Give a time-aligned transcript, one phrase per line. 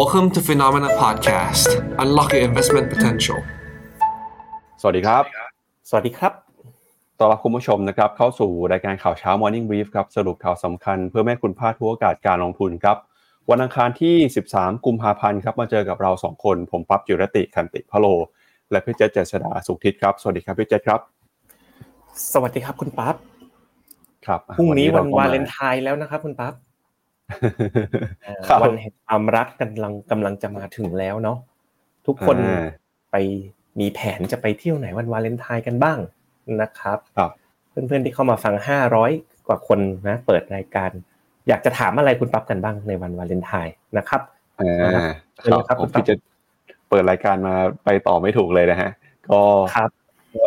[0.00, 1.68] Welcome to Phenomena Podcast.
[2.02, 3.38] Unlock your investment potential.
[4.80, 5.24] สวัสดีครับ
[5.88, 6.32] สวัสดีครับ
[7.18, 12.96] ต้อนรับคุณผู้ชมนะครับ เข้าสู่รายการข่าวเช้า Morning Brief ครับ สรุปข่าวสำคัญเพื่อแม่คุณพลาดทุกโอกาสการลงทุนครับ
[13.50, 14.14] วันอังคารที่
[14.50, 18.06] 13 กุมภาพันธ์ครับ มาเจอกับเรา 2 คน ผมปั๊บจิรติคันติพะโล
[18.70, 21.00] และพี่เจษเจษดาสุขทิศครับ สวัสดีครับพี่เจษครับ
[22.32, 23.14] สวัสดีครับคุณปั๊บ
[24.26, 26.63] ครับ พรุ่งนี้วันก็มวาเลนไทน์แล้วนะครับคุณปั๊บเอ่อครับ
[28.62, 31.38] วันแห่งความรักกำลังกำลังจะมาถึงแล้วเนาะ
[32.06, 32.64] ทุกคนอ่า
[33.12, 33.16] ไป
[33.80, 35.98] มีแผนจะไปเที่ยวไหนวันวาเลนไทน์กันบ้าง
[36.62, 37.30] นะครับครับ
[37.70, 39.10] เพื่อนๆที่เข้ามาฟังห้าร้อย
[39.46, 40.90] กว่าคนนะเปิดรายการ
[41.48, 44.20] อยากจะถามอะไรคุณปั๊บกันบ้างในวันวาเลนไทน์นะครับ
[44.58, 45.08] อ่า
[45.40, 46.18] เชิญเลยครับผมคุณปั๊บพี่เจษ
[46.88, 47.54] เปิดรายการมา
[47.84, 48.90] ไปต่อไม่ถูกเลยนะฮะ
[49.28, 49.40] ก็
[49.76, 49.90] ครับ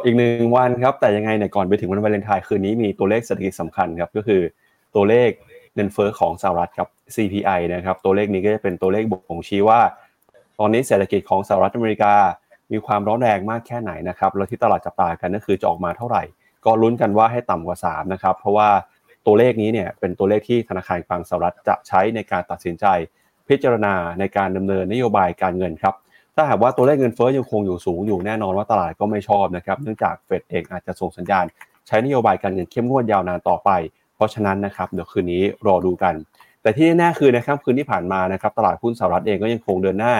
[0.05, 4.41] อีกหนึ่งวันครับแต่ยังไงเนี่ยก่อนไปถึงวันวาเลนไทน์คืนนี้มีตัวเลขเศรษฐกิจสำคัญครับก็คือ
[4.95, 5.29] ตัวเลข
[5.77, 9.79] เงินเฟ้อของสหรัฐครับ CPI นะครับตัวเลขนี้ก็จะเป็นตัวเลขบ่งชี้ว่า
[10.59, 12.13] ตอนนี้เศรษฐกิจของสหรัฐอเมริกา
[12.71, 16.23] มีความร้อนแรงมากแค่ไหนนะครับแล้วที่ตลาดจับตากันก็คือจะออกมาเท่าไหร่
[16.65, 18.69] ก็ลุ้นกันว่าให้ต่ำกว่า 3 นะครับ เพราะว่า
[19.25, 22.85] ตัวเลขนี้เนี่ยเป็นตัวเลขที่ธนาคารกลางสหรัฐจะใช้ในการตัดสินใจ
[23.47, 25.95] พิจารณาในการดำเนินนโยบายการเงินครับ
[26.35, 31.45] ถ้าหากว่าตัวเลขเงินเฟ้อยังคงอยู่สูงอยู่แน่นอนว่าตลาดก็ไม่ชอบนะครับเนื่องจากเฟดเองอาจจะส่งสัญญาณ
[31.87, 33.69] ใช้นโยบายการเงินเข้มงวดยาวนานต่อไป
[34.17, 36.13] เพราะฉะนั้นนะครับเดี๋ยวคืนนี้รอดูกัน
[36.61, 40.13] แต่ที่แน่ๆคือในค่ำคืนที่ผ่านมานะครับตลาดหุ้นสหรัฐเองก็ยังคงเดินหน้า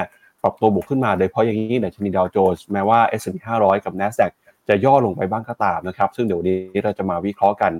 [0.43, 4.31] ปรับตัวบวกขึ้นมาโดยเฉพาะอย่างยิ่งดัชนีดาวโจนส์แม้ว่า S&P 500 กับ NASDAQ
[4.67, 7.71] จะย่อลงไปบ้างก็ตามนะครับ ซึ่งเดี๋ยวนี้เราจะมาวิเคราะห์กัน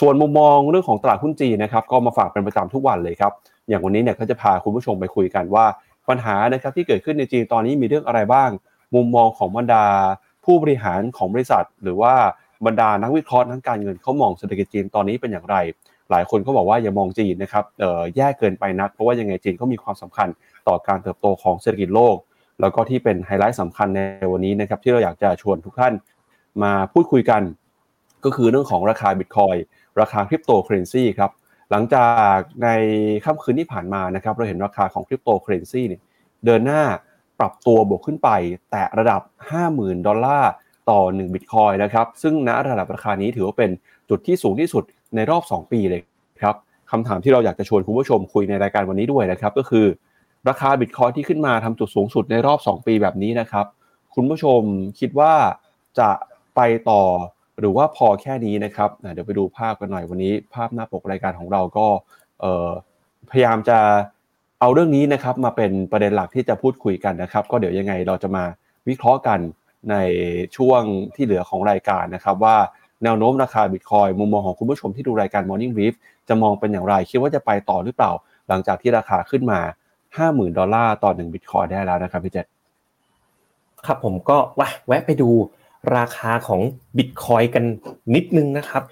[0.00, 3.32] ส่วนมุมมองเรื่องของตลาดหุ้นจีนนะครับก็มาฝากเป็นประจำทุกวันเลยครับ
[3.68, 5.64] อย่างวันนี้เนี่ยก็จะพาคุณผู้ชมไปคุยกันว่า
[6.08, 8.50] ปัญหานะครับที่เกิดขึ้นในจีนตอนนี้มีเรื่องอะไรบ้าง
[8.94, 9.84] มุมมองของบรรดา
[10.44, 12.14] ผู้บริหารของบริษัท หรือว่า
[12.66, 15.56] บรรดานักวิเคราะห์ทางการเงินเขามองเศรษฐกิจจีนตอนนี้เป็นอย่างไร
[16.10, 17.64] หลายคนก็บอกว่าอย่ามองจีนนะครับ
[18.16, 20.28] แย่เกินไปนัก เพราะว่ายังไงจีนก็มีความสำคัญ
[20.68, 22.16] ต่อการเติบโตของเศรษฐกิจโลก
[22.60, 24.00] แล้วก็ที่เป็นไฮไลท์สำคัญใน
[24.32, 25.92] วันนี้นะครับที่เราอยากจะชวนทุกท่าน
[26.62, 27.42] มาพูดคุยกัน
[28.24, 29.56] ก็คือเรื่องของราคาบิตคอยน์
[30.00, 31.30] ราคาคริปโตเคอร์เรนซีครับ
[31.70, 32.68] หลังจากใน
[33.24, 36.00] ค่ำคืนที่ผ่านมานะครับเราเห็นราคาของคริปโตเคอร์เรนซีเนี่ย
[36.44, 36.82] เดินหน้า
[37.40, 38.30] ปรับตัวบวกขึ้นไป
[38.70, 39.20] แตะระดับ
[39.60, 40.52] 50,000 ดอลลาร์
[40.90, 43.70] ต่อ1บิตคอยนะครับ ซึ่งณระดับราคานี้ถือว่าเป็น
[44.10, 44.84] จุดที่สูงที่สุด
[45.16, 46.00] ในรอบ 2 ปีเลย
[46.42, 46.56] ครับ
[46.90, 49.86] คำถามที่เราอยากจะชวนคุณผู้ชมคุยในรายการวันนี้ด้วยนะครับ ก็คือ
[50.48, 53.66] ราคาบิตคอยที่ขึ้นมาทำจุดสูงสุดในรอบ 2 ปีแบบนี้นะครับ
[54.14, 54.60] คุณผู้ชม
[55.00, 55.32] คิดว่า
[55.98, 56.10] จะ
[56.56, 56.60] ไป
[56.90, 57.02] ต่อ
[57.60, 61.86] หรือว่าพอแค่นี้นะครับเดี๋ยวไปดูภาพกันหน่อยวันนี้ ภาพหน้าปกรายการของเราก็
[63.30, 63.78] พยายามจะ
[64.60, 68.44] เอาเรื่องนี้นะครับมาเป็นประเด็นหลักที่จะพูดคุยกันนะครับ ก็เดี๋ยวยังไงเราจะมา
[68.88, 69.40] วิเคราะห์กัน
[69.90, 69.96] ใน
[70.56, 70.82] ช่วง
[71.14, 72.56] ที่เหลือของรายการนะครับว่า
[73.04, 75.94] แนวโน้มราคาบิตคอยมุมมองของคุณผู้ชมที่ดูรายการ Morning Brief
[76.28, 78.12] จะมองเป็นอย่างไร คิดว่าจะไปต่อหรือเปล่า
[78.48, 79.60] หลังจากที่ราคาขึ้นมา
[80.08, 82.46] 50,000 ดอลลาร์ต่อ1บิตคอยได้แล้วนะครับพี่เจษ
[83.86, 85.30] ครับผมก็วะแวะไปดู
[85.96, 86.60] ราคาของ
[86.96, 87.64] บิตคอยกัน
[88.14, 88.82] นิดนึงนะครับ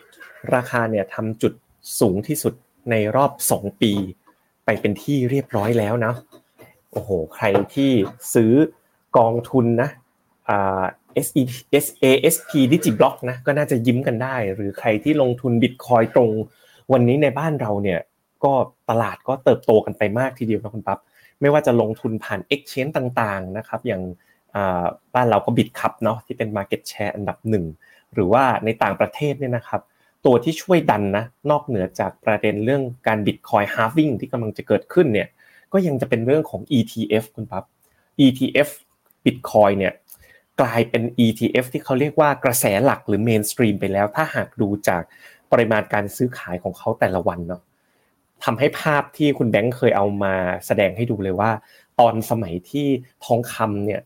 [0.55, 1.53] ราคาเนี่ยทำจุด
[2.01, 2.55] สูงที่สุด
[2.91, 3.93] ในรอบ 2 ปี
[4.65, 6.13] ไปเป็นที่เรียบร้อยแล้วนะ
[6.93, 7.91] โอ้โห ใครที่
[8.35, 8.53] ซื้อ
[9.17, 9.89] กองทุนนะ
[11.85, 16.31] SASP Digiblock นะก็น่าจะยิ้มกันได้ หรือใครที่ลงทุนบิตคอยตรง
[16.93, 18.01] วันนี้ในบ้านเราเนี่ย
[18.45, 18.53] ก็
[18.91, 20.99] ตลาดก็เติบโตกันไปมากทีเดียวนะคุณปั๊บ
[21.41, 24.03] ไม่ว่าจะลงทุนผ่าน Exchange ต่างๆนะครับอย่าง
[25.15, 27.65] บ้านเราก็บิตคัพเนาะที่เป็น Market Share อันดับหนึ่ง
[28.15, 29.81] หรือว่าในต่างประเทศเนี่ยนะครับ
[30.27, 35.29] ตัวที่ช่วยดันนะนอกเหนือจากประเด็นเรื่องการบิตคอย halving ที่กำลังจะเกิดขึ้นเนี่ย
[35.73, 37.65] ก็ยังจะเป็นเรื่องของ ETF คุณปั๊บ
[38.25, 38.71] ETF
[39.25, 39.95] Bitcoin เนี่ย
[40.61, 45.03] กลายเป็น ETF ที่เขาเรียกว่ากระแสหลักหรือ mainstream ไปแล้ว ถ้าหากดูจาก
[45.53, 47.63] ปริมาณการซื้อขายของเขาแต่ละวันเนาะ
[48.45, 50.35] ทำให้ภาพที่คุณแบงค์เคยเอามา
[50.67, 51.51] แสดงให้ดูเลยว่า
[52.01, 52.87] ตอนสมัยที่
[53.25, 54.01] ทองคำเนี่ย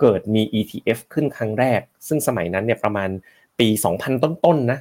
[0.00, 3.10] เกิดมี ETF ขึ้นครั้งแรก ซึ่งสมัยนั้นเนี่ยประมาณ
[3.58, 3.68] ปี
[4.00, 4.78] 2000 ต้นๆนะ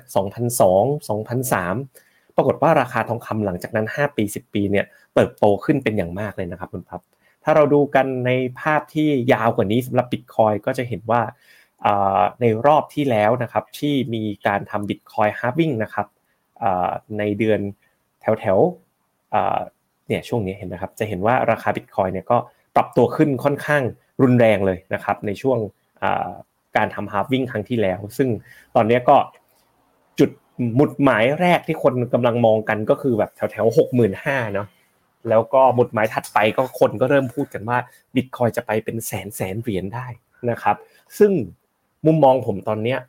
[0.57, 7.01] 2002 2003 ปรากฏว่าราคาทองคำหลังจากนั้น 5 ปี 10 ปีเนี่ยเติบโตขึ้นเป็นอย่างมากเลยนะครับคุณพับ
[7.43, 11.21] ถ้าเราดูกันในภาพที่ยาวกว่านี้สำหรับ Bitcoin ก็จะเห็นว่า
[12.41, 16.07] ในรอบที่แล้วนะครับที่มีการทำ Bitcoin halving นะครับ
[17.19, 17.59] ในเดือน
[18.21, 22.37] แถวแถวๆเนี่ยช่วงนี้เห็นนะครับจะเห็นว่าราคา Bitcoin เนี่ยก็
[22.75, 23.83] ปรับตัวขึ้นค่อนข้าง
[24.21, 25.57] รุนแรงเลยนะครับในช่วง
[26.77, 28.29] การทำ halving ครั้งที่แล้ว ซึ่ง
[28.75, 29.17] ตอนนี้ก็
[30.19, 30.31] จุด
[30.75, 34.67] หมุดหมายแรกที่คนกำลังมองกันก็คือแบบแถวแถวหกหมื่นห้าเนาะ
[35.29, 37.77] แล้วก็หมุดหมายถัดไปก็คนก็เริ่มพูดกันว่า
[38.15, 40.07] บิตคอยจะไปเป็นแสนแสนเหรียญได้
[40.49, 40.75] นะครับ
[41.17, 41.31] ซึ่ง
[42.05, 42.99] มุมมองผมตอนเนี้ย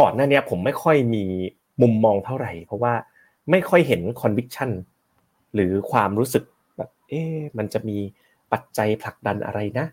[0.00, 1.24] ก่อนหน้านี้ผมไม่ค่อยมี
[1.82, 2.94] มุมมองเท่าไหร่ เพราะว่า
[3.50, 4.70] ไม่ค่อยเห็น conviction
[5.54, 6.44] หรือความรู้สึก
[6.76, 7.22] แบบเอ๊
[7.58, 7.98] มันจะมี
[8.52, 9.86] ปัจจัยผลักดันอะไรนะ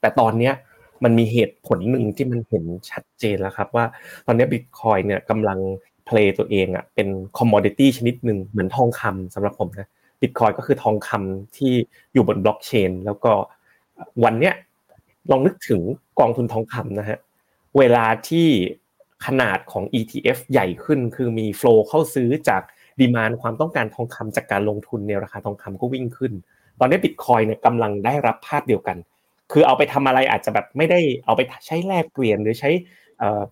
[0.00, 0.54] แต่ตอนเนี้ย
[1.04, 3.84] มันมีเหตุผลหนึ่งที่มันเห็นชัดเจนแล้วครับว่า
[4.26, 5.58] ตอนนี้บิตคอยเนี่ยกำลัง
[6.06, 7.08] เพลย์ตัวเองอะเป็น
[7.38, 9.88] คอมมอดิตี้ชนิดหนึ่งเหมือนทองคำสำหรับผมนะ
[10.20, 11.72] บิตคอยก็คือทองคำที่
[12.12, 13.32] อยู่บนบล็อกเชน แล้วก็
[14.24, 14.54] วันเนี้ย
[15.30, 15.80] ลองนึกถึง
[16.20, 17.18] กองทุนทองคำนะฮะ
[17.78, 18.48] เวลาที่
[19.26, 22.62] ขนาดของ ETF ใหญ่ขึ้น คือมีโฟล์เข้าซื้อจาก
[23.00, 26.32] ดีมานความต้องการทองคำจากการลงทุนในราคาทองคำก็วิ่งขึ้น
[26.80, 28.96] ตอนนี้บิตคอยเนี่ยกำลังได้รับภาพเดียวกัน
[29.52, 32.70] คือเอาไปทำอะไรอาจจะแบบไม่ได้เอาไปใช้แลกเปลี่ยนหรือใช้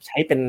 [0.07, 0.41] ใช้เป็น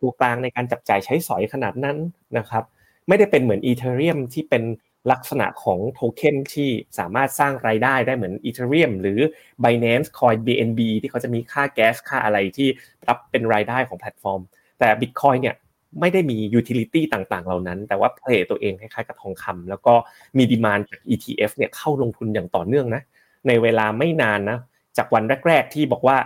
[0.00, 1.96] ตัวกลางในการจับจ่ายใช้สอยขนาดนั้น
[2.38, 2.64] นะครับ
[3.08, 4.62] ไม่ได้เป็นเหมือนอีเทเรียมที่เป็น
[5.10, 9.20] ลักษณะของโทเค็นที่สามารถสร้างรายได้ได้เหมือนอีเทเรียมหรือ
[9.64, 12.68] Binance Coin BNB ที่เขาจะมีค่าแก๊สค่าอะไรที่
[13.08, 14.40] รับเป็นรายได้ของแพลตฟอร์ม
[14.78, 15.56] แต่ Bitcoin เนี่ย
[16.00, 19.94] ไม่ได้มี utility ต่างๆ เหล่านั้น แต่ว่า play ตัวเองคล้ายๆกับทองคำแล้วก็
[20.36, 23.02] มี demand จาก ETF เนี่ยเข้าลงทุนอย่างต่อเนื่องนะ
[23.46, 24.58] ในเวลาไม่นานนะ
[24.96, 26.16] จากวันแรก ๆ ที่บอกว่า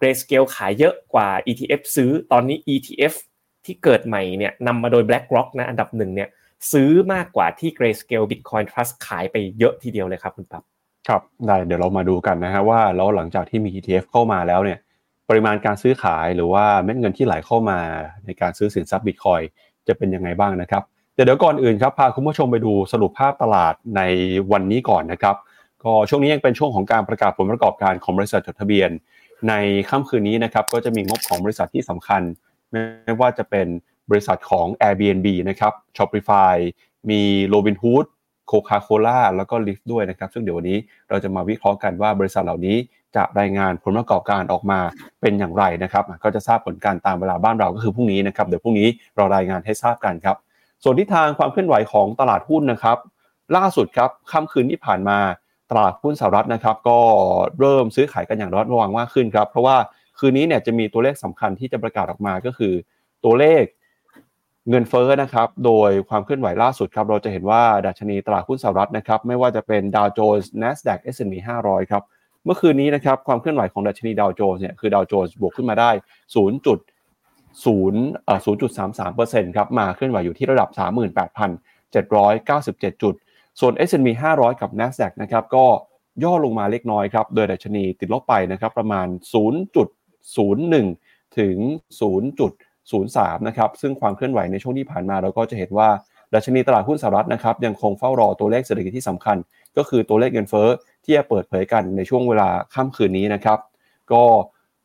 [0.00, 3.14] Grayscale ขายเยอะกว่า ETF ซื้อตอนนี้ ETF
[3.64, 6.28] ที่เกิดใหม่เนี่ยนำมาโดย BlackRock นะอันดับหนึ่งเนี่ย
[6.72, 10.62] ซื้อมากกว่าที่ Grayscale Bitcoin Trust ขายไปเยอะทีเดียวเลยครับคุณปั๊บ
[11.08, 14.78] ครับได้เดี๋ยวเรามาดูกันนะฮะว่าแล้วหลังจากที่มี ETF เข้ามาแล้วเนี่ย
[15.28, 17.78] ปริมาณการซื้อขายหรือว่าเม็ดเงินที่ไหลเข้ามา
[18.24, 19.40] ในการซื้อสินทรัพย์บิตคอย
[19.88, 20.82] จะเป็นยังไงบ้างนะครับ
[21.14, 24.02] เดี๋ยวก่อนอื่นครับพาคุณผู้ชมไปดูสรุปภาพตลาดใน
[24.52, 25.36] วันนี้ก่อนนะครับ
[25.84, 28.90] ก็ช่วงนี้ยังเป็นช่วงของการประกาศผลประกอบการของบริษัทจดทะเบียน
[29.48, 29.54] ใน
[29.90, 32.22] ค่ำคืนนี้นะครับก็จะมีงบของบริษัทที่สำคัญ
[32.70, 33.66] ไม่ว่าจะเป็น
[34.10, 36.56] บริษัทของ Airbnb นะครับ Shopify
[37.10, 37.20] มี
[37.52, 38.06] Robinhood
[38.50, 40.78] Coca-Cola แล้วก็ Lyft ด้วยนะครับ ซึ่งเดี๋ยววันนี้
[41.10, 42.76] เราจะมาวิเคราะห์กันว่าบริษัทเหล่านี้
[43.16, 44.80] จะรายงานผลประกอบการออกมา
[45.20, 50.36] เป็นอย่างไรนะครับ ก็จะทราบผลการตามเวลาบ้านเราก็คือพรุ่งนี้นะครับ เดี๋ยวพรุ่งนี้เรารายงานให้ทราบกันครับ
[50.84, 52.98] ส่วนที่ทางความเคลื่อนไหวของตลาดหุ้นนะครับ
[53.56, 55.18] ล่าสุดครับค่ำคืนที่ผ่านมา
[55.70, 56.98] ตลาดหุ้นสหรัฐนะครับ ก็
[57.60, 59.76] เริ่มซื้อขายกันอย่างระมัดระวังมากขึ้นครับ เพราะว่า
[60.18, 62.72] คืนนี้เนี่ยจะมีตัวเลขสำคัญที่จะประกาศออกมาก็คือ
[63.24, 63.62] ตัวเลข
[64.68, 72.02] เงินเฟ้อนะครับ โดยความเคลื่อนไหวล่าสุดครับ เราจะเห็นว่าดัชนีตลาดหุ้นสหรัฐนะครับ ไม่ว่าจะเป็นดาวโจนส์ NASDAQ S&P 500 ครับ
[72.44, 75.90] เมื่อคืนนี้นะครับ ความเคลื่อนไหวของดัชนีดาวโจนส์เนี่ย คือดาวโจนส์บวกขึ้นมาได้
[76.28, 76.66] 0.
[76.66, 76.78] จุด
[77.54, 78.40] 0เอ่อ
[78.98, 80.68] 0.33%ครับ มาเคลื่อนไหวอยู่ที่ระดับ
[81.90, 83.14] 38,797 จุด
[83.60, 85.66] ส่วน S&P 500 กับ NASDAQ นะครับก็
[86.24, 89.06] ย่อลงมาเล็กน้อยครับ โดยดัชนีติดลบไปนะครับประมาณ
[89.82, 91.56] 0.01 ถึง
[92.90, 95.88] 0.03 นะครับ ซึ่งความเคลื่อนไหวในช่วงที่ผ่านมาเราก็จะเห็นว่า
[96.34, 99.36] ดัชนีตลาดหุ้นสหรัฐนะครับยังคงเฝ้ารอตัวเลขเศรษฐกิจที่สำคัญ
[99.76, 100.68] ก็คือตัวเลขเงินเฟ้อ
[101.04, 103.58] ที่จะเปิดเผยกันในช่วงเวลาค่ำคืนนี้นะครับ
[104.12, 104.22] ก็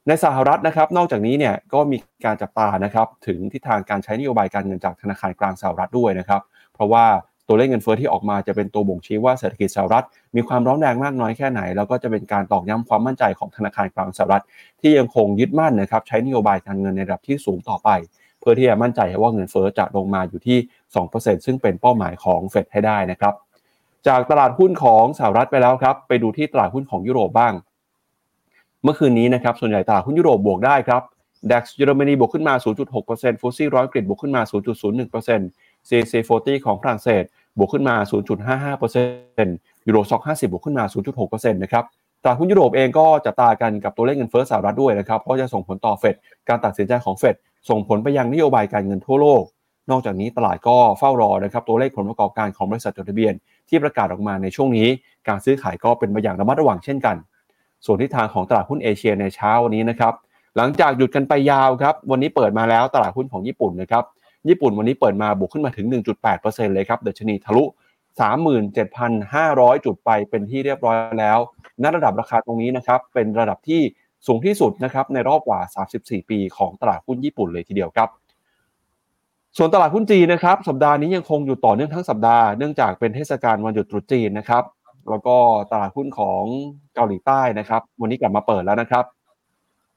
[0.07, 6.41] ในสหรัฐนะครับ นอกจากนี้เนี่ยก็มีการจับตานะครับถึงทิศทางการใช้นโยบายการเงินจากธนาคารกลางสหรัฐด้วยนะครับ
[6.73, 7.05] เพราะว่า
[7.47, 10.05] ตัวเลขเงินเฟ้อที่ออกมาจะเป็นตัวบ่งชี้ว่าเศรษฐกิจสหรัฐ
[10.35, 14.43] มีความร้อนแรงมากน้อยแค่ไหน แล้วก็จะเป็นการตอกย้ำความมั่นใจของธนาคารกลางสหรัฐ
[14.81, 17.89] ที่ยังคงยึดมั่นนะครับใช้นโยบายการเงินในระดับที่สูงต่อไป
[18.39, 20.57] เพื่อที่จะมั่นใจว่าเงินเฟ้อจะลงมาอยู่ที่
[21.01, 23.33] 2%ซึ่งเป็นเป้าหมายของเฟดให้ได้นะครับ
[24.07, 27.53] จากตลาดหุ้นของสหรัฐไปแล้วครับไปดูที่ตลาดหุ้นของยุโรปบ้าง
[28.83, 31.01] เมื่อคืนนี้นะครับส่วนใหญ่ตลาดหุ้นยุโรปบวกได้ครับ
[31.51, 32.53] ดัคเยอรมนีบวกขึ้นมา
[32.97, 34.41] 0.6%ฟูซี่ร้อยกรีดบวกขึ้นมา
[35.11, 37.23] 0.01% CAC 40 ของฝรั่งเศส
[37.57, 37.95] บวกขึ้นมา
[38.71, 40.85] 0.55%ยูโรซ็อก50 บวกขึ้นมา
[41.17, 41.83] 0.6%นะครับ
[42.23, 46.15] ตลาดหุ้นยุโรปเองก็จะตากันกับตัวเลขเงินเฟ้อสหรัฐด้วยนะครับเพราะจะส่งผลต่อเฟด
[46.49, 47.35] การตัดสินใจของเฟด
[47.69, 49.43] ส่งผลไปยังนโยบายการเงินทั่วโลก
[49.91, 53.33] นอกจากนี้ตลาดก็เฝ้ารอนะครับตัวเลขผลประกอบการของบริษัทจดทะเบียน
[53.69, 54.87] ที่ประกาศออกมาในช่วงนี้
[55.27, 57.15] การซื้อขายก็เป็นไปอย่างระมัดระวังเช่นกัน
[57.85, 60.13] ส่วนทิศทางของตลาดหุ้นเอเชียในเช้าวันนี้นะครับ
[60.57, 64.03] หลังจากหยุดกันไปยาวครับวันนี้เปิดมาแล้วตลาดหุ้นของญี่ปุ่นนะครับ
[64.49, 65.85] ญี่ปุ่นวันนี้เปิดมาบวกขึ้นมาถึง
[66.25, 67.63] 1.8%เลยครับเดชนีทะลุ
[68.93, 71.37] 37,500 จุดไปเป็นที่เรียบร้อยแล้ว
[71.83, 73.81] ณระดับราคาตรงนี้นะครับเป็นระดับที่
[74.27, 75.59] สูงที่สุดนะครับในรอบกว่า
[75.95, 78.09] 34 ปีของตลาดหุ้นญี่ปุ่นเลยทีเดียวครับ
[79.57, 84.63] ส่วนตลาดหุ้นจีนนะครับสัปดาห์นี้ยังคงอยู่ต่อเนื่องทั้งสัปดาห์เนื่องจากเป็นเทศกาลวันหยุดตรุษจีนนะครับ
[85.09, 85.37] แล้วก็
[85.71, 86.43] ตลาดหุ้นของ
[86.95, 89.05] เกาหลีใต้นะครับ วันนี้กลับมาเปิดแล้วนะครับ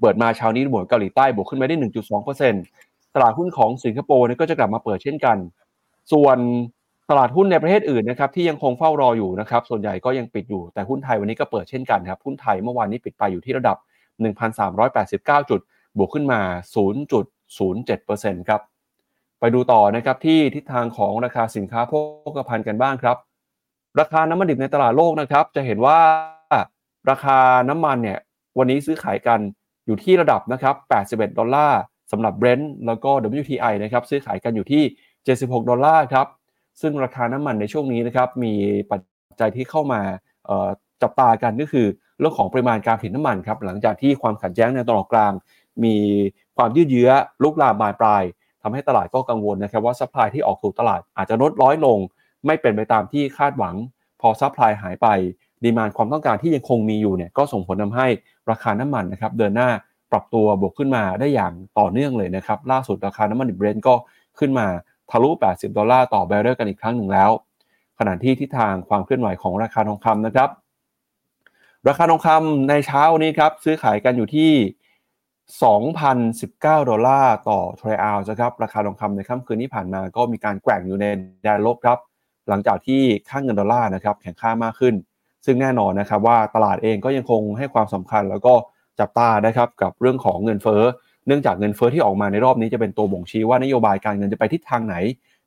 [0.01, 5.37] เปิดมาเช้านี้หมวดเกาหลีใต้บวกขึ้นมาได้ 1.2% ตลาดหุ้นของสิงคโปร์ก็จะกลับมาเปิดเช่นกัน
[6.13, 6.39] ส่วน
[7.11, 13.77] ตลาดหุ้นในประเทศอื่นนะครับที่ยังคงเฝ้ารออยู่นะครับ ส่วนใหญ่ก็ยังปิดอยู่ แต่หุ้นไทยวันนี้ก็เปิดเช่นกันครับ หุ้นไทยเมื่อวานนี้ปิดไปอยู่ที่ระดับ
[14.43, 15.61] 1,389 จุด
[15.99, 16.41] บวกขึ้นมา
[17.61, 18.61] 0.07%ครับ
[19.41, 21.93] ไปดูต่อนะครับที่ทิศทางของราคาสินค้าโภ
[22.37, 23.17] คภัณฑ์กันบ้างครับ
[24.01, 25.99] ราคาน้ำมันดิบในตลาดโลกนะครับ จะเห็นว่า
[27.11, 27.39] ราคา
[27.69, 28.19] น้ำมันเนี่ย
[28.59, 29.41] วันนี้ซื้อขายกัน
[29.87, 30.75] อยู่ที่ระดับนะครับ
[31.07, 34.83] 81 ดอลลาร์ สำหรับเบรนท์แล้วก็ WTI นะครับซื้อขายกันอยู่ที่
[35.27, 36.27] 76 ดอลลาร์ครับ
[36.81, 38.53] ซึ่งราคาน้ำมันในช่วงนี้นะครับมี
[38.91, 39.01] ปัจ
[39.41, 40.01] จัยที่เข้ามา
[41.03, 41.87] จับตากันก็คือ
[42.19, 45.33] เรื่องของปริมาณการผลิตน้ำมันครับหลังจากที่ความขัดแย้งในตะวันออกกลาง
[45.85, 45.97] มี
[46.57, 47.11] ความยืดเยื้อ
[47.43, 48.23] ลุกลามบานปลาย
[48.63, 51.99] ทำให้ตลาดก็กังวลนะครับว่า supply ที่ออกสู่ตลาดอาจจะลดน้อยลง
[52.47, 53.75] ไม่เป็นไปตามที่คาดหวัง
[54.21, 55.09] พอ supply หายไป
[55.65, 58.07] demand ความต้องการที่ยังคงมีอยู่เนี่ยก็ส่งผลทำให้
[58.51, 59.71] ราคาน้ำมันนะครับเดินหน้า
[60.13, 63.95] ปรับตัวบวกขึ้นมาได้อย่างต่อเนื่องเลยนะครับ ล่าสุดราคาน้ำมันดิบเบรนท์ก็
[64.39, 64.67] ขึ้นมา
[65.11, 67.31] ทะลุ 80 ดอลลาร์ต่อบาร์เรลกันอีกครั้งหนึ่งแล้ว
[67.99, 70.49] ขณะที่ทิศทางความเคลื่อนไหวของราคาทองคำนะครับ
[71.89, 74.53] ราคาทองคำในเช้านี้ครับซื้อขายกันอยู่ที่
[75.61, 81.07] 2,019 ดอลลาร์ต่อออนซ์นะครับราคาทองคำในค่ำคืนที่ผ่านมาก็มีการแกว่งอยู่ใน
[81.43, 81.99] แดนลบครับ
[82.49, 84.95] หลังจากที่ค่าเงินดอลลาร์นะครับแข็งค่ามากขึ้น
[85.47, 88.55] ซึ่งแน่นอนนะครับว่าตลาดเองก็ยังคงให้ความสำคัญแล้วก็
[89.01, 90.83] จับตานะครับกับเรื่องของเงินเฟ้อ
[91.27, 94.97] เนื่องจากเงินเฟ้อที่ออกมาในรอบนี้จะเป็นตัวบ่งชี้ว่านโยบายการเงินจะไปทิศทางไหน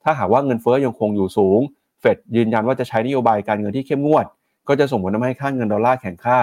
[0.04, 1.60] ถ้าหากว่าเงินเฟ้อยังคงอยู่สูง
[2.02, 4.26] เฟดยืนยันว่าจะใช้นโยบายการเงินที่เข้มงวด
[4.68, 6.40] ก็จะส่งผลทำให้ค่าเงินดอลลาร์แข็งค่า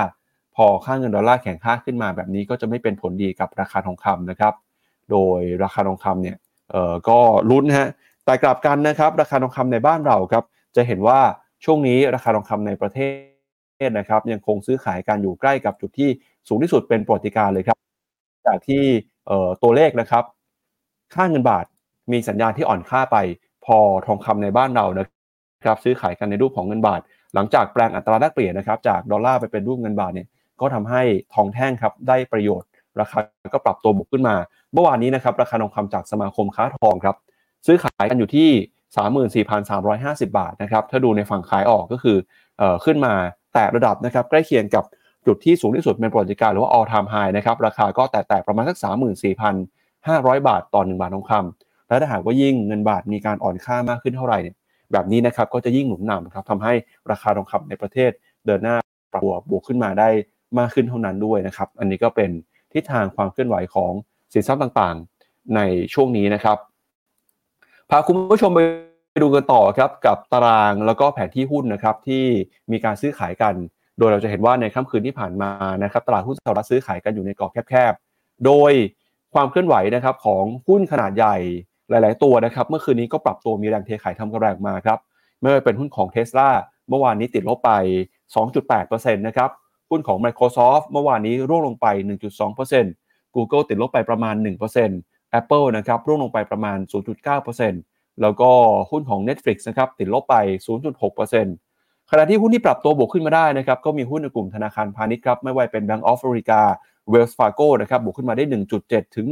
[0.57, 4.55] พอค่าเงินดอลลาร์แข็งค่าขึ้นมาแบบนี้ก็จะไม่เป็นผลดีกับราคาทองคำนะครับ
[5.11, 6.37] โดยราคาทองคำเนี่ย
[6.71, 7.19] เอ่อก็
[7.51, 7.89] ลุ้นฮะ
[8.25, 10.45] แต่กลับกันนะครับราคาทองคำในบ้านเราครับ
[10.77, 11.21] จะเห็นว่า
[11.65, 13.01] ช่วงนี้ราคาทองคำในประเท
[13.87, 16.11] ศนะครับยังคงซื้อขายกันอยู่ใกล้กับจุดที่
[16.49, 17.79] สูงที่สุดเป็นประวัติการเลยครับ
[18.47, 18.83] จากที่
[19.63, 20.25] ตัวเลขนะครับ
[21.15, 21.65] ค่าเงินบาท
[22.13, 23.17] มีสัญญาณที่อ่อนค่าไป
[23.65, 25.07] พอทองคำในบ้านเรานะ
[25.65, 27.01] ครับซื้อขายกันในรูปของเงินบาท
[27.35, 30.27] หลังจากแปลงอัตราแลกเปลี่ยนนะครับ จากดอลลาร์ไปเป็นรูปเงินบาทเนี่ย
[30.61, 31.03] ก็ทำให้
[31.35, 32.69] ทองแท่งครับได้ประโยชน์
[33.01, 33.19] ราคา
[33.55, 34.37] ก็ปรับตัวบวกขึ้นมา
[34.73, 37.17] เมื่อวานนี้นะครับราคาทองคำจากสมาคมค้าทองครับ
[37.67, 38.49] ซื้อขายกันอยู่ที่
[40.25, 42.17] 34,350 บาทนะครับ ถ้าดูในฝั่งขายออกก็คือ
[42.61, 43.15] อขึ้นมา
[43.55, 44.85] แต่ระดับนะครับใกล้เคียงกับ
[45.27, 48.77] จุดที่สูงที่สุดเป็นประวัติการหรือว่า all time high นะครับราคาก็แตะๆประมาณสัก
[49.43, 54.57] 34,500 บาทต่อ1บาททองคำและถ้าหากว่ายิ่งเงินบาทมีการอ่อนค่ามากขึ้นเท่าไหร่เนี่ย
[54.93, 56.73] แบบนี้นะครับก็จะยิ่งหนุนนำครับทำให้
[57.11, 58.11] ราคาทองคำในประเทศ
[58.47, 58.77] เดินหน้า
[59.13, 60.09] ปรับตัวบวกขึ้นมาได้
[60.59, 62.31] มากขึ้นเท่านั้นด้วยนะครับ อันนี้ก็เป็น
[62.73, 63.93] ทิศทางความเคลื่อนไหวของ
[64.33, 65.61] สินทรัพย์ต่างๆ ใน
[65.95, 66.57] ช่วงนี้นะครับ
[67.91, 68.61] พาคุณผู้ชมไป
[69.23, 72.25] ดูกันต่อครับกับตารางแล้วก็แผนที่หุ้นนะครับที่
[72.73, 73.55] มีการซื้อขายกัน
[74.01, 75.51] โดยเราจะเห็นว่าในค่ำคืนที่ผ่านมา
[75.85, 78.73] นะครับตลาดหุ้นสหรัฐซื้อขายกันอยู่ในกรอบแคบๆ โดย
[79.35, 81.37] ความเคลื่อนไหวนะครับของหุ้นขนาดใหญ่
[81.91, 84.99] หลาย ๆ ตัวนะครับเมื่อคืนนี้ก็ปรับตัวมีแรงเทขายทำกำไรมาครับ
[85.41, 86.51] ไม่ว่าเป็นหุ้นของ t ท s l a
[86.89, 87.73] เมื่อวานนี้ติดลบไป
[88.45, 89.51] 2.8%นะครับ
[89.91, 91.87] หุ้นของ Microsoft เมื่อวานนี้ร่วงลงไป
[92.61, 94.35] 1.2% Google ติดลบไปประมาณ
[94.87, 96.79] 1% Apple นะครับร่วงลงไปประมาณ
[97.51, 98.51] 0.9%แล้วก็
[98.91, 101.70] หุ้นของ Netflix นะครับติดลบไป 0.6%
[102.13, 106.61] ขณะที่หุ้นที่ปรับตัวบวกขึ้นมาได้นะครับก็มีหุ้นในกลุ่มธนาคารพาณิชย์ครับไม่ว่าเป็น Bank of America
[107.13, 108.45] Wells Fargo นะครับบวกขึ้นมาได้
[108.81, 109.27] 1.7 ถึง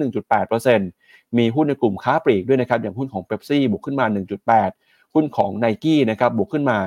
[0.67, 4.07] 1.8%มีหุ้นในกลุ่มค้าปลีกด้วยนะครับอย่างหุ้นของ Pepsi บวกขึ้นมา
[4.61, 6.79] 1.8 หุ้นของ n i กี้นะครับบวกขึ้นมา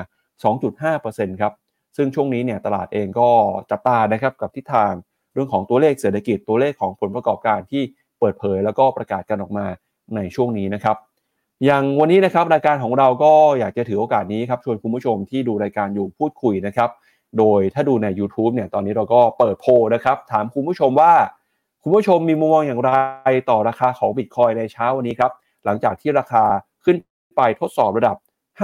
[0.72, 1.54] 2.5%ครับ
[1.98, 3.30] ซึ่งช่วงนี้เนี่ยตลาดเองก็
[3.72, 4.94] จับตานะครับกับทิศทาง
[5.34, 7.84] เรื่องของตัวเลขเศรษฐกิจตัวเลขของผลประกอบการที่
[8.20, 9.66] เปิดเผย แล้วก็ประกาศกันออกมา
[10.16, 10.98] ในช่วงนี้นะครับ
[11.66, 16.90] อย่างวันนี้นะครับรายการของเราก็อยากจะถือโอกาสนี้ครับชวนคุณผู้ชมที่ดูรายการอยู่พูดคุยนะครับ
[17.38, 21.14] โดยถ้าดูใน YouTube เนี่ยตอนนี้เราก็เปิดโพลนะครับ ถามคุณผู้ชมว่า
[21.82, 22.92] คุณผู้ชมมีมุมมองอย่างไร
[23.50, 25.32] ต่อราคาของบิตคอยในเช้าวันนี้ครับ
[25.66, 26.44] หลังจากที่ราคา
[26.86, 26.98] ขึ้น
[27.36, 28.16] ไปทดสอบระดับ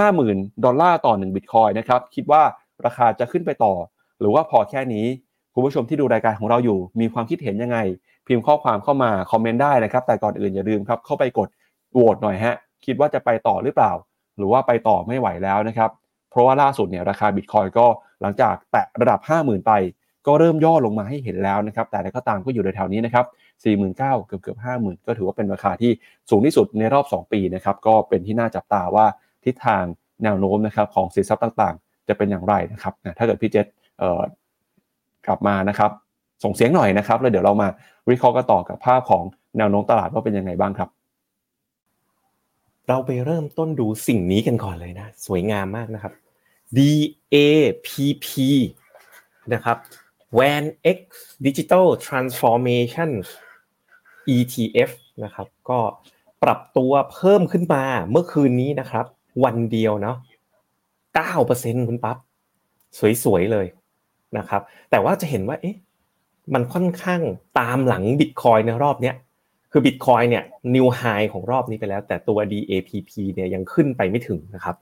[0.07, 2.41] 50,000 ดอลลาร์ต่อ1บิตคอยนะครับคิดว่า
[2.85, 3.73] ราคาจะขึ้นไปต่อ
[4.19, 5.05] หรือว่าพอแค่นี้
[5.53, 7.77] คุณผู้ชมที่ดูรายการของเราอยู่ มีความคิดเห็นยังไง
[8.27, 11.49] พิมพ์ข้อความเข้ามาคอมเมนต์ได้นะครับ แต่ก่อนอื่นอย่าลืมครับเข้าไปกด
[11.93, 13.91] โหวตหน่อยฮะ คิดว่าจะไปต่อหรือเปล่า
[14.37, 15.91] หรือว่าไปต่อไม่ไหวแล้วนะครับ
[16.29, 17.85] เพราะว่าล่าสุดเนี่ยราคาบิตคอยก็
[18.21, 19.73] หลังจากแตะระดับ 50,000 ไป
[20.27, 23.25] ก็เริ่มย่อลงมาให้เห็นแล้วนะครับ แต่ก็ตามก็อยู่ในแถวนี้นะครับ
[23.85, 25.91] 49,000 เกือบเกือบ50,000 ก็ถือว่าเป็นราคาที่
[26.29, 29.05] สูงที่สุดในรอบ 2 ปีนะครับ ก็เป็นที่น่าจับตาว่า
[29.45, 29.83] ทิศทาง
[30.23, 33.65] แนวโน้มนะครับของสินทรัพย์ต่างๆ จะเป็นอย่างไรนะครับ ถ้าเกิดพี่เจษ
[35.27, 35.91] กลับมานะครับ
[36.43, 37.67] ส่งเสียงหน่อยนะครับ แล้วเดี๋ยวเรามา
[38.09, 39.23] วิเคราะห์กันต่อกับภาพของ
[39.57, 40.89] แนวโน้มตลาดว่าเป็นยังไงบ้างครับ
[42.87, 46.13] เราไปเริ่มต้นดูสิ่งนี้กันก่อนเลยนะ สวยงามมากนะครับ
[46.77, 48.27] DAPP
[49.53, 49.77] นะครับ
[50.39, 50.65] WAN
[50.97, 50.99] X
[51.45, 53.11] Digital Transformation
[54.35, 54.91] ETF
[55.23, 55.79] นะครับ ก็
[56.43, 59.05] ปรับตัวเพิ่มขึ้นมาเมื่อคืนนี้นะครับ
[59.43, 60.17] วันเดียวเนาะ
[61.21, 62.17] 9%คุณปั๊บ
[63.23, 63.65] สวยๆเลย
[64.37, 65.77] นะครับ แต่ว่าจะเห็นว่าเอ๊ะ
[66.53, 67.21] มันค่อนข้าง
[67.59, 69.15] ตามหลังบิตคอยในรอบเนี้ย
[69.77, 70.43] คือบิตคอยเนี่ย
[70.75, 71.01] นิวไฮ
[71.33, 74.75] ของรอบนี้ไปแล้ว แต่ตัว DAPP เนี่ยยังขึ้นไปไม่ถึงนะครับ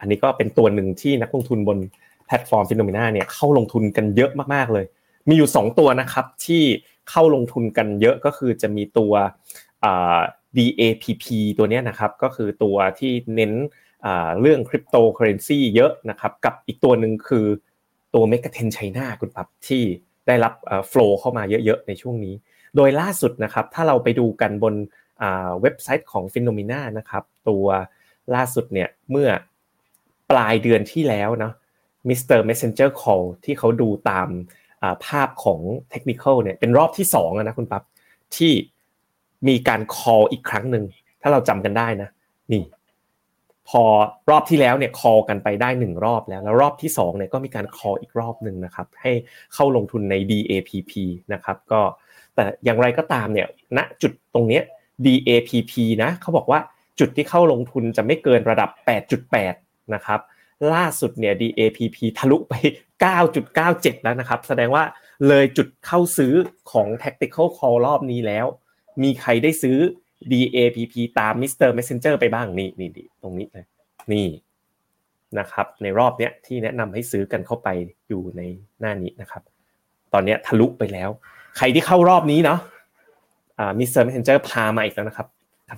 [0.00, 1.78] อันนี้ก็เป็นตัวหนึ่งที่นักลงทุนบน
[2.26, 4.86] แพลตฟอร์ม Finnomena เนี่ยเข้าลงทุนกันเยอะมากๆเลย
[5.28, 6.62] มีอยู่ 2 ตัวนะครับที่
[7.10, 9.12] เข้าลงทุนกันเยอะก็คือจะมีตัว
[10.56, 11.24] DAPP
[11.58, 13.52] ตัวนี้นะครับก็คือตัวที่เน้น
[14.40, 17.46] เรื่องคริปโตเคอร์เรนซีเยอะนะครับกับอีกตัวหนึ่งคือ
[18.14, 19.82] ตัว MEGA 10 China คุณปั๊บที่
[20.26, 20.52] ได้รับ
[20.88, 22.36] flow เข้ามาเยอะๆในช่วงนี้
[22.76, 24.74] โดยล่าสุดนะครับถ้าเราไปดูกันบน
[25.20, 27.66] เว็บไซต์ของ p h e n o m e n a นะครับตัว
[28.34, 29.28] ล่าสุดเนี่ยเมื่อ
[30.30, 31.54] ปลายเดือนที่แล้วเนาะ
[32.08, 32.38] Mr.
[32.48, 34.28] Messenger Call ที่เขาดูตาม
[35.06, 35.60] ภาพของ
[35.90, 37.82] เทคนิคเนี่ยเป็นรอบที่2นะคุณปั๊บ
[38.36, 38.52] ที่
[39.48, 40.84] มีการ call อีกครั้งหนึ่ง
[41.22, 42.08] ถ้าเราจำกันได้นะ
[42.52, 42.64] นี่
[43.68, 43.82] พอ
[44.30, 49.12] รอบที่แล้วเนี่ย call กันไปได้หนึ่งรอบแล้ว แล้วรอบที่2เนี่ยก็มีการ call อีกรอบหนึ่งนะครับให้
[49.54, 50.92] เข้าลงทุนใน DAPP
[51.32, 51.80] นะครับก็
[52.34, 54.62] แต่อย่างไรก็ตามเนี่ยณจุดตรงเนี้ย
[55.06, 55.72] DAPP
[56.02, 56.60] นะเขาบอกว่า
[57.00, 58.70] จุดที่เข้าลงทุนจะไม่เกินระดับ
[59.32, 60.20] 8.8 นะครับ
[60.74, 62.54] ล่าสุดเนี่ย DAPP ทะลุไป
[63.30, 64.84] 9.97 แล้วนะครับ แสดงว่า
[65.28, 66.32] เลยจุดเข้าซื้อ
[66.72, 68.46] ของ tactical call รอบนี้แล้ว
[69.02, 69.78] มีใครได้ซื้อ
[70.32, 71.70] DAPP ตาม Mr.
[71.76, 73.66] Messenger ไปบ้างนี่นี่ตรงนี้เลย
[74.12, 74.28] นี่
[75.38, 77.68] นะครับ ในรอบเนี้ยที่แนะนำให้ซื้อกันเข้าไป
[78.08, 78.42] อยู่ใน
[78.80, 79.42] หน้านี้นะครับ
[80.12, 81.10] ตอนนี้ทะลุไปแล้ว
[81.56, 82.58] ใครที่เข้ารอบนี้เนาะ
[83.58, 84.02] อ่า Mr.
[84.06, 85.28] Messenger พามาอีกแล้วนะครับ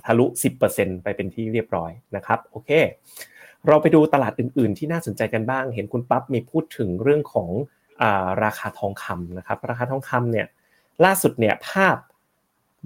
[0.05, 0.25] ทะลุ
[0.67, 2.69] 10%ไปเป็นที่เรียบร้อยนะครับโอเค
[3.67, 7.49] เราไปดูตลาดอื่น ๆ ที่น่าสนใจกันบ้าง เห็นคุณปั๊บมีพูดถึงเรื่องของ
[8.43, 10.47] ราคาทองคำนะครับ ราคาทองคำเนี่ย
[11.05, 11.97] ล่าสุดเนี่ยภาพ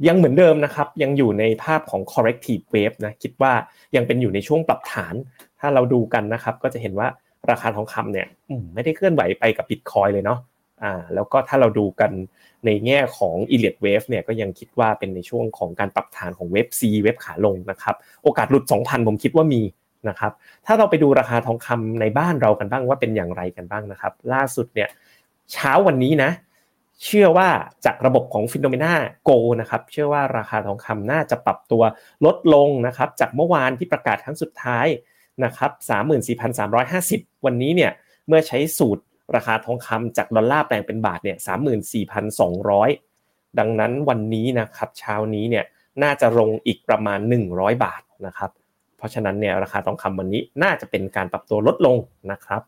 [0.08, 3.54] ยังเหมือนเดิมนะครับ ยังอยู่ในภาพของ corrective wave นะคิดว่า
[3.96, 5.14] ยังเป็นอยู่ในช่วงปรับฐาน
[5.60, 7.08] ถ้าเราดูกันนะครับ ก็จะเห็นว่า
[7.50, 8.28] ราคาทองคำเนี่ย
[8.74, 10.40] ไม่ได้เคลื่อนไหวไปกับ Bitcoin เลยเนาะ
[10.84, 12.12] อ่าแล้วก็ถ้าเราดูกัน
[12.66, 19.62] ในแง่ของ e l i o t Wave เนี่ยก็ยังคิดว่าเป็นในช่วงของการปรับฐานของเว็บ C เว็บขาลงนะครับโอกาสหลุด 2,000 ผมคิดว่ามี
[20.10, 20.32] นะครับ
[20.66, 24.90] ถ้าเราไปดูราคาทองคำในบ้านเรากันบ้างว่าเป็นอย่างไรกันบ้างนะครับ ล่าสุดเนี่ย
[25.52, 26.32] เช้าวันนี้นะ
[27.06, 27.50] เชื่อว่า
[27.86, 28.94] จากระบบของฟิโนเมนา
[29.24, 29.32] โก
[29.62, 31.84] นะครับเชื่อว่าราคาทองคำน่าจะปรับตัว
[32.26, 34.88] ลดลงนะครับจากเมื่อวานที่ประกาศครั้งสุดท้าย
[35.44, 35.72] นะครับ
[36.58, 37.92] 34,350 วันนี้เนี่ย
[38.28, 39.04] เมื่อใช้สูตร
[39.36, 41.38] ราคาทองคำจากดอลลาร์แปลงเป็นบาทเนี่ย
[42.64, 45.66] 34,200ดังนั้นวันนี้นะครับเช้านี้เนี่ย
[46.04, 47.20] น่าจะลงอีกประมาณ
[47.52, 48.52] 100 บาทนะครับ
[48.98, 51.98] เพราะฉะนั้นเนี่ยราคาทองคำวันนี้น่าจะเป็นการปรับตัวลดลง
[52.32, 52.62] นะครับ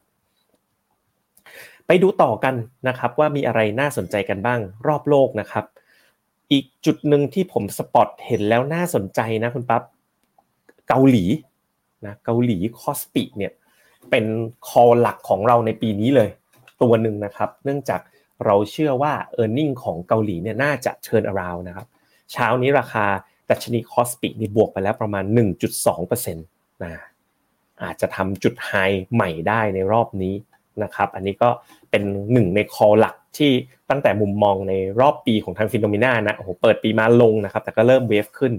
[1.87, 2.55] ไปดูต่อกัน
[2.87, 5.65] นะครับว่ามีอะไรน่าสนใจกันบ้างรอบโลกนะครับ
[6.51, 9.81] อีกจุดหนึ่งที่ผม spot เห็นแล้วน่าสนใจนะคุณปั๊บ
[10.87, 11.25] เกาหลี
[12.05, 13.51] นะเกาหลี KOSPI เนี่ย
[14.09, 14.25] เป็น
[14.67, 16.29] call หลักของเราในปีนี้เลย
[16.81, 18.01] ตัวหนึ่งนะครับ เนื่องจาก
[18.45, 21.87] เราเชื่อว่า e a r n i n g ของเกาหลีเนี่ยน่าจะเชิญอราวนะครับ
[22.31, 23.05] เช้านี้ราคา
[23.49, 25.23] ดัชนี KOSPI นี่บวกไปแล้วประมาณ
[25.79, 26.93] 1.2%นะ
[27.83, 28.71] อาจจะทำจุด high
[29.13, 30.35] ใหม่ได้ในรอบนี้
[30.83, 31.49] นะครับ อันนี้ก็
[31.89, 33.51] เป็นหนึ่งในคอหลักที่
[33.89, 38.53] ตั้งแต่มุมมองในรอบปีของทางฟิโนเมนานะโอ้โหเปิดปีมาลงนะครับ แต่ก็เริ่มเวฟขึ้น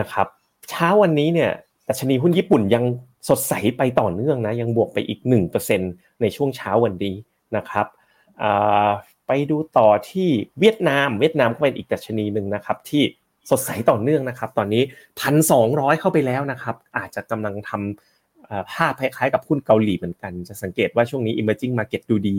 [0.00, 0.26] นะครับ
[0.70, 1.50] เช้าวันนี้เนี่ย
[1.88, 2.84] ดัชนีหุ้นญี่ปุ่นยัง
[3.28, 5.20] สดใสไปต่อเนื่องนะยังบวกไปอีก
[5.70, 7.16] 1%ในช่วงเช้าวันนี้
[7.56, 7.86] นะครับ
[9.26, 10.28] ไปดูต่อที่
[10.60, 13.02] เวียดนาม เวียดนามก็เป็นอีกดัชนีหนึ่งนะครับ ที่
[13.50, 14.82] สดใสต่อเนื่องนะครับ ตอนนี้
[15.20, 22.36] พันสองร้อยเข้าไปแล้วนะครับ อาจจะกำลังทำภาพคล้ายๆกับหุ้นเกาหลีเหมือนกัน จะสังเกตว่าช่วงนี้ emerging market ดูดี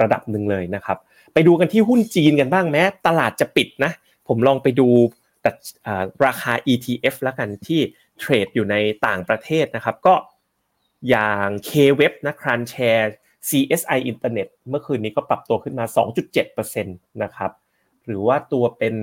[0.00, 0.98] ระดับหนึ่งเลยนะครับ
[1.32, 3.92] ไปดูกันที่หุ้นจีนกันบ้างแม้ ตลาดจะปิดนะ
[4.28, 4.88] ผมลองไปดู
[6.26, 7.80] ราคา ETF แล้วกันที่
[8.18, 10.14] เทรดอยู่ในต่างประเทศนะครับก็
[11.08, 13.08] อย่าง K-Web นะ Crunchshare
[13.48, 15.84] CSI Internet เมื่อคืนนี้ก็ปรับตัวขึ้นมา
[16.34, 17.50] 2.7%นะครับ
[18.06, 18.94] หรือว่าตัวเป็น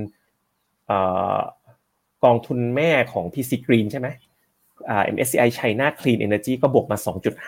[2.24, 4.08] กองทุนแม่ของ PC Green ใช่ไหม
[5.14, 6.98] MSCI China Clean Energy ก็บวกมา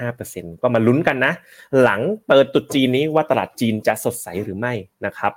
[0.10, 1.34] 2.5%ก็มาลุ้นกันนะ
[1.82, 4.74] หลังเปิดตุดจีนนี้ว่าตลาดจีนจะสดใสหรือไม่
[5.06, 5.34] นะครับ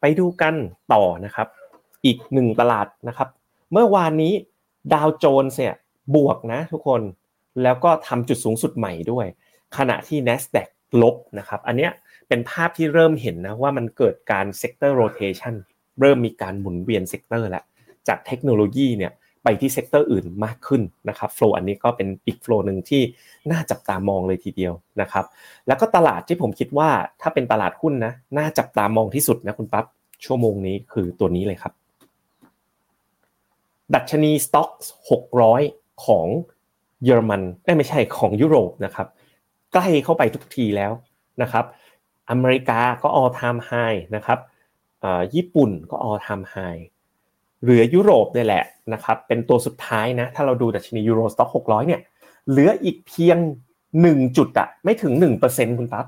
[0.00, 0.54] ไปดูกัน
[0.92, 1.48] ต่อนะครับ
[2.04, 3.28] อีกหนึ่งตลาดนะครับ
[3.72, 4.32] เมื่อวานนี้
[4.92, 5.74] ดาวโจนส์เนี่ย
[6.14, 7.02] บวกนะทุกคน
[7.62, 9.26] แล้วก็ทำจุดสูงสุดใหม่ด้วย
[9.76, 10.68] ขณะที่ NASDAQ
[11.02, 11.92] ลบนะครับ อันเนี้ย
[12.28, 15.54] เป็นภาพที่เริ่มเห็นนะว่ามันเกิดการ sector rotation
[16.00, 17.64] เริ่มมีการหมุนเวียน sector แล้ว
[18.08, 19.12] จากเทคโนโลยีเนี่ย
[19.44, 23.02] ไปที่ sector อื่นมากขึ้นนะครับ flow อันนี้ก็เป็นอีก flow หนึ่งที่
[23.50, 25.24] น่าจับตามองเลยทีเดียวนะครับ
[25.66, 26.88] แล้วก็ตลาดที่ผมคิดว่า
[27.20, 29.84] ถ้าเป็นตลาดหุ้นนะน่าจับตามองที่สุดนะคุณปั๊บ
[30.24, 31.72] ชั่วโมงนี้คือตัวนี้เลยครับ
[33.94, 34.70] ดัชนีสต็อก
[35.38, 36.26] 600 ของ
[37.04, 37.42] เยอรมัน
[37.76, 39.06] ไม่ใช่ของยุโรปนะครับ
[39.72, 40.92] ใกล้เข้าไปทุกทีแล้ว
[41.42, 41.64] นะครับ
[42.30, 44.38] อเมริกาก็ all time high นะครับ
[45.34, 46.82] ญี่ปุ่นก็ all time high
[47.62, 52.00] เหลือยุโรปเนี่ยแหละนะครับเป็นตัวสุดท้ายนะถ้าเราดูดัชนียูโรสต็อก600เนี่ย
[52.48, 53.38] เหลืออีกเพียง
[53.86, 55.12] 1 จุดอะไม่ถึง
[55.46, 56.06] 1%คุณปั๊บ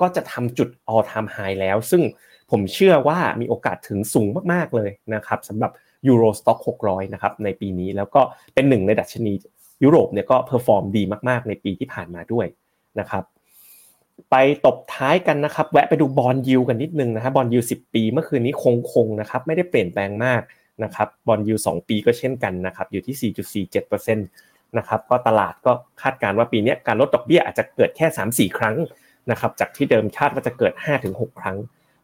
[0.00, 2.02] ก็จะทำจุด all time high แล้ว ซึ่ง
[2.50, 5.70] ผมเชื่อว่ามีโอกาสถึงสูงมากๆเลยนะครับสำหรับ
[6.08, 8.20] ยูโรสต็อก600นะครับในปีนี้แล้วก็
[8.54, 9.32] เป็นหนึ่งในดัชนี
[9.84, 12.46] ยุโรปเนี่ยก็ perform ดีมากๆ ในปีที่ผ่านมาด้วย
[13.00, 13.24] นะครับ
[14.30, 14.36] ไป
[14.66, 20.42] ตบท้ายกันนะครับ แวะไปดู bond yield กันนิดนึงนะครับบอลยูสิปีเมื่อคืนนี้คงคงนะครับไม่ได้เปลี่ยนแปลงมาก
[20.84, 23.32] นะครับ bond yield สองปีก็เช่นกันนะครับอยู่ที่
[23.88, 28.06] 4.47%นะครับก็ตลาดก็คาดการณ์ว่าปีนี้การลดดอกเบี้ยอาจจะเกิดแค่
[28.50, 28.76] 3-4 ครั้ง
[29.30, 30.72] นะครับจากที่เดิมคาดว่าจะเกิด
[31.08, 31.58] 5-6 ครั้ง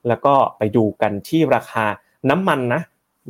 [0.08, 1.84] แล้วก็ไปดูกันที่ราคา
[2.30, 2.82] น้ำมันนะ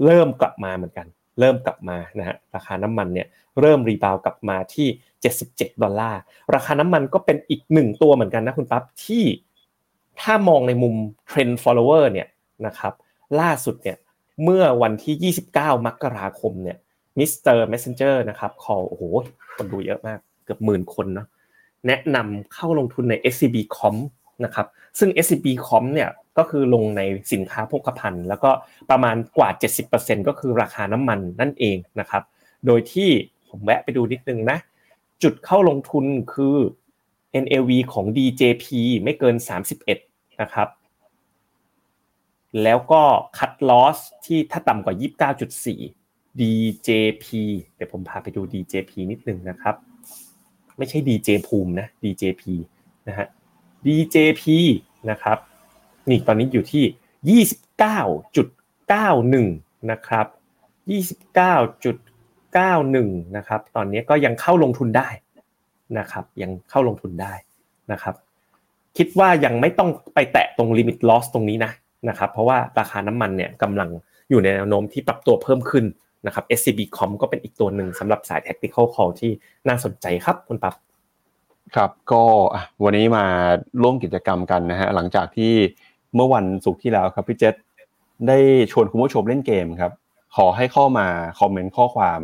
[0.05, 1.07] เริ่มกลับมาเหมือนกัน
[1.41, 3.27] เริ่มกลับมานะฮะราคาน้ำมันเนี่ย
[3.61, 4.89] เริ่ม rebound กลับมาที่
[5.35, 6.21] 77 ดอลลาร์
[6.55, 9.25] ราคาน้ำมันก็เป็นอีกหนึ่งตัวเหมือนกันนะคุณปั๊บที่
[10.21, 10.95] ถ้ามองในมุม
[11.27, 12.29] เทรนด์ follower เนี่ย
[12.67, 12.93] นะครับ
[13.41, 13.97] ล่าสุดเนี่ย
[14.43, 16.77] เมื่อวันที่ 29 มกราคมเนี่ย
[17.19, 17.59] Mr.
[17.59, 19.03] Messenger นะครับ call โอ้โห
[19.57, 21.27] คนดูเยอะมากเกือบหมื่นคนเนาะ
[21.87, 23.97] แนะนำเข้าลงทุนใน SCB Com
[24.45, 24.67] นะครับ
[24.99, 28.51] ซึ่ง SCB Com เนี่ยก็คือลงในสินค้าโภคภัณฑ์ แล้วก็
[28.91, 29.51] ประมาณกว่า
[29.89, 32.23] 70%ก็คือราคาน้ำมันนั่นเองนะครับ
[32.67, 33.11] โดยที่
[33.49, 34.59] ผมแวะไปดูนิดนึงนะ
[35.23, 36.57] จุดเข้าลงทุนคือ
[37.45, 38.65] NAV ของ DJP
[39.03, 39.37] ไม่เกิน
[39.89, 40.69] 31 นะครับ
[42.63, 43.03] แล้วก็
[43.39, 44.95] คัดลอสที่ถ้าต่ำกว่า
[45.33, 47.27] 29.4 DJP
[47.75, 49.75] เดี๋ยวผมพาไปดู DJP นิดนึงนะครับ
[50.79, 52.43] ไม่ใช่ DJ ภูมินะ DJP
[53.09, 53.27] นะฮะ
[53.87, 54.45] DJP
[55.11, 55.39] นะครับ
[56.09, 57.45] นี่ตอนนี้อยู่ที่
[59.45, 60.27] 29.91 นะครับ
[60.97, 65.09] 29.91 นะครับ ตอนนี้ก็ยังเข้าลงทุนได้
[65.99, 67.33] นะครับ ยังเข้าลงทุนได้
[67.93, 68.15] นะครับ
[68.97, 71.73] คิดว่ายังไม่ต้องไปแตะตรงลิมิตลอสตรงนี้นะ
[72.09, 73.89] นะครับ เพราะว่าราคาน้ำมันเนี่ยกำลัง
[74.31, 75.85] อยู่ในแนวโน้มที่ปรับตัวเพิ่มขึ้น
[76.27, 79.31] นะครับ SCB Com ก็เป็นอีกตัวหนึ่งสำหรับสาย Tactical Call ที่
[79.69, 80.75] น่าสนใจครับคุณปั๊บ
[81.75, 82.23] ครับก็
[82.85, 83.25] วันนี้มา
[83.83, 85.53] ร่วมกิจกรรมกันนะฮะหลังจากที่
[86.15, 87.55] เมื่อวันศุกร์ที่แล้วครับพี่เจษ
[88.29, 88.39] ได้
[88.73, 89.93] ชวนคุณผู้ชมเล่นเกมครับ
[90.37, 91.07] ขอให้เข้ามา
[91.41, 92.21] คอมเมนต์ข้อความ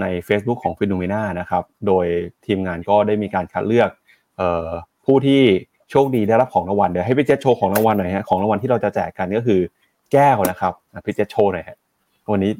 [0.00, 2.06] ใน Facebook ของ p h e n o m e n a นะครับ โดย
[2.46, 3.90] ทีมงานก็ได้มีการคัดเลือก
[5.04, 5.42] ผู้ที่
[5.90, 9.60] โชคดีได้รับของรางวัลเดี๋ยวให้พี่เจษโชว์ของรางวัลหน่อยฮะของรางวัลที่เราจะแจกกันก็คือ
[10.12, 10.72] แก้วนะครับ
[11.04, 11.78] พี่เจษโชว์หน่อยฮะ
[12.32, 12.52] วันนี้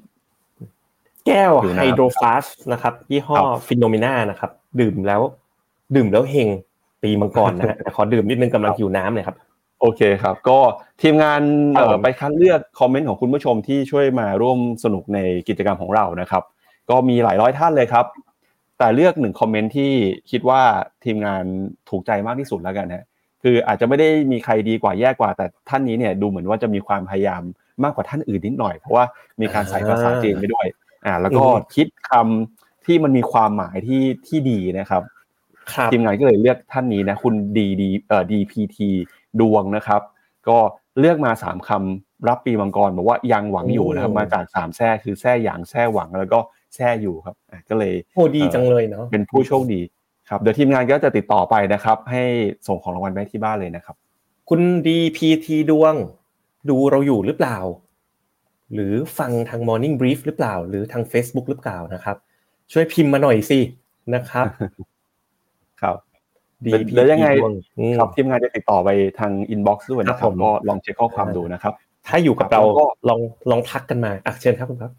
[1.26, 3.36] แก้ว Hydro Flask นะครับ ยี่ห้อ
[3.66, 5.20] Finnomena นะครับ ดื่มแล้ว
[5.96, 6.48] ดื่มแล้วเฮง
[7.02, 9.36] ปีมังกรนะฮะแต่ขอดื่มนิดนึงกำลังหิวน้ำเลยครับ
[9.80, 10.58] โอเคครับ ก็
[11.02, 11.40] ทีมงาน
[12.02, 16.42] ไปคัดเลือกคอมเมนต์ของคุณผู้ชมที่ช่วยมาร่วมสนุกในกิจกรรมของเรานะครับ
[16.90, 18.06] ก็มีหลายร้อยท่านเลยครับ
[18.78, 19.92] แต่เลือกหนึ่งคอมเมนต์ที่
[20.30, 20.62] คิดว่า
[21.04, 21.42] ทีมงาน
[21.88, 23.06] ถูกใจมากที่สุดแล้วกันนะ
[23.42, 27.42] คืออาจจะไม่ได้มีใครดีกว่าแย่กว่า แต่ท่านนี้เนี่ยดูเหมือนว่าจะมีความพยายาม
[27.84, 29.04] มากกว่าท่านอื่นนิดหน่อยเพราะว่า
[29.40, 30.66] มีการใส่ภาษาจีนไปด้วย
[31.06, 35.02] อ่า แล้วก็คิดคำที่มันมีความหมายที่ที่ดีนะครับ
[35.92, 38.78] ทีมงานก็เลยเลือกท่านนี้นะคุณดีดีเอ่อ DPT
[39.40, 40.02] ดวงนะครับ
[40.48, 40.58] ก็
[40.98, 46.38] เลือกมาสามคำรับปีมังกรบอกว่ายังหวังอยู่นะครับมาจากสามแท้คือแท้หยางแท้หวังแล้วก็
[46.74, 47.36] แท้อยู่ครับ
[47.68, 49.80] ก็เลยโอ้ดีจังเลยเนาะเป็นผู้โชคดี
[50.28, 52.24] ครับเดี๋ยวทีมงานก็จะติดต่อไปนะครับ ให้
[52.66, 53.96] ส่งของรางวัลไปที่บ้านเลยนะครับ
[54.48, 55.94] คุณ DPT ดวง
[56.68, 57.58] ดูเราอยู่หรือเปล่า
[58.72, 62.16] หรือฟังทาง Morning Brief หรือเปล่า หรือทาง Facebook หรือเปล่านะครับ
[62.72, 63.60] ช่วยพิมพ์มาหน่อยสิ
[64.14, 64.46] นะครับ
[65.82, 65.96] ครับ
[66.64, 68.88] DPT แล้วยังไงดวงอืมครับทีมงานจะติดต่อไป
[69.18, 71.72] ทางอินบ็อกซ์ด้วยนะคครัรับบผมก็ลองเช็คข้อความดูนะครับ
[72.06, 74.92] ถ้าอยู่กับเราแล้วก็ลองลองทักกันมาอะเชิญครับคุณครับ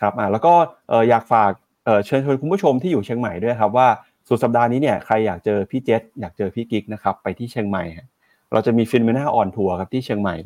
[0.00, 0.52] ครับอ่าแล้วก็
[0.88, 1.50] เอ่ออยากฝาก
[1.84, 3.88] เอ่อเชิญชวนคุณผู้ชมที่อยู่เชียงใหม่ด้วยครับว่า
[4.28, 8.08] สุดสัปดาห์นี้เนี่ยใครอยากเจอพี่เจษอยากเจอพี่กิ๊กนะครับไปที่เชียงใหม่ฮะ
[8.52, 10.36] เราจะมี Finnomena on tour ครับที่เชียงใหม่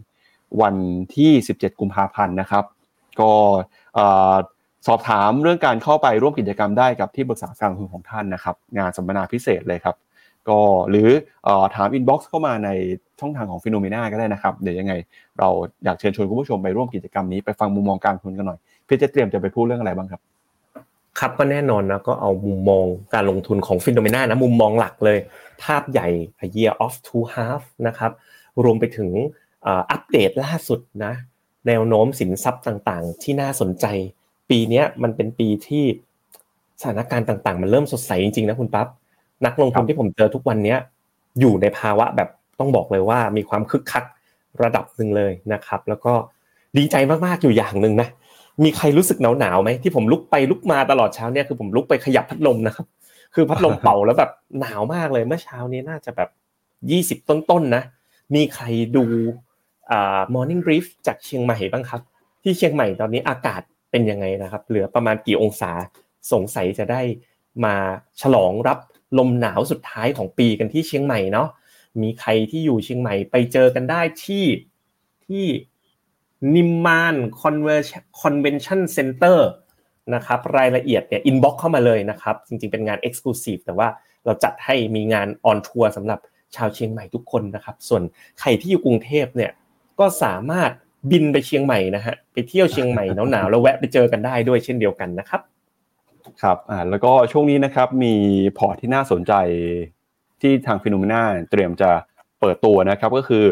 [0.63, 0.77] วัน
[1.17, 2.65] ที่ 17 กุมภาพันธ์นะครับ
[3.21, 3.31] ก็
[3.95, 4.35] เอ่อ
[4.87, 9.97] สอบถามเรื่องการเข้าไปร่วมกิจกรรมได้กับที่ปรึกษาการลงทุนของท่านนะครับ งานสัมมนาพิเศษเลยครับ
[10.49, 10.59] ก็
[10.91, 11.09] หรือ
[11.47, 12.71] อถาม inbox เข้ามาใน
[13.21, 14.93] ช่องทางของ Finnomena ก็ได้นะครับ เดี๋ยวยังไง
[15.39, 15.49] เรา
[15.85, 20.21] อยากเชิญชวนคุณผู้ชมไปร่วมกิจกรรมนี้ไปฟังมุมมองการลงทุนกันหน่อยพี่จะเตรียมจะไปพูดเรื่องอะไรบ้างครับ
[21.19, 25.19] ครับก็แน่นอนนะก็เอามุมมองการลงทุนของฟิโนเมนานะมุมมองหลักเลย
[25.63, 26.09] ภาพใหญ่
[26.45, 28.13] a year of two half นะครับ
[28.65, 29.11] รวมไปถึง
[29.67, 31.13] อัปเดตล่าสุดนะ
[31.67, 33.87] แนวโน้มสินทรัพย์ต่างๆ ที่น่าสนใจ
[34.51, 35.85] ปีเนี้ยมันเป็นปีที่
[36.81, 38.87] สถานการณ์ต่าง ๆ มันเริ่มสดใสจริงๆนะคุณปั๊บ
[39.47, 40.79] นักลงทุนที่ผมเจอทุกวันเนี้ย
[41.41, 42.29] อยู่ในภาวะแบบ
[42.59, 44.05] ต้องบอกเลยว่ามีความคึกคัก
[44.63, 46.13] ระดับหนึ่งเลยนะครับ แล้วก็
[46.79, 48.09] ดีใจมากๆอยู่อย่างหนึ่งนะ
[48.65, 52.87] มีใครรู้สึกหนาวหนาวๆไหมที่ผมลุกไปลุกมาตลอดเช้าเนี่ยคือผมลุกไปขยับพัดลมนะครับ
[53.35, 54.31] คือพัดลมเป่าแล้วแบบ
[54.61, 56.29] หนาวมากเลยเมื่อเช้านี้น่าจะแบบ
[56.91, 57.83] ยี่สิบต้นๆนะ
[58.35, 58.65] มีใคร
[58.97, 59.05] ดู
[59.91, 62.01] อ่า morning brief จากเชียงใหม่บ้างครับ
[62.43, 63.63] ที่เชียงใหม่ตอนนี้อากาศ
[63.95, 65.73] เป็นยังไงนะครับ เหลือประมาณกี่องศา
[66.33, 67.03] สงสัยจะได้
[67.65, 67.75] มา
[68.21, 68.79] ฉลองรับ
[69.19, 71.49] ลมหนาวสุดท้ายของปีกันที่เชียงใหม่เนาะ
[72.03, 74.45] มีใครที่อยู่เชียงใหม่ไปเจอกันได้ที่
[75.27, 75.45] ที่
[76.55, 77.57] นิมมานคอน
[78.43, 79.49] เวนชั่นเซ็นเตอร์
[80.15, 83.89] นะครับรายละเอียดเนี่ย inbox เข้ามาเลยนะครับจริงๆเป็นงาน Exclusive แต่ว่า
[84.25, 86.21] เราจัดให้มีงาน on tour สำหรับ
[86.57, 88.03] ชาวเชียงใหม่ทุกคนนะครับ ส่วน
[88.41, 89.53] ใครที่อยู่กรุงเทพเนี่ย
[89.99, 90.71] ก็สามารถ
[91.11, 95.41] บินไปเชียงใหม่นะฮะไปเที่ยวเชียงใหม่หนาวๆแล้วแวะไปเจอกันได้ด้วยเช่นเดียวกันนะครับ
[96.43, 98.15] ครับอ่าแล้วก็ช่วงนี้นะครับมี
[98.59, 99.33] พอร์ตที่น่าสนใจ
[100.41, 101.91] ที่ทาง Finnomena เตรียมจะ
[102.41, 103.45] เปิดตัวนะครับก็คือ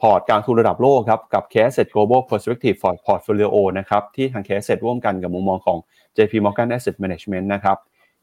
[0.00, 4.74] พอร์ตการลงทุนระดับโลกครับกับ c a s e t Global Perspective for Portfolio นะครับที่ทาง c a s e
[4.74, 5.78] t ร่วมกันกับมุมมองของ
[6.16, 7.76] JP Morgan Asset Management นะครับ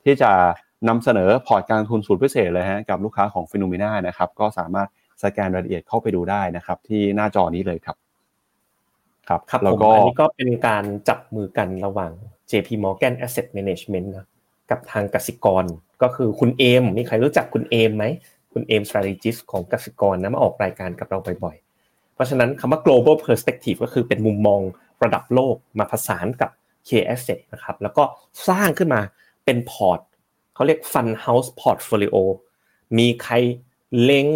[0.03, 0.31] ที่จะ
[0.87, 4.87] นำเสนอพอร์ตการลงทุนสูตรพิเศษเลยฮะกับลูกค้าของ Finnomena นะครับก็สามารถ
[5.23, 7.97] สแกนรายละเอียดเข้าไปดูได้นะครับที่หน้าจอนี้เลยครับ
[9.27, 12.11] ครับครับแล้วก็อันนี้ก็เป็นการจับมือกันระหว่าง
[12.51, 14.27] JP Morgan Asset Management นะ
[14.69, 15.65] กับทางกสิกร
[16.01, 18.05] ก็คือคุณเอมมีใครรู้จักคุณเอมไหม
[18.53, 24.61] คุณเอม strategist ของกสิกรนะมาออกรายการกับเราบ่อยๆ เพราะฉะนั้นคำว่า global perspective ก็คือเป็นมุมมอง
[25.03, 26.49] ระดับโลกมาผสานกับ
[26.87, 28.03] K Asset นะครับแล้วก็
[28.47, 29.01] สร้างขึ้นมา
[29.45, 29.99] เป็นพอร์ต
[30.53, 32.15] เขาเรียก fund house portfolio
[32.97, 33.33] มีใคร
[34.01, 34.27] เล็ง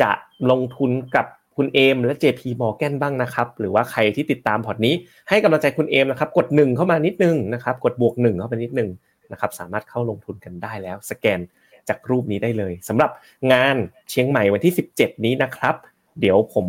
[0.00, 0.10] จะ
[0.50, 4.94] ลงทุนกับ คุณเอมและ JP Morgan บ้างนะครับ หรือว่าใครที่ติดตามพอร์ตนี้
[5.28, 8.90] ให้กำลังใจคุณเอมนะครับ กดหนึ่งเข้ามานิดนึงนะครับ กดบวกหนึ่งเข้าไปนิดนึง
[9.32, 11.40] นะครับ สามารถเข้าลงทุนกันได้แล้ว สแกน
[11.88, 13.10] จากรูปนี้ได้เลยสำหรับ
[13.52, 13.76] งาน
[14.10, 15.74] เชียงใหม่วันที่ 17 นี้นะครับ
[16.20, 16.66] เดี๋ยวผม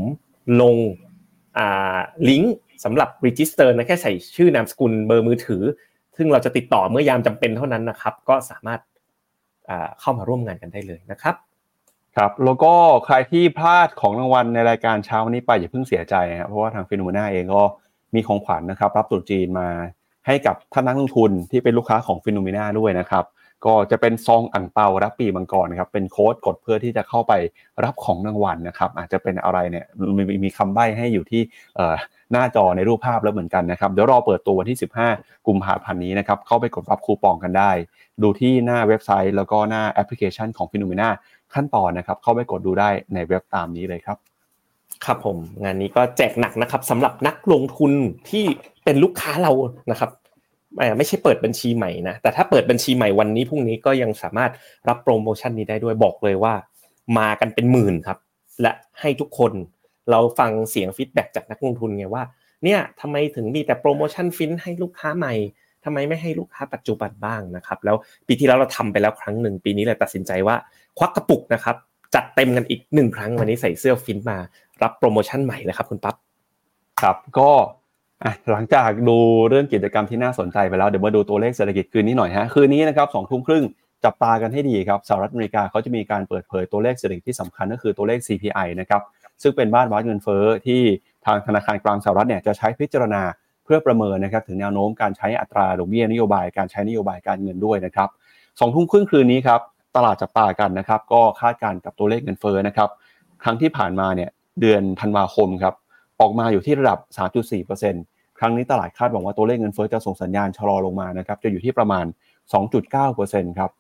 [0.62, 0.78] ลง
[2.30, 5.64] ลิงก์สำหรับ register นะแค่ใส่ชื่อนามสกุลเบอร์มือถือ
[6.18, 8.80] ซึ่งเราจะติดต่อเมื่อยามจำเป็นเท่านั้นนะครับ ก็สามารถ
[10.00, 11.36] เข้ามาร่วมงานกันได้เลยนะครับ
[12.18, 12.74] ครับแล้วก็
[13.06, 17.64] ใครที่พลาดของรางวัลในรายการเช้าวันนี้ไปอย่าเพิ่งเสียใจนะครับเพราะว่าทาง Finnomena เองก็
[18.16, 19.68] มีของขวัญนะครับ รับตรุษจีนมา
[20.28, 23.26] ให้กับท่านนักลงทุนที่เป็นลูกค้าของ Finnomena ด้วยนะครับ
[23.66, 27.34] ก็จะเป็นซองอั่งเปารับปีมังกรครับเป็นโค้ดกดเพื่อที่จะเข้าไป
[27.84, 29.86] รับของรางวัลนะครับ อาจจะเป็นอะไรเนี่ย
[30.18, 31.42] มีมีคำใบ้ให้อยู่ที่
[32.32, 34.78] หน้าจอในรูปภาพแล้วเหมือนกันนะครับเดี๋ยวรอเปิดตัววันที่
[35.12, 37.72] 15 กุมภาพันธ์นี้นะครับเข้าไปกดรับคูปองกันได้
[38.22, 41.10] ดูที่หน้าเว็บไซต์ แล้วก็หน้าแอปพลิเคชันของ Finnomena
[41.54, 44.18] ขั้นตอนนะครับ เข้าไปกดดูได้ในเว็บตามนี้เลยครับ
[45.06, 47.92] ครับผมงานนี้ก็แจกหนักนะครับสำหรับนักลงทุน
[48.30, 48.46] ที่
[48.84, 49.52] เป็นลูกค้าเรา
[49.92, 50.10] นะครับ
[50.98, 54.52] ไม่ใช่เปิดบัญชีใหม่นะแต่ถ้าเปิดบัญชีใหม่วันนี้พรุ่งนี้ก็ยังสามารถ
[54.88, 56.54] รับโปรโมชั่นนี้ได้ด้วยบอกเลยว่า
[57.18, 58.18] มากันเป็นหมื่นครับ
[58.62, 59.52] และให้ทุกคน
[60.12, 62.24] เราฟังเสียง feedback จากนักลงทุนไงว่า
[62.64, 65.34] เนี่ยทำไมถึงมีแต่โปรโมชั่นฟินให้ลูกค้าใหม่
[65.88, 67.96] ทำไมไม่ให้ลูกค้าปัจจุบันบ้างนะครับ แล้ว
[68.28, 70.56] ปีที่แล้วเราทำไปแล้วครั้งหนึ่งปีนี้เลยตัดสินใจว่า
[70.98, 71.76] ควักกระปุกนะครับ
[72.16, 74.38] จัดเต็มกันอีกหนึ่งครั้งวันนี้ใส่เสื้อฟินมา
[74.82, 76.16] รับโปรโมชั่นใหม่เลยครับคุณปั๊บ
[77.02, 77.50] ครับก็
[78.52, 79.18] หลังจากดู
[79.50, 83.64] เรื่องกิจกรรมที่น่าสนใจไปแล้วเดี๋ยวมาดูตัวเลขเศรษฐกิจคืนนี้หน่อยฮะคืนนี้นะครับสองทุ่มครึ่ง
[84.06, 89.02] จับตากันให้ดีครับสหรัฐอเมริกาเขาจะมีการเปิดเผยตัวเลขเศรษฐกิจที่สำคัญก็คือตัวเลข CPI นะครับ
[89.42, 90.82] ซึ่งเป็นมาตรวัดเงินเฟ้อที่
[91.26, 93.22] ทางธนาคารกลางสหรัฐเนี่ยจะใช้พิจารณา
[93.68, 98.10] เพื่อประเมินนะครับถึงแนวโน้มการใช้อัตราดอกเบี้ยนโยบายการใช้นโยบายการเงินด้วยนะครับ
[98.60, 99.62] สองทุ่มครึ่งคืนนี้ครับ
[99.96, 102.90] ตลาดจับตากันนะครับ ก็คาดการณ์กับตัวเลขเงินเฟ้อนะครับ
[103.44, 104.30] ครั้งที่ผ่านมาเนี่ย
[104.62, 105.74] เดือนธันวาคมครับ
[106.22, 107.00] ออกมาอยู่ที่ระดับ
[107.68, 112.06] 3.4%ครั้งนี้ตลาดคาดหวังว่าตัวเลขเงินเฟ้อจะส่งสัญญาณชะลอลงมานะครับจะอยู่ที่ประมาณ
[112.86, 113.72] 2.9%ครับ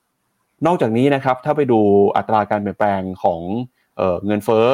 [0.65, 1.79] นอกจากนี้นะครับถ้าไปดู
[2.17, 3.41] อัตราการเปลี่ยนแปลงของ
[3.97, 4.65] เเงินเฟ้อ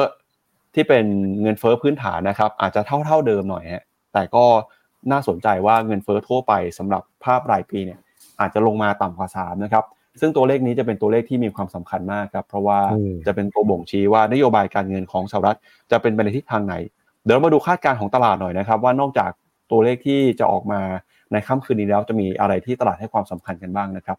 [0.74, 1.06] ที่เป็น
[1.42, 4.44] เงินเฟ้อพื้นฐานนะครับอาจจะเท่าเท่าเดิมหน่อยฮะแต่ก็
[5.12, 7.98] น่าสนใจว่าเงินเฟ้อทั่วไปสำหรับภาพรายปีเนี่ย
[8.40, 9.84] อาจจะลงมาต่ำกว่า3นะครับ
[10.20, 12.78] ซึ่งตัวเลขนี้จะเป็นตัวเลขที่มีความสำคัญมากครับเพราะว่า
[13.26, 15.58] จะเป็นตัวบ่งชี้ว่านโยบายการเงินของสหรัฐ
[15.90, 16.74] จะเป็นไปในทิศทางไหน
[17.24, 19.30] เดี๋ยวมาดูคาดการณ์ของตลาดหน่อยนะครับ ว่านอกจาก
[19.70, 20.80] ตัวเลขที่จะออกมา
[21.32, 24.18] ในค่ำคืนนี้แล้วจะมีอะไรที่ตลาดให้ความสำคัญกันบ้างนะครับ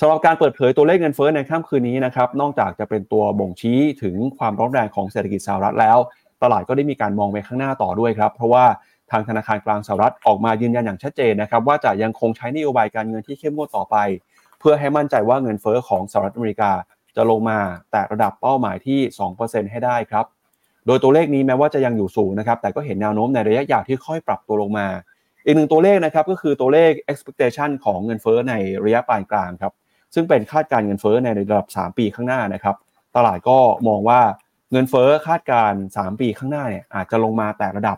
[0.00, 5.98] สำหรับการเปิดเผยตัวเลขเงินเฟ้อในค่ำคืนนี้นะครับนอกจากจะเป็นตัวบ่งชี้ถึงความร้อนแรงของเศรษฐกิจสหรัฐแล้ว
[6.42, 8.64] ตลาดก็ได้มีการมองไปข้างหน้าต่อด้วยครับ เพราะว่า
[9.10, 13.96] ทางธนาคารกลางสหรัฐออกมายืนยันอย่างชัดเจนนะครับว่าจะยังคงใช้นโยบายการเงินที่เข้มงวดต่อไป
[14.58, 16.72] เพื่อให้มั่นใจว่าเงินเฟอ้อของสหรัฐอเมริกา
[17.16, 17.58] จะลงมา
[17.90, 18.98] แต่ระดับเป้าหมายที่
[19.36, 20.26] 2%ให้ได้ครับ
[20.86, 24.86] โดยตัวเลขนี้แม้ว่าจะยังอยู่สูงนะครับแต่ก็เห็นแนวโน้มในระยะยาวที่ค่อยปรับตัวลงมา
[25.44, 29.72] อีกหนึ่งตัวเลขนะครับก็คือตัวเลข expectation ของเงินเฟอ้อในระยะปานกลางครับ
[30.14, 32.76] ซึ่งเป็นคาดการเงินเฟอ้อในระดับ 3 ปีข้างหน้านะครับ
[33.16, 34.20] ตลาดก็มองว่า
[34.72, 37.96] เงินเฟอ้อคาดการ 3 ปีข้างหน้าเนี่ยอาจจะลงมาแต่ระดับ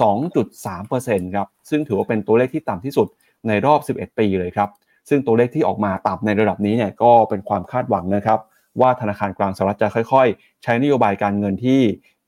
[0.00, 3.06] 2.3%ครับ ซึ่งถือว่าเป็นตัวเลขที่ต่ำที่สุด
[3.48, 4.68] ในรอบ 11 ปีเลยครับ
[5.08, 8.38] ซึ่งตัวเลขที่ออกมาต่ำในระดับนี้เนี่ยก็เป็นความคาดหวังนะครับ
[8.80, 11.80] ว่าธนาคารกลางสหรัฐจะค่อย ๆ ใช้นโยบายการเงินที่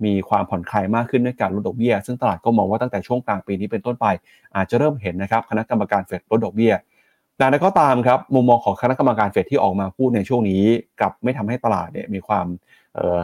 [0.05, 4.07] มีความผ่อนคลายมากขึ้นในการลดดอกเบี้ย ซึ่งตลาดก็มองว่าตั้งแต่ช่วงกลางปีนี้เป็นต้นไป
[4.57, 6.73] อาจจะเริ่มเห็นนะครับคณะกรรมการเฟดลดดอกเบี้ย
[7.37, 10.63] แต่นั้นก็ตามครับมุมมองของคณะกรรมการเฟดที่ออกมาพูดในช่วงนี้
[11.01, 12.47] กับไม่ทำให้ตลาดเนี่ยมีความ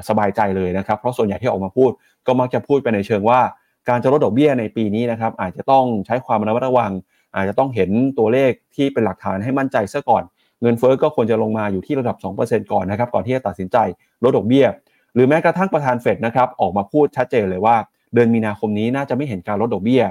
[0.09, 1.91] สบายใจเลยนะครับ เพราะส่วนใหญ่ที่ออกมาพูด
[2.27, 3.41] ก็มักจะพูดไปในเชิงว่า
[3.89, 6.93] การจะลดดอกเบี้ยในปีนี้นะครับอาจจะต้องใช้ความระมัดระวัง
[7.35, 10.23] อาจจะต้องเห็นตัวเลขที่เป็นหลักฐานให้มั่นใจซะก่อน
[10.63, 13.77] เงินเฟ้อก็ควรจะลงมาอยู่ที่ระดับ 2%ก่อนนะครับก่อนที่จะตัดสินใจ
[14.25, 14.67] ลดดอกเบี้ย
[15.15, 17.77] หรือแม้กระทั่งประธานเฟดนะครับออกมาพูดชัดเจนเลยว่า
[18.15, 20.03] เดือนมีนาคมนี้น่าจะไม่เห็นการลดดอกเบี้ย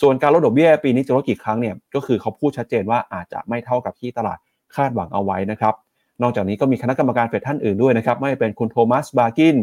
[0.00, 4.38] ส่วนการลดดอกเบี้ย ปีนี้จะลดกี่ครั้งเนี่ยก็คือเขาพูดชัดเจนว่าอาจจะไม่เท่ากับที่ตลาด
[4.74, 5.74] คาดหวังเอาไว้นะครับ
[6.22, 9.56] นอกจากนี้ก็มีคณะกรรมการเฟดท่านอื่นด้วยนะครับไม่ว่าจะเป็นคุณโทมัสบาร์กิน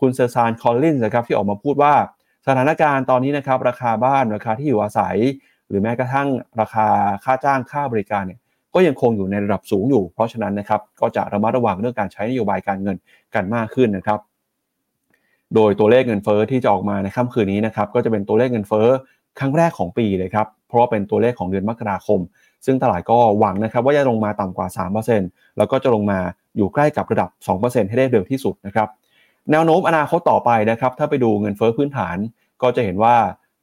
[0.00, 1.94] คุณเซอร์ซานคอลลินส์นะครับที่ออกมาพูดว่า
[2.46, 5.16] สถานการณ์ตอนนี้นะครับราคาบ้านราคาที่อยู่อาศัย
[5.68, 6.28] หรือแม้กระทั่ง
[6.60, 6.86] ราคา
[7.24, 8.38] ค่าจ้างค่าบริการเนี่ย
[8.74, 12.96] ก็ยังคงอยู่ในระดับสูงอยู่ เพราะฉะนั้นนะครับก็จะระมัดระวังเรื่องการใช้นโยบายการเงิน
[13.34, 14.18] กันมากขึ้นนะครับ
[15.54, 18.88] โดยตัวเลขเงินเฟ้อที่จะออกมาในค่ำคืนนี้นะครับก็จะเป็นตัวเลขเงินเฟ้อ
[19.38, 22.20] ครั้งแรกของปีเลยครับเพราะว่าเป็นตัวเลขของเดือนมกราคม
[22.66, 24.66] ซึ่งตลาดก็หวังนะครับว่าจะลงมาต่ำกว่า
[25.12, 26.18] 3%แล้วก็จะลงมา
[26.56, 27.28] อยู่ใกล้กับระดับ
[27.60, 28.88] 2%ให้ได้เร็วที่สุดนะครับ
[29.50, 32.16] แนวโน้มอนาคตต่อไปนะครับ ถ้าไปดูเงินเฟอ้อพื้นฐาน
[32.62, 33.14] ก็จะเห็นว่า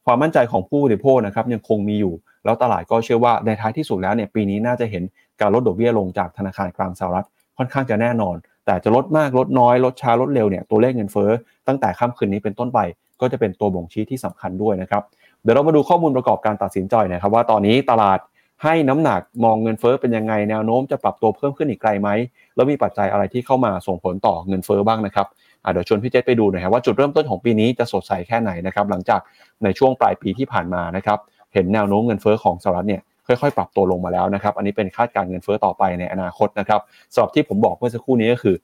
[0.06, 2.14] ความมั่นใจของผู้บริโภคนะครับยังคงมีอยู่
[2.46, 5.04] แล้วตลาดก็เชื่อว่าในท้ายที่สุดแล้วเนี่ยปีนี้น่าจะเห็น
[5.42, 7.26] การลดดอกเบี้ยลงจากธนาคารกลางสหรัฐ
[7.58, 11.32] ค่อนข้างจะแน่นอน แต่จะลดมากลดน้อย ลดช้าลดเร็วเนี่ยตัวเลขเงินเฟ้อ
[11.68, 12.80] ตั้งแต่ค่ำคืนนี้เป็นต้นไป
[13.22, 15.04] ก็จะเป็นตัวบ่งชี้ที่สำคัญด้วยนะครับ
[15.44, 18.20] เดี๋ยวเรามาดูข้อมูลประกอบการตัดสินใจนะครับว่าตอนนี้ตลาด
[18.64, 22.10] ให้น้ำหนักมองเงินเฟ้อเป็นยังไงแนวโน้มจะปรับตัวเพิ่มขึ้นอีกไกลไหม
[22.56, 25.28] แล้วมีปัจจัยอะไรที่เข้ามาส่งผลต่อเงินเฟ้อบ้างนะครับ
[25.72, 29.20] เดี๋ยวชวนพี่เจษไปดูหน่อยครับว่าจุดเริ่มต้นของปีนี้จะสดใสแค่ไหนนะครับหลังจาก
[29.64, 31.20] ในช่วงปลายปีที่ผ่านมานะครับ
[31.54, 36.82] เห็นแนวโน้มเงินเฟ้อของสหรัฐเนี่ยค่อยๆ ปรับตัวลงมาแล้วนะครับ อันนี้เป็นคาดการเงินเฟ้อต่อไปในอนาคตนะครับ
[37.14, 38.56] สำหรับที่ผมบอกเมื่อสักครู่นี้ก็คือ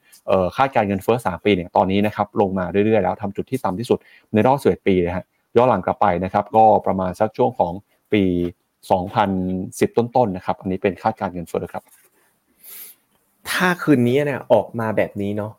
[0.57, 3.99] คาดการเงินเฟ้อ 3 ปีเนี่ยตอนนี้นะครับลงมาเรื่อยๆ แล้วทำจุดที่ต่ำที่สุด
[4.33, 5.23] ในรอบสิบปีนะฮะ
[5.55, 7.73] ย้อนหลังกลับไปนะครับก็ประมาณสักช่วงของ
[8.13, 8.23] ปี
[9.11, 11.83] 2010 ต้นๆนะครับอันนี้เป็นคาดการเงินเฟ้อครับ
[13.49, 15.51] ถ้าคืนนี้เนี่ยออกมาแบบนี้เนาะ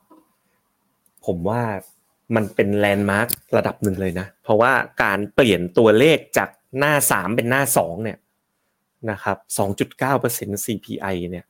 [1.26, 1.62] ผมว่า
[2.36, 8.18] มันเป็นแลนด์มาร์กระดับหนึ่งเลยนะ เพราะว่าการเปลี่ยนตัวเลขจากหน้าสามเป็นหน้าสองเนี่ย
[9.10, 9.38] นะครับ
[10.00, 11.44] 2.9% CPI เนี่ย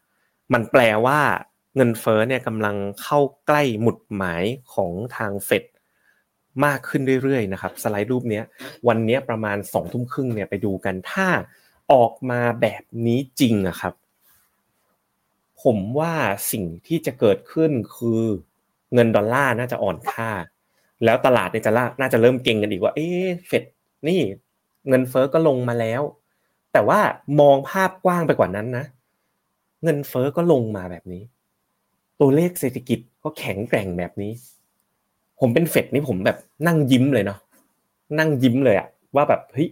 [0.53, 1.21] มันแปลว่า
[1.77, 5.65] เงินเฟ้อเนี่ยกำลังเข้าใกล้หมุดหมายของทางเฟด
[6.65, 8.43] มากขึ้นเรื่อยๆนะครับ สไลด์รูปนี้
[8.89, 11.29] วันนี้ประมาณสองทุ่มครึ่งเนี่ยไปดูกันถ้า
[11.93, 13.95] ออกมาแบบนี้จริงอะครับ
[15.63, 16.15] ผมว่า
[16.53, 18.23] สิ่งที่จะเกิดขึ้นคือ
[18.97, 20.31] เงินดอลลาร์น่าจะอ่อนค่า
[21.05, 23.09] แล้วตลาดเนี่ยจะน่าจะเริ่มเก่งกันอีกว่า เอ๊
[23.47, 23.65] เฟด
[24.09, 24.21] นี่
[24.89, 26.03] เงินเฟอ้อก็ลงมาแล้ว
[26.73, 27.01] แต่ว่า
[27.41, 28.85] มองภาพกว้างไปกว่านั้นนะ
[29.85, 31.23] เงินเฟอ้อก็ลงมาแบบนี้
[32.21, 34.33] ตัวเลขเศรษฐกิจก็แข็งแกร่งแบบนี้
[35.41, 37.39] ผมเป็นเฟดนี่ผมแบบนั่งยิ้มเลยเนาะ
[38.19, 39.69] นั่งยิ้มเลยอะว่าแบบเฮ้ย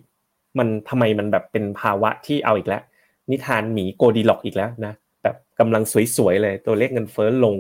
[0.59, 2.83] มันทำไมมันแบบเป็นภาวะที่เอาอีกแล้ว
[3.31, 5.83] นิทานหมีโกดีล็อกอีกแล้วนะแบบกำลัง
[6.17, 7.57] สวยๆเลย ตัวเลขเงินเฟ้อลง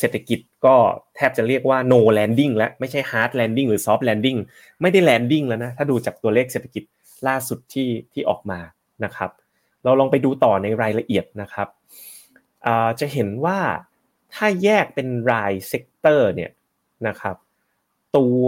[0.00, 0.76] เศรษฐกิจก็
[1.16, 4.38] แทบจะเรียกว่า no landing แล้วไม่ใช่ hard landing หรือ soft landing
[4.80, 6.84] ไม่ได้ landing แล้วนะถ้าดูจากตัวเลขเศรษฐกิจ
[7.28, 8.60] ล่าสุดที่ที่ออกมา
[9.04, 9.30] นะครับ
[9.84, 11.68] เราลองไปดูต่อในรายละเอียดนะครับ
[13.00, 13.58] จะเห็นว่า
[14.34, 16.50] ถ้าแยกเป็นราย sector เนี่ย
[17.08, 17.36] นะครับ
[18.16, 18.44] ตัว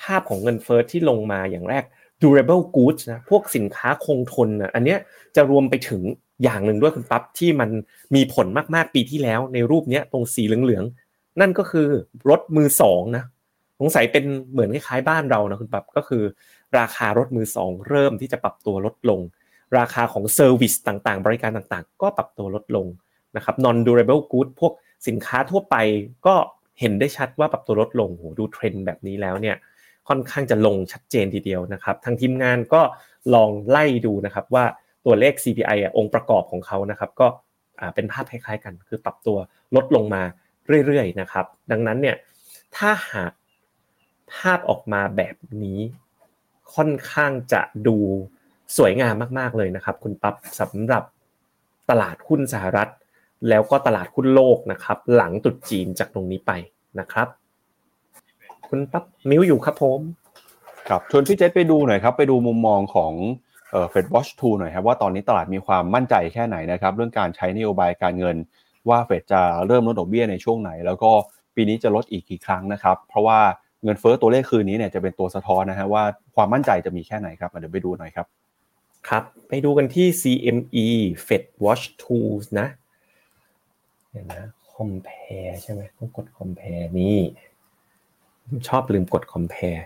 [0.00, 1.84] ภาพของเงินเฟ้อที่ลงมาอย่างแรก
[2.22, 4.98] durable goods นะพวกสินค้าคงทนนะอันเนี้ย
[5.36, 6.02] จะรวมไปถึง
[6.42, 7.70] อย่างหนึ่งด้วยคุณปั๊บที่มัน
[8.14, 11.88] มีผลมากๆปีที่แล้ว ในรูปเนี้ยตรงสีเหลืองๆนั่นก็คือ
[12.30, 13.24] รถมือสองนะ
[13.80, 16.22] สงสัยเป็นเหมือนคล้ายๆบ้านเรานะคุณปั๊บก็คือ
[16.78, 19.20] ราคารถมือสองเริ่มที่จะปรับตัวลดลง
[19.78, 22.86] ราคาของ service ต่างๆ บริการต่างๆ ก็ปรับตัวลดลง
[23.36, 24.72] นะครับ non durable good พวก
[25.08, 25.76] สินค้าทั่วไป
[26.26, 26.34] ก็
[26.80, 29.56] เห็นได้ชัดว่าปรับตัวลดลงโหดูเทรนด์แบบนี้แล้วเนี่ย
[30.08, 32.82] ค่อนข้างจะลงชัดเจนทีเดียวนะครับทางทีมงานก็
[33.34, 34.64] ลองไล่ดูนะครับว่า
[35.06, 37.26] ตัวเลข CPI อะองค์ประกอบของเขานะครับ ก็
[37.94, 39.36] เป็นภาพคล้ายๆกัน คือปรับตัว
[39.76, 40.22] ลดลงมา
[40.86, 42.16] เรื่อยๆนะครับ ดังนั้นเนี่ย
[42.76, 43.32] ถ้าหาก
[44.34, 45.80] ภาพออกมาแบบนี้
[46.74, 47.96] ค่อนข้างจะดู
[48.76, 51.04] สวยงามมากๆเลยนะครับ คุณปั๊บสำหรับ
[51.90, 52.88] ตลาดหุ้นสหรัฐ
[53.48, 56.52] แล้วก็ตลาดหุ้นโลกนะครับ หลังตุดจีนจากตรงนี้ไป
[57.00, 57.28] นะครับ
[58.68, 60.00] คุณปั๊บมิวอยู่ครับผม
[60.88, 63.12] ครับชวนพี่เจษไปดูหน่อยครับ ไปดูมุมมองของ
[63.90, 68.36] เฟดวอชทูหน่อยครับว่าตอนนี้ตลาดมีความมั่นใจแค่ไหนนะครับเรื่องการใช้นโยบายการเงิน
[68.88, 71.10] ว่าเฟดจะเริ่มลดดอกเบี้ยในช่วงไหน แล้วก็
[71.54, 73.40] ปีนี้จะลดอีกกี่ครั้งนะครับเพราะว่า
[73.84, 76.04] เงินเฟ้อตัวเลขคืนนี้เนี่ยจะเป็นตัวสะท้อนนะฮะว่า
[76.36, 78.26] ความมั่นใจจะมีแค่ไหนครับเดี๋ยวไปดูหน่อยครับ
[79.08, 80.86] ครับไปดูกันที่ CME
[81.26, 82.66] Fed Watch Tools นะ
[84.10, 84.42] เดี๋ยนะ
[84.74, 87.18] compare ใช่ไหมต้องกด compare นี่
[88.68, 89.82] ชอบลืมกด compare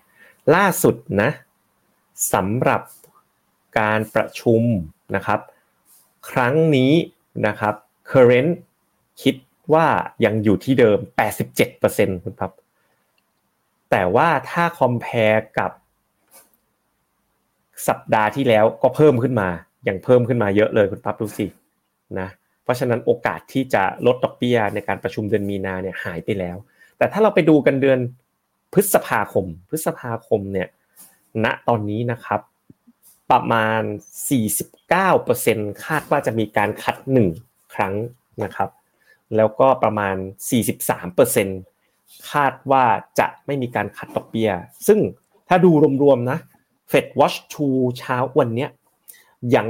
[0.55, 1.31] ล่าสุดนะ
[2.35, 2.81] สำหรับ
[3.79, 4.63] การประชุม
[5.17, 5.41] นะครับ
[6.31, 6.93] ครั้งนี้
[7.47, 7.75] นะครับ
[8.11, 8.53] current
[9.23, 9.35] คิด
[9.73, 9.87] ว่า
[10.25, 10.99] ยังอยู่ที่เดิม
[11.61, 12.53] 87%คุณครับ
[13.91, 15.71] แต่ว่าถ้า compare กับ
[17.89, 19.49] สัปดาห์ที่แล้วก็เพิ่มขึ้นมา
[19.85, 21.47] อย่างเพิ่มขึ้นมาเยอะเลยคุณปั๊บดูสิ
[22.19, 22.29] นะ
[22.63, 26.57] เพราะฉะนั้นโอกาสที่จะลดดอกเบี้ยในการประชุมเดือนมีนาเนี่ยหายไปแล้ว
[26.99, 27.99] แต่ถ้าเราไปดูกันเดือน
[28.73, 30.69] พฤษภาคม พฤษภาคมเนี่ย
[31.45, 32.41] ณ ตอนนี้นะครับ
[33.31, 33.83] ประมาณ
[34.65, 36.97] 49%คาดว่าจะมีการคัด
[37.35, 37.95] 1 ครั้ง
[38.43, 38.71] นะครับ
[39.37, 40.17] แล้วก็ประมาณ
[41.41, 42.85] 43%คาดว่า
[43.19, 44.51] จะไม่มีการคัดดอกเบี้ย
[44.87, 44.99] ซึ่ง
[45.49, 45.71] ถ้าดู
[46.03, 46.39] รวมๆนะ
[46.91, 47.37] Fed Watch
[47.71, 48.71] 2เช้าวันเนี้ย
[49.57, 49.67] ยัง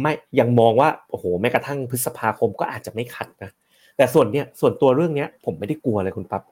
[0.00, 3.50] ไม่ยังมองว่าโอ้โหแม้กระทั่งพฤษภาคมก็อาจจะไม่คัดนะ
[3.96, 6.42] แต่ส่วนเนี้ยส่วนตัวเรื่องเนี้ยผมไม่ได้กลัวเลยคุณปั๊บ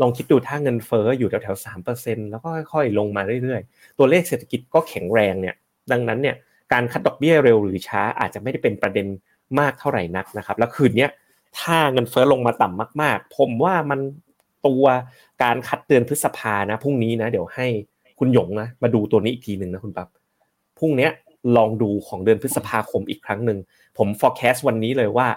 [0.00, 5.54] ลองคิดดูถ้าเงินเฟ้ออยู่แถวๆสามเปอร์เซ็นแล้วก็ค่อยๆลงมาเรื่อยๆ ตัวเลขเศรษฐกิจก็แข็งแรงเนี่ย
[5.92, 6.36] ดังนั้นเนี่ย
[6.72, 9.06] การคัดดอกเบี้ยเร็วหรือช้าอาจจะไม่ได้เป็นประเด็น
[9.58, 11.06] มากเท่าไหร่นักนะครับ แล้วคืนนี้
[11.58, 14.00] ถ้าเงินเฟ้อลงมาต่ำมาก ๆ ผมว่ามัน
[14.66, 14.84] ตัว
[15.42, 17.66] การคัดเดือนพฤษภานะพรุ่งนี้นะ เดี๋ยวให้
[18.18, 20.08] คุณหยงนะมาดูตัวนี้อีกทีหนึ่งนะคุณปั๊บ
[20.78, 21.08] พรุ่งนี้
[21.56, 23.58] ลองดูของเดือนพฤษภาคมอีกครั้งหนึ่ง
[23.98, 25.28] ผม forecast วันนี้เลยว่า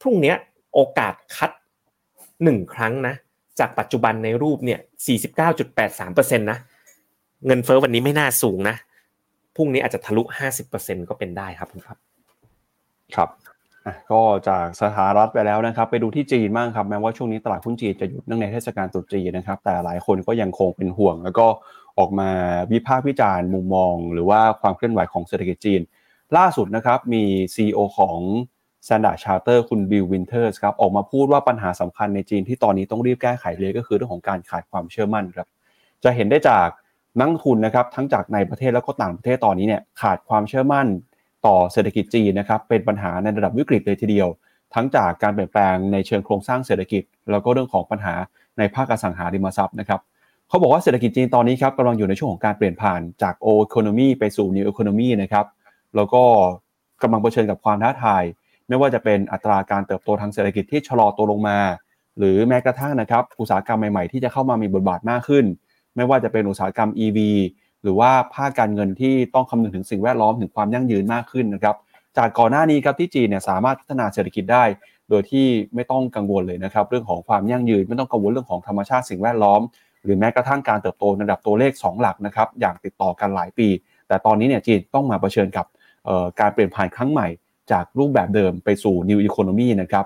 [0.00, 0.34] พรุ่งนี้
[0.74, 1.50] โอกาสคัด
[2.44, 3.14] หนึ่งครั้งนะ
[3.58, 4.80] จากปัจจุบันในรูปเนี่ย
[5.58, 6.58] 49.83%นะ
[7.46, 8.76] เงินเฟ้อวันนี้ไม่น่าสูงนะ
[9.56, 10.22] พรุ่งนี้อาจจะทะลุ
[10.66, 11.98] 50%ก็เป็นได้ครับคุณครับ
[13.16, 13.30] ครับ
[14.10, 21.46] ก็จากสหรัฐไปแล้วนะครับ ไปดูที่จีนบ้างครับแม้ว่าช่วงนี้ตลาดหุ้นจีนจะหยุดเนื่องในเทศกาลตรุษจีนนะครับ แต่หลายคนก็ยังคงเป็นห่วง แล้วก็
[21.98, 22.30] ออกมา
[22.72, 25.80] วิพากษ์วิจารณ์มุมมอง หรือว่าความเคลื่อนไหวของเศรษฐกิจจีน
[26.36, 27.24] ล่าสุดนะครับมี
[27.54, 28.18] CEO ของ
[28.86, 35.46] Standard Chartered คุณบิลวินเทอร์สครับออกมาพูดว่าปัญหาสำคัญในจีนที่ตอนนี้ต้องรีบแก้ไขเลยก็คือเรื่องของการขาดความเชื่อมั่นครับ
[36.04, 36.68] จะเห็นได้จาก
[37.18, 40.86] นักลงทุนนะครับทั้งจากในประเทศแล้วก็ต่างประเทศตอนนี้เนี่ยขาดความเชื่อมั่น
[41.46, 44.28] ต่อเศรษฐกิจจีนนะครับเป็นปัญหาในระดับวิกฤตเลยทีเดียว
[44.74, 48.14] ทั้งจากการเปลี่ยนแปลงในเชิงโครงสร้างเศรษฐกิจ แล้วก็เรื่องของปัญหา
[48.58, 50.00] ในภาคอสังหาริมทรัพย์นะครับ
[50.48, 55.46] เขาบอกว่าเศรษฐกิจจีนตอนนี้ครับกำลังอยู่ในช่วงของการเปลี่ยนผ่านจากโอเ c o n o m y ไปสู่ new economy นะครับ
[55.96, 56.22] แล้วก็
[57.02, 58.22] กำลังเผชิญกับความท้าทาย
[58.68, 61.58] ไม่ว่าจะเป็นอัตราการเติบโตทางเศรษฐกิจที่ชะลอตัวลงมา
[62.18, 65.44] หรือแม้กระทั่งนะครับอุตสาหกรรมใหม่ๆที่จะเข้ามามีบทบาทมากขึ้น
[65.96, 67.18] ไม่ว่าจะเป็นอุตสาหกรรม EV
[67.82, 71.76] หรือว่าภาคการเงินที่ต้องคำนึงถึงสิ่งแวดล้อมถึงความยั่งยืนมากขึ้นนะครับ
[72.16, 74.64] จากก่อนหน้านี้ครับที่จีนเนี่ยสามารถพัฒนาเศรษฐกิจได้
[75.10, 79.60] โดยที่ไม่ต้องกังวลเลยนะครับเรื่องของความยั่งยืนไม่ต้องกังวลเรื่องของธรรมชาติสิ่งแวดล้อม
[80.04, 83.68] หรือแม้กระทั่งการเติบโตระดับตัวเลข 2 หลักนะครับอย่างติดต่อกันหลายปี
[84.08, 85.66] แต่ตอนนี้เนี่ยจีนต้องมาเผชิญกับ
[86.40, 87.28] การเปลี่ยนผ่านครั้งใหม่
[87.72, 90.04] จากรูปแบบเดิมไปสู่ new economy นะครับ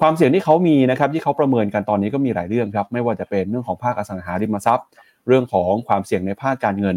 [0.00, 4.86] ความเสี่ยงที่เขามีนะครับที่เขาประเมินกันตอนนี้ก็มีหลายเรื่องครับไม่ว่าจะเป็นเรื่องของภาคอสังหาริมทรัพย์
[5.26, 6.96] เรื่องของความเสี่ยงในภาคการเงิน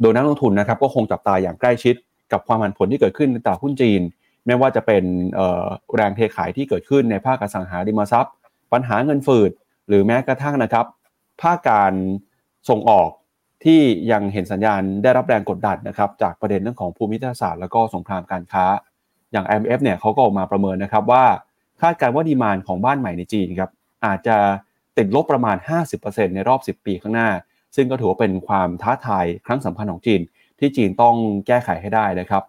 [0.00, 1.94] โดยนักลงทุนนะครับก็คงจับตาอย่างใกล้ชิด
[2.32, 4.00] กับความผันผวนที่เกิดขึ้นในตลาดหุ้นจีน
[4.46, 5.04] ไม่ว่าจะเป็น
[5.96, 8.34] แรงเทขายที่เกิดขึ้นในภาคอสังหาริมทรัพย์
[8.72, 9.50] ปัญหาเงินฝืด
[9.88, 10.86] หรือแม้กระทั่งนะครับ
[11.42, 11.92] ภาคการ
[12.68, 13.10] ส่งออก
[13.64, 13.80] ที่
[14.12, 18.64] ยังเห็นสัญญาณได้รับแรงกดดันนะครับจากประเด็นเรื่องของภูมิทัศน์แล้วก็สงครามการค้า
[19.32, 21.24] อย่าง IMF เนี่ยเขาก็ออกมาประเมินนะครับว่า
[21.80, 23.70] คาดการว่าดีมานของบ้านใหม่ในจีนครับ
[24.06, 24.36] อาจจะ
[24.98, 25.56] ติดลบประมาณ
[25.96, 27.28] 50%ในรอบ 10 ปีข้างหน้า
[27.76, 30.20] ซึ่งก็ถือว่าเป็นความท้าทายครั้งสำคัญของจีน
[30.58, 31.16] ที่จีนต้อง
[31.46, 32.42] แก้ไขให้ได้นะครับ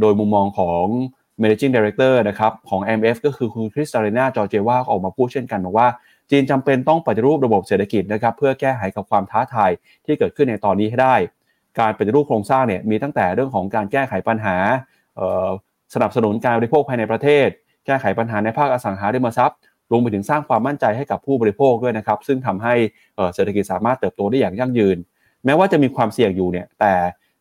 [0.00, 0.84] โดยมุมมองของ
[1.42, 5.88] managing director นะครับของ MF ก็คือคุณคริสตาลีนาจอเจวาออกมาพูดเช่นกันบอกว่า
[6.30, 9.70] จีนจำเป็นต้องปฏิรูประบบเศรษฐกิจนะครับเพื่อแก้ไขกับความท้าทาย
[10.04, 11.14] ที่เกิดขึ้นในตอนนี้ให้ได้
[11.80, 14.56] การปฏิรูปโครงสร้างเนี่ยมีตั้งแต่เรื่องของการแก้ไขปัญหา
[15.94, 17.48] สนับสนุนการบริโภคภายในประเทศ
[17.86, 19.58] แก้ไขปัญหาในภาคอสังหาริมทรัพย์
[19.92, 22.74] รวมไปถึงสร้างความมั่นใจให้กับผู้บริโภคด้วยนะครับ ซึ่งทำให้
[23.34, 24.96] เศรษฐกิจสามารถเติบโตได้อย่างยั่งยืน
[25.44, 26.94] แม้ว่าจะมีความเสี่ยงอยู่เนี่ยแต่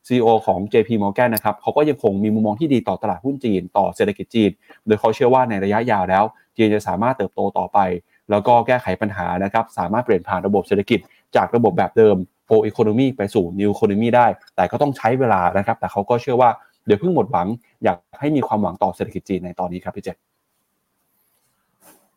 [0.08, 4.52] CEO ของ JP Morgan นะครับเขาก็ยังคงมีมุมมองที่ดีต่อตลาดหุ้นจีน ต่อเศรษฐกิจจีน
[4.86, 6.24] โดยเขาเชื่อว่าในระยะยาวแล้ว
[6.58, 7.80] จีนจะสามารถเติบโตต่อไป
[8.32, 11.00] แล้วก็แก้ไขปัญหานะครับสามารถเปลี่ยนผ่านระบบเศรษฐกิจ
[11.36, 12.16] จากระบบแบบเดิม
[12.52, 16.50] o economy ไปสู่ new economy ได้ แต่ก็ต้องใช้เวลานะครับ แต่เขาก็เชื่อว่า
[16.86, 17.48] เดี๋ยวเพิ่งหมดหวัง
[17.84, 20.31] อยากให้มีความหวังต่อเศรษฐกิจจีนในตอนนี้ครับพี่เจษ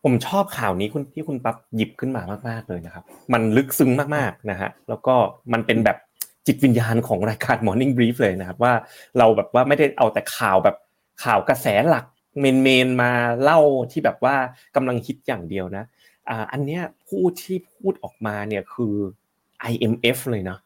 [0.05, 5.15] ผมชอบข่าวนี้คุณที่คุณปั๊บหยิบขึ้นมามากๆเลยนะครับ มันลึกซึ้งมากๆนะฮะแล้วก็
[5.53, 5.97] มันเป็นแบบ
[6.47, 8.73] จิตวิญญาณของรายการ Morning Brief เลยนะครับ ว่า
[9.19, 10.77] เราแบบว่าไม่ได้เอาแต่ข่าวแบบ
[11.25, 12.05] ข่าวกระแสหลัก
[12.41, 13.11] เมนเมนมา
[13.43, 13.61] เล่า
[13.93, 14.37] ที่แบบว่า
[14.77, 15.85] กำลังฮิตอย่างเดียวนะ
[16.29, 18.95] อ่าอันเนี้ยพูดที่พูดออกมาเนี่ยคือ
[19.73, 20.59] IMF เลยนะ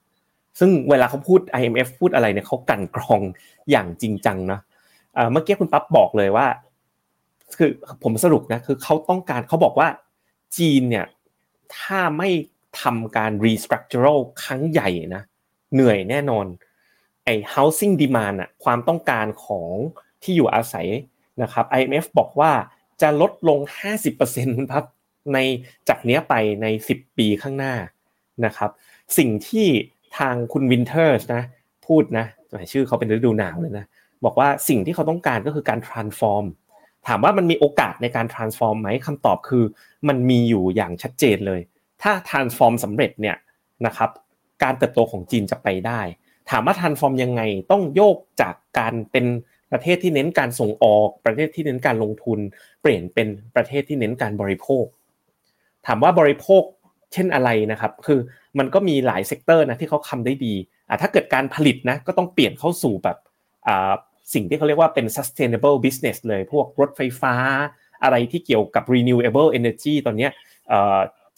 [0.59, 3.21] ซึ่งเวลาเขาพูด IMF พูดอะไรเนี่ยเขากันกรอง
[3.71, 4.61] อย่างจริงจังนะ
[5.33, 6.47] เมื่อกี้คุณปั๊บบอกเลยว่า
[7.57, 7.71] คือ
[8.03, 9.89] ผมสรุปนะคือเขาต้องการเขาบอกว่า
[10.57, 11.07] จีนเนี่ย
[11.77, 12.31] ถ้าไม่
[12.83, 15.23] ทำการ restructural ครั้งใหญ่นะ
[15.73, 16.47] เหนื่อยแน่นอน
[17.25, 19.69] ไอ้ housing demand อะความต้องการของ
[20.23, 20.89] ที่อยู่อาศัย
[21.43, 22.53] นะครับ IMF บอกว่า
[23.03, 23.61] จะลดลง
[24.15, 24.85] 50%ครับ
[25.33, 25.39] ใน
[25.89, 27.75] จากนี้ไปใน 10 ปีข้างหน้า
[28.45, 28.71] นะครับ
[29.19, 29.67] สิ่งที่
[30.19, 31.43] ทางคุณวินเทอร์สนะ
[31.87, 32.27] พูดนะ
[32.73, 33.85] ชื่อเขาเป็นฤดูหนาวเลยนะ
[34.25, 36.45] บอกว่าสิ่งที่เขาต้องการก็คือการ transform
[37.09, 39.65] ถามว่ามันมีโอกาสในการ transform ไหมคำตอบคือ
[40.09, 41.61] มันมีอยู่อย่างชัดเจนเลย
[42.03, 43.37] ถ้า transform สำเร็จเนี่ย
[43.87, 44.11] นะครับ
[44.63, 46.01] การเติบโตของจีนจะไปได้
[46.51, 49.27] ถามว่า transform ยังไงต้องโยกจากการเป็น
[49.73, 52.39] ประเทศที่เน้นการส่งออกประเทศที่เน้นการลงทุน
[52.83, 54.85] เปลี่ยนเป็นประเทศที่เน้นการบริโภค
[55.87, 56.63] ถามว่าบริโภค
[57.13, 58.21] เช่นอะไรนะครับ คือ
[58.59, 60.55] มันก็มีหลาย sector นะที่เขาทำได้ดี
[60.89, 63.17] อ่าถ้าเกิดการผลิตนะก็ต้องเปลี่ยนเข้าสู่แบบ
[63.69, 63.93] อ่า
[64.35, 67.35] สิ่งที่เขาเรียกว่าเป็น sustainable business เลยพวกรถไฟฟ้า
[68.03, 70.29] อะไรที่เกี่ยวกับ renewable energy ตอนนี้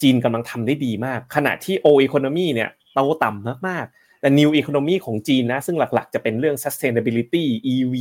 [0.01, 7.95] จีนกำลังทำได้ดีมาก ขณะที่ old economy เนี่ยโตต่ำมากๆ แต่ new economy ของจีนนะซึ่งหลักๆ จะเป็นเรื่อง sustainability EV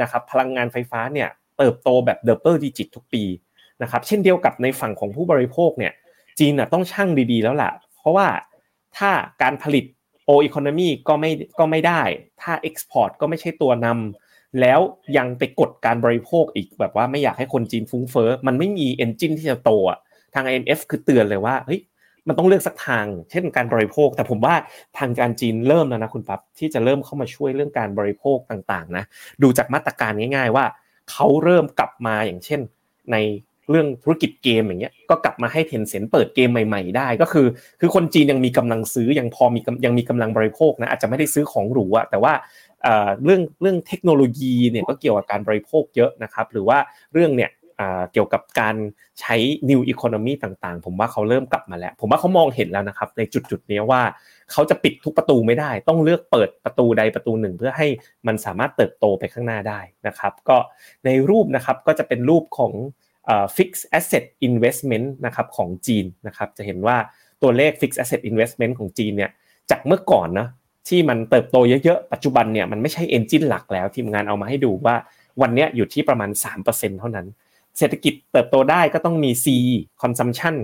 [0.00, 3.24] นะครับพลังงานไฟฟ้าเนี่ยเติบโตแบบ double digit ทุกปี
[3.82, 5.92] นะครับเช่นเดียวกับในฝั่งของผู้บริโภคเนี่ย
[6.38, 8.28] จีนต้องช่างดีๆแล้วล่ะ เพราะว่า
[8.96, 9.10] ถ้า
[9.42, 9.84] การผลิต
[10.30, 12.02] O economy ก็ไม่ก็ไม่ได้
[12.42, 14.80] ถ้า export ก็ไม่ใช่ตัวนำแล้ว
[15.16, 19.98] ยังไปกดการบริโภคอีกแบบว่าไม่อยากให้คนจีนฟุ้งเฟ้อมันไม่มี engine ที่จะโตอะ
[20.34, 21.80] ทาง IMF คือเตือนเลยว่าเฮ้ย
[22.28, 24.54] มันต้องเลือกสักทาง เช่นการบริโภค แต่ผมว่า
[24.98, 29.04] ทางการจีนเริ่มแล้วนะคุณปั๊บที่จะเริ่มเข้ามาช่วยเรื่องการบริโภคต่างๆนะ
[29.42, 30.64] ดูจากมาตรการง่าย ๆ ว่า
[31.10, 32.60] เขาเริ่มกลับมาอย่างเช่น
[33.12, 33.16] ใน
[33.70, 37.46] เรื่องธุรกิจเกมอย่างเงี้ยก็กลับมาให้เทนเซ็นเปิดเกมใหม่ๆได้ก็คือ
[37.80, 42.32] คือคนจีนยังมีกำลังซื้อยังพอมียังมีกำลังบริโภคนะอาจจะไม่ได้ซื้อของหรูอะแต่ว่า
[43.24, 46.78] เรื่องเรื่องเทคโนโลยีเนี่ยก็เกี่ยวกับการบริโภคเยอะนะครับ หรือว่า
[47.14, 47.52] เรื่องเนี่ย
[48.12, 48.76] เกี่ยวกับการ
[49.20, 49.36] ใช้
[49.70, 54.02] new economy ต่างๆ ผมว่าเขาเริ่มกลับมาแล้ว ผมว่าเขามองเห็นแล้วนะครับ ในจุดๆนี้ว่า
[54.52, 57.86] เขาจะปิดทุกประตูไม่ได้ ต้องเลือกเปิดประตูใดประตูหนึ่ง เพื่อให้
[58.26, 60.56] มันสามารถเติบโตไปข้างหน้าได้นะครับ ก็
[61.04, 62.72] ในรูปนะครับก็จะเป็นรูปของ
[63.56, 66.96] fixed asset investment นะครับของจีนนะครับจะเห็นว่า
[67.42, 69.30] ตัวเลข fixed asset investment ของจีนเนี่ย
[69.70, 70.48] จากเมื่อก่อนนะ
[70.88, 74.96] ที่มันเติบโตเยอะๆ ปัจจุบันเนี่ยมันไม่ใช่ engine หลักแล้วทีมงานเอามาให้ดูว่า
[75.40, 76.30] วันนี้อยู่ที่ประมาณ
[76.64, 77.26] 3%เท่านั้น
[77.78, 79.46] เศรษฐกิจเติบโตได้ก็ต้องมี C
[80.02, 80.54] consumption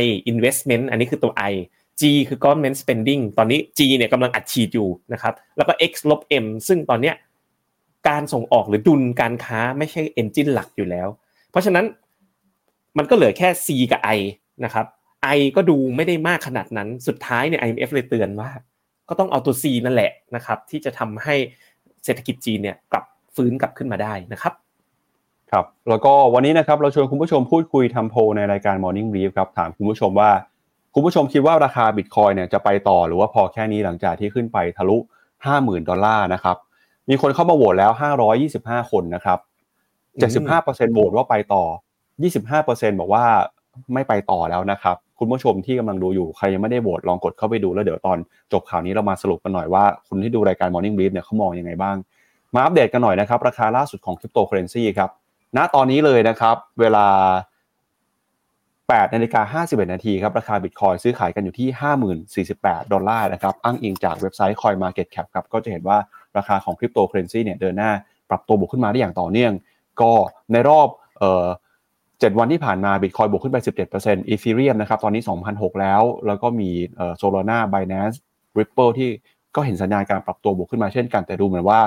[0.00, 1.54] I investment อันนี้คือตัว I
[2.00, 7.14] G คือ government spending ตอนนี้ G เนี่ยกำลังอัดฉีดอยู่นะครับแล้วก็ X ลบ M ซึ่งตอนเนี้ย
[8.08, 11.08] การส่งออกหรือดุลการค้าไม่ใช่ engine หลักอยู่แล้ว
[11.50, 11.84] เพราะฉะนั้น
[12.98, 14.20] มันก็เหลือแค่ C กับ I
[14.64, 14.86] นะครับ
[15.36, 18.50] I ก็ดูไม่ได้มากขนาดนั้นสุดท้ายเนี่ย IMF เลยเตือนว่า
[19.08, 21.34] ก็ต้องเอาตัว C นั่นแหละนะครับที่จะทำให้
[22.04, 23.04] เศรษฐกิจจีนเนี่ยกลับ
[23.36, 24.52] ฟื้นกลับขึ้นมาได้นะครับ
[25.50, 30.30] ครับแล้วก็วันนี้นะครับเราชวนคุณผู้ชมพูดคุยทำโพในรายการ Morning Brief ครับถามคุณผู้ชมว่า
[30.94, 34.96] คุณผู้ชมคิดว่าราคาบิตคอยเนี่ยจะไปต่อหรือว่าพอแค่นี้หลังจากที่ขึ้นไปทะลุ
[35.42, 36.56] 50,000 ดอลลาร์นะครับ
[37.08, 37.92] มีคนเข้ามาโหวตแล้ว
[38.42, 39.38] 525 คนนะครับ
[40.36, 41.64] 75%โหวตว่าไปต่อ
[42.24, 43.24] 25%บอกว่า
[43.94, 48.18] ไม่ไปต่อแล้วนะครับคุณผู้ชมที่กำลังดูอยู่ใครยังไม่ได้โหวตลองกดเข้าไปดูแล้วเดี๋ยวตอน
[48.52, 51.96] จบข่าวนี้เรามาสรุปกันหน่อยว่าคุณที่ดูรายการ Morning Brief เนี่ยเขามองยังไงบ้าง
[52.54, 55.10] มาอัปเดตกันหน่อยนะครับ ราคาล่าสุดของคริปโตเคอเรนซีครับ
[55.56, 57.06] ณตอนนี้เลยนะครับเวลา
[58.86, 61.68] 8นาฬิกา51 นาทีครับราคาบิตคอยน์ซื้อขายกันอยู่ที่
[62.46, 65.98] 50,048 ดอลลาร์นะครับอ้างอิงจากเว็บไซต์ CoinMarketCap ครับก็จะเห็นว่า
[66.36, 67.90] ราคาของคริปโตเคอเรนซีเนี่ยเดินหน้า
[68.30, 69.52] ปรับตัวบวกขึ้นมาได้อย่างต่อเนื่อง
[70.00, 70.12] ก็
[70.52, 70.88] ในรอบ
[71.18, 71.46] เอ่อ
[72.20, 73.58] 7 วันที่ผ่านมาบิตคอยน์บวกขึ้นไป
[73.92, 76.70] 17% Ethereum นะครับตอนนี้ 2,006 แล้ว แล้วก็มี
[77.18, 79.10] Solana Binance Ripple ที่
[79.56, 81.80] ก็เห็นสัญญาณการปรับตัวบวกขึ้นมาเช่นกัน แต่ดูเหมือนว่า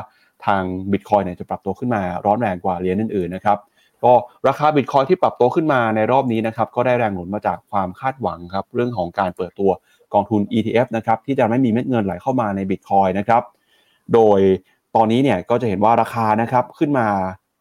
[0.46, 3.58] ทางบิตคอยน์เนี่ยจะปรับตัวขึ้นมาร้อนแรงกว่าเหรียญอื่นๆนะครับ
[4.04, 4.14] ก็
[4.48, 9.72] ราคาบิตคอยน์ที่ปรับตัวขึ้นมาในรอบนี้นะครับก็ได้แรงหนุนมาจากความคาดหวังครับเรื่องของการเปิดตัว
[10.14, 13.44] กองทุน ETF นะครับที่จะไม่มีเม็ดเงินไหลเข้ามาในบิตคอยนะครับ
[14.14, 14.40] โดย
[14.96, 17.08] ตอนนี้เนี่ยก็จะเห็นว่าราคานะครับขึ้นมา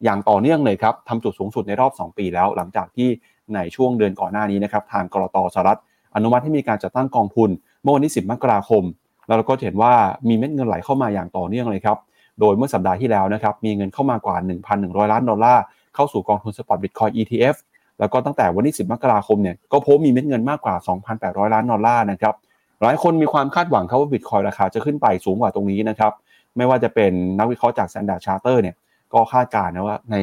[0.05, 3.09] อย่างต่อเนื่องเลยครับทำจุดสูงสุดในรอบ 2 ปีแล้ว หลังจากที่
[3.55, 5.79] ในช่วงเดือนก่อนหน้านี้นะครับทางกรตสหรัฐ
[6.15, 7.51] อนุมัติให้มีการจัดตั้งกองทุน
[7.83, 8.83] เมื่อวันที่ 10 มกราคม
[9.27, 9.93] แล้วเราก็เห็นว่า
[10.29, 11.99] มีเม็ดเงินไหลเข้ามาอย่างต่อเนื่องเลยครับ
[12.41, 14.37] โดยเมื่อสัปดาห์ที่แล้วนะครับมีเงินเข้ามากว่า
[14.75, 15.63] 1,100 ล้านดอลลาร์
[15.95, 17.57] เข้าสู่กองทุนสปอตบิตคอย ETF
[17.99, 20.75] แล้วก็ตั้งแต่วันที่ 10 มกราคมเนี่ยก็พบมีเม็ดเงินมากกว่า
[21.15, 22.35] 2,800 ล้านดอลลาร์นะครับ
[22.83, 26.13] หลายคนมีความคาดหวังครับว่าบิตคอยราคาจะขึ้นไปสูงกว่าตรงนี้นะครับ
[26.57, 28.75] ไม่ว่าจะเป็นนักวิเคราะห์จาก Standard Charter เนี่ย
[29.15, 30.17] ก็คาดการณ์นะว่าใน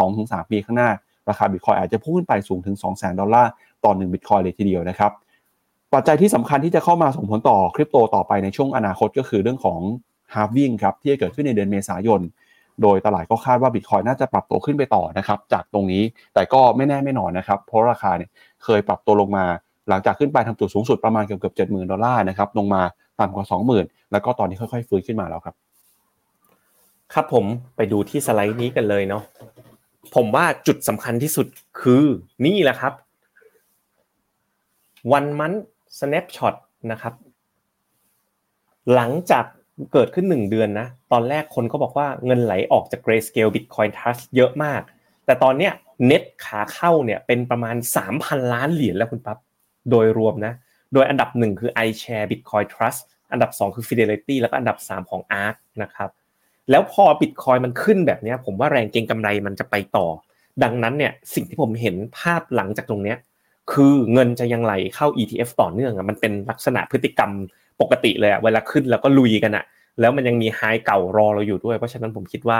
[0.00, 0.90] 2-3 ปีข้างหน้า
[1.28, 3.50] ราคาบิตคอยอาจจะพุ่งขึ้นไปสูงถึง 200,000 ดอลลาร์
[3.84, 5.12] ต่อ1บิตคอยเลยทีเดียวนะครับ
[5.94, 9.80] ปัจจัยที่สำคัญที่จะเข้ามาส่งผลต่อคริปโตต่อไปในช่วงอนาคตก็คือเรื่องของ
[10.34, 12.20] halving ครับที่จะเกิดขึ้นในเดือนเมษายน
[12.82, 16.02] โดยตลาดก็คาดว่าบิตคอยน่าจะปรับตัวขึ้นไปต่อนะครับจากตรงนี้
[16.34, 18.30] แต่ก็ไม่แน่ไม่นอนนะครับเพราะราคาเนี่ย
[18.64, 19.44] เคยปรับตัวลงมา
[19.88, 22.82] หลังจากขึ้นไปทำจุดสูงสุดประมาณเกือบเกือบเจ็ดหมื่นดอลลาร์นะครับลงมา
[23.20, 25.54] ต่ำกว่าสองหมื่นแล้วก็ตอนนี้ค่อยๆ ฟื้นขึ้นมาแล้วครับ
[27.14, 27.46] ครับผม
[27.76, 29.22] ไปดูที่สไลด์นี้กันเลยเนาะ
[30.14, 31.46] ผมว่าจุดสำคัญที่สุด
[31.80, 32.04] คือ
[32.44, 32.92] นี่แหละครับ
[35.12, 35.52] วันมัน
[35.98, 36.54] snapshot
[36.90, 37.14] นะครับ
[38.94, 39.44] หลังจาก
[39.92, 44.80] เกิดขึ้นหนึ่งเดือนนะ ตอนแรกคนก็บอกว่าเงินไหลออกจาก Grayscale Bitcoin Trust เยอะมาก
[45.26, 45.72] แต่ตอนเนี้ย
[46.06, 47.76] เน็ตขาเข้าเนี่ยเป็นประมาณ
[48.10, 49.38] 3,000 ล้านเหรียญแล้วคุณปั๊บ
[49.90, 50.52] โดยรวมนะ
[50.94, 53.00] โดยอันดับหนึ่งคือ iShare Bitcoin Trust
[53.32, 56.10] อันดับ 2 คือ Fidelity แล้วก็อันดับ 3 ของ ARK นะครับ
[56.70, 60.06] แล้วพอ Bitcoin มันขึ้นแบบนี้ผมว่าแรงเก็งกำไรมันจะไปต่อ
[60.62, 63.18] ดังนั้นเนี่ยสิ่งที่ผมเห็นภาพหลังจากตรงเนี้ย
[63.72, 67.30] คือเงินจะยังไหลเข้า ETF ต่อเนื่องอะมันเป็นลักษณะพฤติกรรม
[67.80, 69.64] ปกติเลยอะเวลาขึ้นแล้วก็ลุยกันอะ
[70.00, 72.58] แล้วมันยังมี high เก่ารอเราอยู่ด้วย เพราะฉะนั้นผมคิดว่า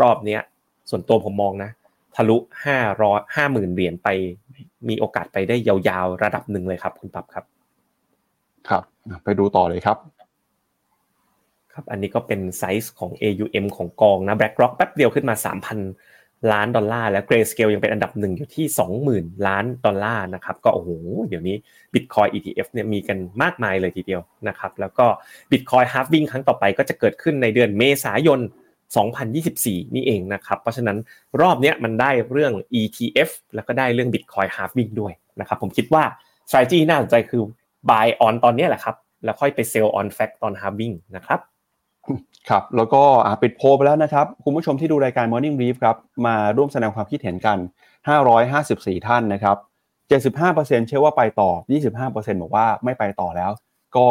[0.00, 0.40] รอบเนี้ย
[0.90, 1.70] ส่วนตัวผมมองนะ
[2.16, 4.08] ทะลุห้าร้อยห้าหมื่นเหรียญไป
[4.88, 7.44] มีโอกาสไปได้ยาวๆระดับหนึ่งเลยครับ คุณปั๊บครับ
[8.68, 8.82] ครับ
[9.24, 9.96] ไปดูต่อเลยครับ
[11.80, 15.34] ครับอันนี้ก็เป็นไซส์ของ AUM ของกองนะ BlackRock แป๊บเดียวขึ้นมา
[15.92, 18.66] 3,000 ล้านดอลลาร์แล้ว Grayscale ยังเป็นอันดับหนึ่งอยู่ที่
[19.06, 20.90] 20,000 ล้านดอลลาร์นะครับก็โอ้โห
[21.28, 21.56] เดี๋ยวนี้
[21.94, 25.06] Bitcoin ETF เนี่ยมีกันมากมายเลยทีเดียวนะครับแล้วก็
[25.50, 28.40] Bitcoin halving ครั้งต่อไปก็จะเกิดขึ้นในเดือนเมษายน
[29.16, 30.98] 2024 นี่เองนะครับเพราะฉะนั้น
[31.40, 36.04] รอบนี้มันได้เรื่อง ETF แล้วก็ได้เรื่อง Bitcoin halving ด้วยนะครับผมคิดว่า
[36.48, 37.42] strategy น่าสนใจคือ
[37.90, 41.40] buy on ตอนนี้แหละครับแล้วค่อยไป sell on fact ตอน halving นะครับ
[42.50, 43.02] ครับแล้วก็
[43.42, 45.96] ปิดโพลไปแล้วนะครับ คุณผู้ชมที่ดูรายการ Morning Brief ครับ
[46.26, 47.58] มาร่วมแสดงความคิดเห็นกัน
[48.32, 49.56] 554 ท่านนะครับ
[50.36, 51.50] 75%เชื่อว่าไปต่อ
[51.96, 53.50] 25%บอกว่าไม่ไปต่อแล้ว
[53.96, 54.06] ก็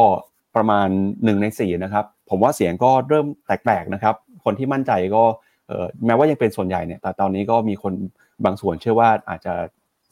[0.55, 5.23] ประมาณ 1 ใน 4 นะครับ ผมว่าเสียงก็เริ่มแตกๆนะครับ คนที่มั่นใจก็
[6.05, 7.93] แม้ว่ายังเป็นส่วนใหญ่เนี่ยแต่ตอนนี้ก็มีคน
[8.45, 9.53] บางส่วนเชื่อว่าอาจจะ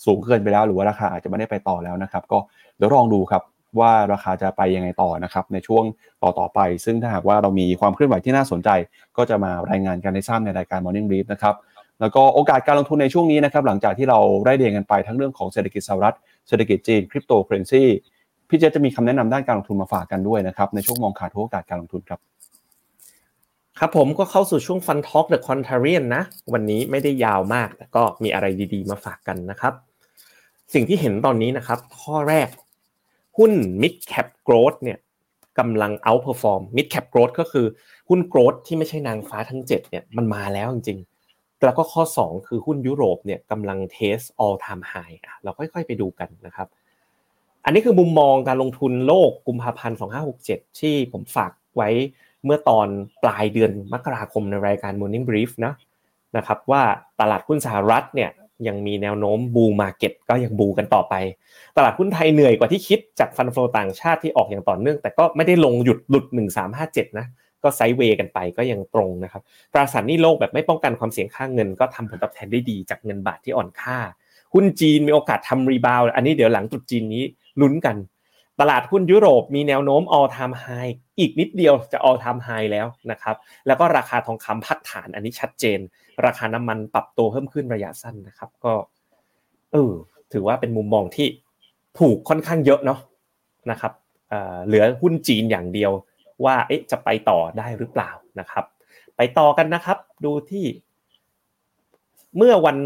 [0.06, 2.40] สูงเกินไปแล้ว หรือว่าราคาอาจจะไม่ได้ไปต่อแล้วนะครับ ก็
[2.78, 3.44] เดี๋ยวลองดูครับ
[3.82, 5.84] ว่าราคาจะไปยังไงต่อนะครับในช่วง
[6.24, 8.70] ต่อต่อไป ซึ่งถ้าหากว่าเรามีความเคลื่อนไหวที่น่าสนใจ
[9.18, 11.56] ก็จะมารายงานกันในทราบในรายการ Morning Brief นะครับ
[12.02, 16.16] แล้วก็โอกาสการลงทุนในช่วงนี้นะครับหลังจากที่เราได้เรียนกันไปทั้งเรื่องของเศรษฐกิจสหรัฐ
[16.48, 17.84] เศรษฐกิจจีนคริปโตเคอเรนซี
[18.50, 22.20] พี่เจจะมีคำแนะนำด้านการลงทุนมาฝากกันด้วยนะครับในช่วงมองขาดทุกโอกาสการลงทุนครับ
[23.80, 26.24] ครับผมก็เข้าสู่ช่วง FundTalk The Contrarian นะ
[26.54, 29.74] วันนี้ไม่ได้ยาวมากแต่ก็มีอะไรดีๆ มาฝากกันนะครับ
[30.74, 32.48] สิ่งที่เห็นตอนนี้นะครับ ข้อแรก
[33.38, 35.00] หุ้น mid cap growth เนี่ย
[35.60, 37.66] กำลัง outperform mid cap growth ก็คือ
[38.10, 46.68] หุ้น growth ที่ไม่ใช่นางฟ้าทั้ง7เนี่ยมันมาแล้วจริงๆ แล้วก็ข้อ 2 คือหุ้นยุโรปเนี่ยกำลัง test all time high เราค่อยๆไปดูกันนะครับ
[47.66, 49.98] อันนี้คือมุมมองการลงทุนโลกกุมภาพันธ์
[50.38, 51.90] 2567 ที่ผมฝากไว้
[52.46, 52.88] เมื่อตอน
[53.24, 55.74] ปลายเดือนมกราคมในรายการ Morning Brief นะ
[56.38, 56.82] นะครับว่า
[57.20, 58.30] ตลาดหุ้นสหรัฐเนี่ย
[58.68, 61.14] ยังมีแนวโน้มบูมมาเก็ตก็ยังบูกันต่อไป
[61.78, 66.26] ตลาดหุ้นไทยเหนื่อยกว่าที่คิดจากฟันโฟต่างชาติที่ออกอย่างต่อเนื่อง แต่ก็ไม่ได้ลงหยุดหลุด
[66.72, 67.26] 1357 นะ
[67.64, 69.42] ก็ไซด์เวย์กันไปก็ยังตรงนะครับ
[69.74, 73.98] ตราสารนี้โลกแบบไม่ป้องกันความเสี่ยงค่างเงิน ก็ทำผลตอบแทนได้ดีจากเงินบาทที่อ่อนค่า
[74.54, 77.24] หุ้นจีนมีโอกาสทำรีบาวอันนี้เดี๋ยวหลังตรุษจีนนี้
[77.62, 77.98] ลุ้นกัน
[78.62, 83.36] ตลาดหุ้นยุโรปมีแนวโน้ม all time high อีกนิดเดียวจะ all time high แล้วนะครับ
[83.68, 85.80] แล้วก็ราคาทองคำพักฐานอันนี้ชัดเจน
[86.26, 88.74] ราคาน้ำมันปรับตัวเพิ่มขึ้นระยะสั้นนะครับ ก็
[89.74, 89.94] เออ
[90.34, 91.28] ถือว่าเป็นมุมมองที่
[92.00, 93.00] ถูกค่อนข้างเยอะเนาะ
[93.72, 93.94] นะครับ
[94.68, 95.92] เหลือหุ้นจีนอย่างเดียว
[96.46, 98.66] ว่าเอ๊ะจะไปต่อได้หรือเปล่านะครับ
[99.18, 100.66] ไปต่อกันนะครับ ดูที่
[102.38, 102.78] เมื่อวัน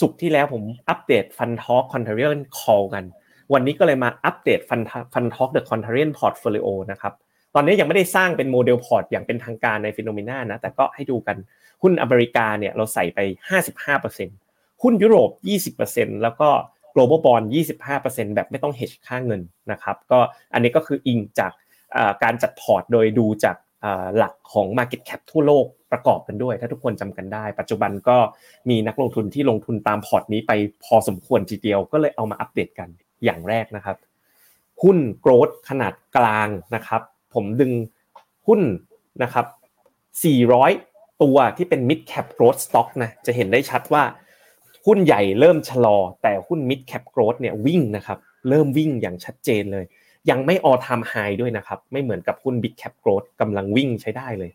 [0.00, 3.04] ศุกร์ที่แล้วผมอัปเดต FundTalk Contrarian Call กัน
[3.52, 4.80] วันนี้ก็เลยมาอัปเดต Fund
[5.14, 7.12] FundTalk The Contrarian Portfolio นะครับ
[7.54, 11.36] ตอนนี้ยังไม่ได้สร้างเป็น model port อย่างเป็นทางการใน Finnomena นะแต่ก็ให้ดูกัน
[11.82, 13.18] หุ้นอเมริกาเนี่ยเราใส่ไป
[13.96, 15.30] 55%หุ้นยุโรป
[15.76, 16.48] 20%แล้วก็
[16.94, 17.44] global bond
[17.90, 19.40] 25%แบบไม่ต้อง hedge ค่าเงิน
[19.72, 20.18] นะครับก็
[20.52, 21.52] อันนี้ก็คืออิงจาก
[22.22, 23.56] การจัดพอร์ตโดยดูจาก
[24.16, 28.16] หลักของ Market Cap ทั่วโลกประกอบกันด้วย ถ้าทุกคนจำกันได้ ปัจจุบันก็
[28.70, 30.52] มีนักลงทุนที่ลงทุนตามพอร์ตนี้ไป
[30.84, 32.88] พอสมควรทีเดียวก็เลยเอามาอัปเดตกัน
[33.24, 33.96] อย่างแรกนะครับ
[34.82, 37.02] หุ้น growth ขนาดกลางนะครับ
[37.34, 37.72] ผมดึง
[38.46, 38.60] หุ้น
[39.22, 39.46] นะครับ
[40.20, 40.89] 400
[41.22, 44.02] ตัวที่เป็น mid cap growth stock นะจะเห็นได้ชัดว่า
[44.86, 48.18] หุ้นใหญ่เริ่มชะลอ แต่หุ้น mid cap growth เนี่ยวิ่งนะครับ
[48.48, 49.84] เริ่มวิ่งอย่างชัดเจนเลย
[50.30, 54.50] ยังไม่ all time high ด้วยนะครับไม่เหมือนกับหุ้น big cap growth กำลังวิ่งใช้ได้เลย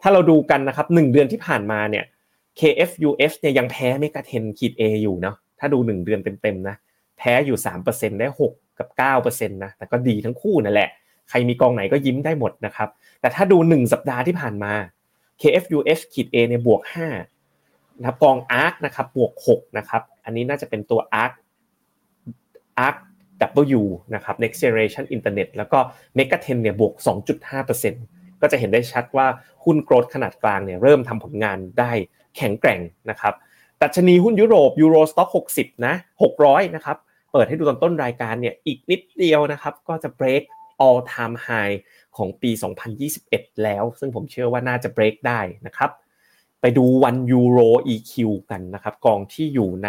[0.00, 2.04] ถ้าเราดูกันนะครับหนึ่งเดือนที่ผ่านมาเนี่ย
[2.60, 6.76] KFUF เนี่ยยังแพ้เมกาเทนขีด A อยู่เนาะถ้าดู 1 เดือนเต็มๆนะ
[7.18, 7.58] แพ้อยู่
[7.88, 8.88] 3%ได้ 6 กับ
[9.38, 10.90] 9%นะแต่ก็ดีทั้งคู่นั่นแหละ
[11.28, 12.88] ใครมีกองไหนก็ยิ้มได้หมดนะครับ
[13.20, 14.72] แต่ถ้าดู 1 สัปดาห์ที่ผ่านมา
[15.40, 16.82] KFUF ขีด A เนี่ยบวก
[17.38, 21.32] 5นะครับกอง ARK นะครับบวก6นะครับอันนี้น่าจะเป็นตัว ARK
[22.86, 22.96] ARK
[23.78, 23.82] W
[24.14, 25.78] นะครับ Next Generation Internet แล้วก็
[26.18, 26.94] Megaten เนี่ยบวก
[27.48, 29.26] 2.5%ก็จะเห็นได้ชัดว่า
[29.64, 31.92] หุ้นโกรดขนาดกลางเนี่ยเริ่มทำผลงานได้
[32.36, 32.80] แข็งแกร่ง
[33.10, 33.34] นะครับ
[33.82, 35.28] ดัชนีหุ้นยุโรป Euro Stoxx
[35.58, 35.94] 60นะ
[36.34, 36.96] 600นะครับ
[37.32, 40.42] เปิดให้ดูตอนต้นรายการเนี่ยอีกนิดเดียวนะครับก็จะ break
[40.84, 41.74] all time high
[42.16, 42.50] ของปี
[43.06, 45.90] 2021 แล้ว ซึ่งผมเชื่อว่าน่าจะ break ได้นะครับ
[46.60, 48.12] ไปดู ONE-EUROEQ
[48.50, 49.88] กันนะครับ กองที่อยู่ใน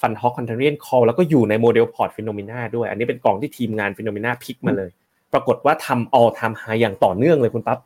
[0.00, 4.90] FundTalk Contrarian Call แล้วก็อยู่ใน model port Finnomena ด้วย อันนี้เป็นกองที่ทีมงาน Finnomena pick มาเลย
[5.32, 7.78] ปรากฏว่าทำ all time high อย่างต่อเนื่องเลยคุณปั๊บ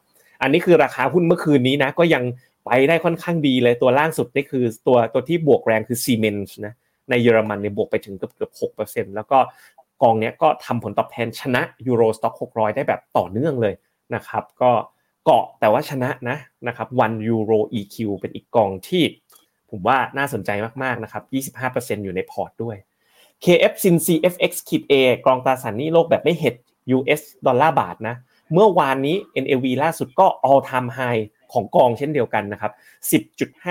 [0.43, 2.23] อันนี้คือราคาหุ้นเมื่อคืนนี้นะ ก็ยัง
[2.67, 6.75] ไปได้ค่อนข้างดีเลย ตัวล่างสุดนี่คือตัวตัวที่บวกแรงคือ Siemens นะ
[7.11, 9.39] ในเยอรมันเนี่ยบวกไปถึงเกือบเกือบหกเปอร์เซ็นต์แล้วก็
[10.03, 13.75] กองนี้ก็ทำผลตอบแทนชนะ Euro Stoxx หกร้อยได้แบบต่อเนื่องเลย
[14.15, 14.71] นะครับ ก็
[15.25, 16.37] เกาะแต่ว่าชนะนะ
[16.69, 19.05] นะครับวันยูโร EQ เป็นอีกกองที่
[19.71, 20.51] ผมว่าน่าสนใจ
[20.83, 21.23] มากๆนะครับ
[21.65, 22.77] 25%อยู่ในพอร์ตด้วย
[23.45, 24.95] KF-CSINCFX ขีด A
[25.27, 26.55] กองตราสารหนี้โลกแบบไม่ hedge
[26.97, 28.17] US ดอลลาร์บาทนะ
[28.53, 31.23] เมื่อวานนี้ NAV ล่าสุดก็ all time high
[31.53, 32.73] ของกองเช่นเดียวกันนะครับ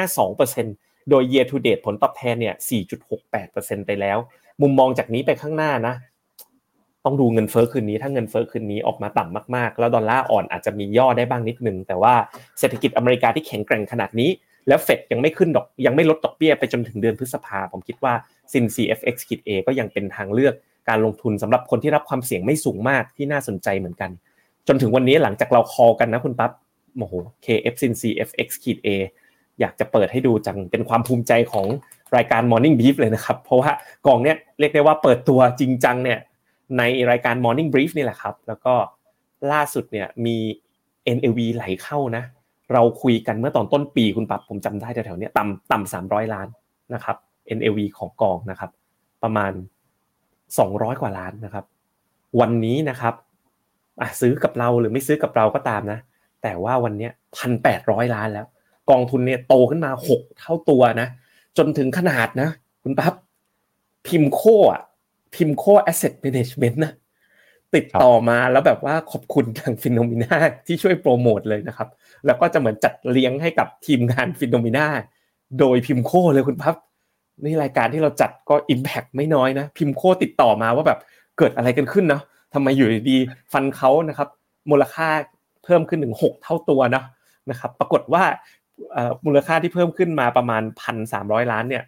[0.06, 2.56] 10.52%โดย year to date ผลตอบแทนเนี่ย
[3.22, 4.18] 4.68%ไปแล้ว
[4.62, 5.96] มุมมองจากนี้ไปข้างหน้านะ
[7.06, 12.14] ต้องดูเงินเฟ้อคืนนี้ ถ้าเงินเฟ้อคืนนี้ออกมาต่ำมากๆ แล้วดอลลาร์อ่อนอาจจะมีย่อได้บ้างนิดนึง แต่ว่า
[12.60, 14.30] เศรษฐกิจอเมริกาที่แข็งแกร่งขนาดนี้
[14.68, 18.14] แล้วเฟดยังไม่ขึ้นดอกยังไม่ลดดอกเบี้ยไปจนถึงเดือนพฤษภาผมคิดว่า
[18.52, 20.54] ซิน CFX คิด A ก็ยังเป็นทางเลือก
[20.90, 24.12] การลงทุนสำหรับคนที่รับความเสี่ยงไม่สูงมากที่น่าสนใจเหมือนกัน
[24.68, 26.52] จนถึงวันนี้หลังจากเราคอกันนะคุณปั๊บ
[26.98, 27.14] โอ้โห
[27.46, 28.90] KF Sin CFX ขีด A
[29.60, 31.66] อยากจะเปิดให้ดูจังเป็นความภูมิใจของ
[32.16, 33.72] รายการ Morning Brief เลยนะครับ เพราะว่า
[34.06, 36.20] กองเนี้ยเรียกได้ว่าเปิดตัวจริงจังเนี่ย
[36.78, 38.74] ในรายการ Morning Brief นี่แหละครับ แล้วก็
[39.52, 40.38] ล่าสุดเนี่ยมี
[41.16, 42.24] NAV ไหลเข้านะ
[42.74, 46.48] เราคุยกันเมื่อตอนต้นปีคุณปั๊บผมจำได้แถวๆนี้ต่ำต่ำสามร้อยล้าน
[46.94, 47.18] นะครับ
[47.58, 48.72] NAV ของกองนะครับ
[49.24, 49.52] ประมาณ
[50.60, 51.66] สองร้อยกว่าล้านนะครับ
[52.40, 53.14] วันนี้นะครับ
[54.02, 56.00] อะซื้อกับเราหรือไม่ซื้อกับเราก็ตามนะ
[56.44, 58.48] แต่ว่าวันนี้พันแปดร้อยล้านแล้ว
[58.92, 61.08] กองทุนเนี่ยโตขึ้นมาหกเท่าตัวนะ
[61.58, 62.50] จนถึงขนาดนะ
[62.84, 63.14] คุณปั๊บ
[64.08, 64.42] PIMCO
[64.74, 64.82] อะ
[65.36, 66.94] PIMCO Asset Management นะ
[67.76, 70.38] ติดต่อมาแล้วแบบว่าขอบคุณทาง Finnomena
[70.68, 71.90] ที่ช่วยโปรโมทเลยนะครับ
[72.26, 74.88] แล้วก็จะเหมือนจัดเลี้ยงให้กับทีมงาน Finnomena
[75.60, 76.76] โดย PIMCO เลยคุณปั๊บ
[77.44, 81.00] นี่รายการที่เราจัดก็ Impact ไม่น้อยนะ PIMCO ติดต่อมาว่าแบบ
[81.38, 82.24] เกิดอะไรกันขึ้นเนาะ
[82.54, 83.18] ทำไมอยู่ดี
[83.54, 84.30] fund เขานะครับ
[84.72, 85.08] มูลค่า
[85.64, 87.04] เพิ่มขึ้นถึงหกเท่าตัวนะ
[87.50, 88.24] นะครับ ปรากฏว่า
[89.26, 91.84] มูลค่าที่เพิ่มขึ้นมาประมาณพันสามร้อยล้านเนี่ย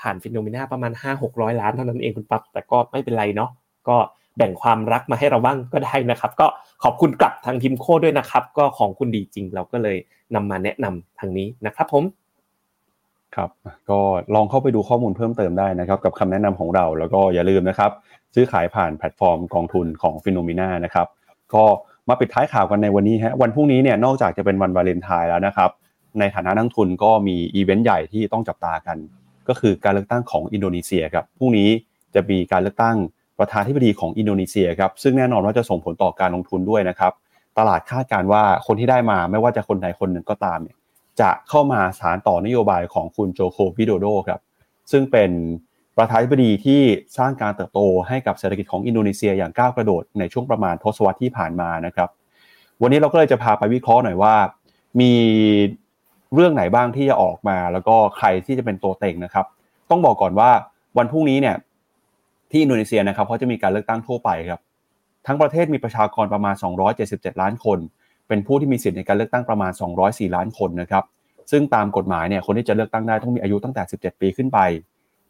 [0.00, 3.50] ผ่าน Finnomena ประมาณห้าหกร้อยล้านเท่านั้นเองคุณปั๊บแต่ก็ไม่เป็นไรเนาะ
[3.88, 3.96] ก็
[4.36, 6.46] แบ่งความรักมาให้เราบ้างก็ได้นะครับ ก็
[6.84, 9.96] ขอบคุณกลับทาง PIMCO ด้วยนะครับ ก็ของคุณดีจริงเราก็เลย
[10.34, 12.04] นำมาแนะนำทางนี้นะครับผม
[13.36, 13.50] ครับ
[13.90, 13.98] ก็
[14.34, 17.90] ลองเข้าไปดูข้อมูลเพิ่มเติมได้นะครับ กับคำแนะนำของเราแล้วก็อย่าลืมนะครับ
[18.34, 21.06] ซื้อขายผ่านแพลตฟอร์มกองทุนของ Finnomena นะครับ
[21.54, 21.64] ก็
[22.08, 25.70] มาปิดท้ายข่าวกันในวันนี้ฮะวันพรุ่งนี้เนี่ยนอกจากจะเป็นวันวาเลนไทน์แล้วนะครับ
[26.18, 28.96] ในฐานะนักทุนก็มีอีเวนต์ใหญ่ที่ต้องจับตากัน
[29.48, 31.68] ก็คือการเลือกตั้งของอินโดนีเซียครับพรุ่งนี้
[32.14, 32.96] จะมีการเลือกตั้ง
[33.38, 37.12] ประธานธิบดีของอินโดนีเซียครับซึ่งแน่นอนว่าจะส่งผลต่อการลงทุนด้วยนะครับ
[37.58, 40.76] ตลาดคาดการว่าคนที่ได้มาไม่ว่าจะคนใดคนหนึ่งก็ตามเนี่ย
[41.20, 44.40] จะเข้ามาสารต่อนโยบายของคุณโจโควิโดโดครับ
[44.90, 45.30] ซึ่งเป็น
[45.96, 46.82] ประธานาธิบดีที่
[47.18, 52.08] สร้างการเติบโตให้กับเศรษฐกิจของอินโดนีเซียอย่างก้าวกระโดดในช่วงประมาณทศวรรษที่ผ่านมานะครับ
[52.82, 54.34] วันนี้เราก็เลยจะพาไปวิเคราะห์หน่อยว่า
[55.00, 55.12] มี
[56.34, 59.46] เรื่องไหนบ้างที่จะออกมา แล้วก็ใครที่จะเป็นตัวเต็งนะครับ
[59.90, 60.50] ต้องบอกก่อนว่า
[60.98, 61.56] วันพรุ่งนี้เนี่ย
[62.50, 64.60] ที่อินโดนีเซียนะครับเขาจะมีการเลือกตั้งทั่วไปครับ
[65.26, 66.54] ทั้งประเทศมีประชากรประมาณ
[66.98, 67.78] 277 ล้านคน
[68.28, 69.72] เป็นผู้ที่มีสิทธิ์ในการเลือกตั้งประมาณ
[70.04, 71.04] 204 ล้านคนนะครับ
[71.50, 74.58] ซึ่งตามกฎหมายเนี่ยคนที่จะเลือกตั้งได้ต้องมีอายุตั้งแต่ 17 ปีขึ้นไป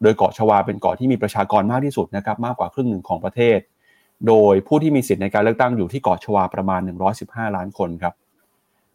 [0.01, 3.59] โดยเกาะชวาเป็นเกาะที่มีประชากรมากที่สุดนะครับมากกว่าครึ่งหนึ่งของประเทศ
[4.27, 6.81] โดยผู้ที่มีสิทธิ์ในการเลือกตั้งอยู่ที่เกาะชวาประมาณ
[7.19, 8.13] 115 ล้านคนครับ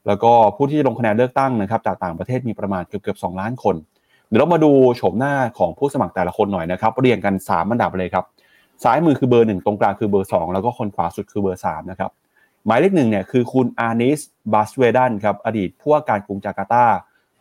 [0.07, 3.77] แล้วก็ผู้ที่จะลงคะแนนเลือกตั้งนะครับจากต่างประเทศมีประมาณเกือบเกือบ2ล้านคน
[4.27, 8.25] เดี๋ยวเรามาดูโฉมหน้าของผู้สมัครแต่ละคนหน่อยนะครับเรียงกัน3อันดับเลยครับ
[8.83, 12.11] ซ้ายมือคือเบอร์หนึ่งตรงกลางคือเบอร์สองแล้วก็คนขวาสุดคือเบอร์สามนะครับ
[12.67, 14.21] หมายเลขหนึ่งเนี่ยคือคุณอานิส
[14.53, 16.85] บาสเวดันครับอดีตผู้ว่าการกรุงจาการ์ตา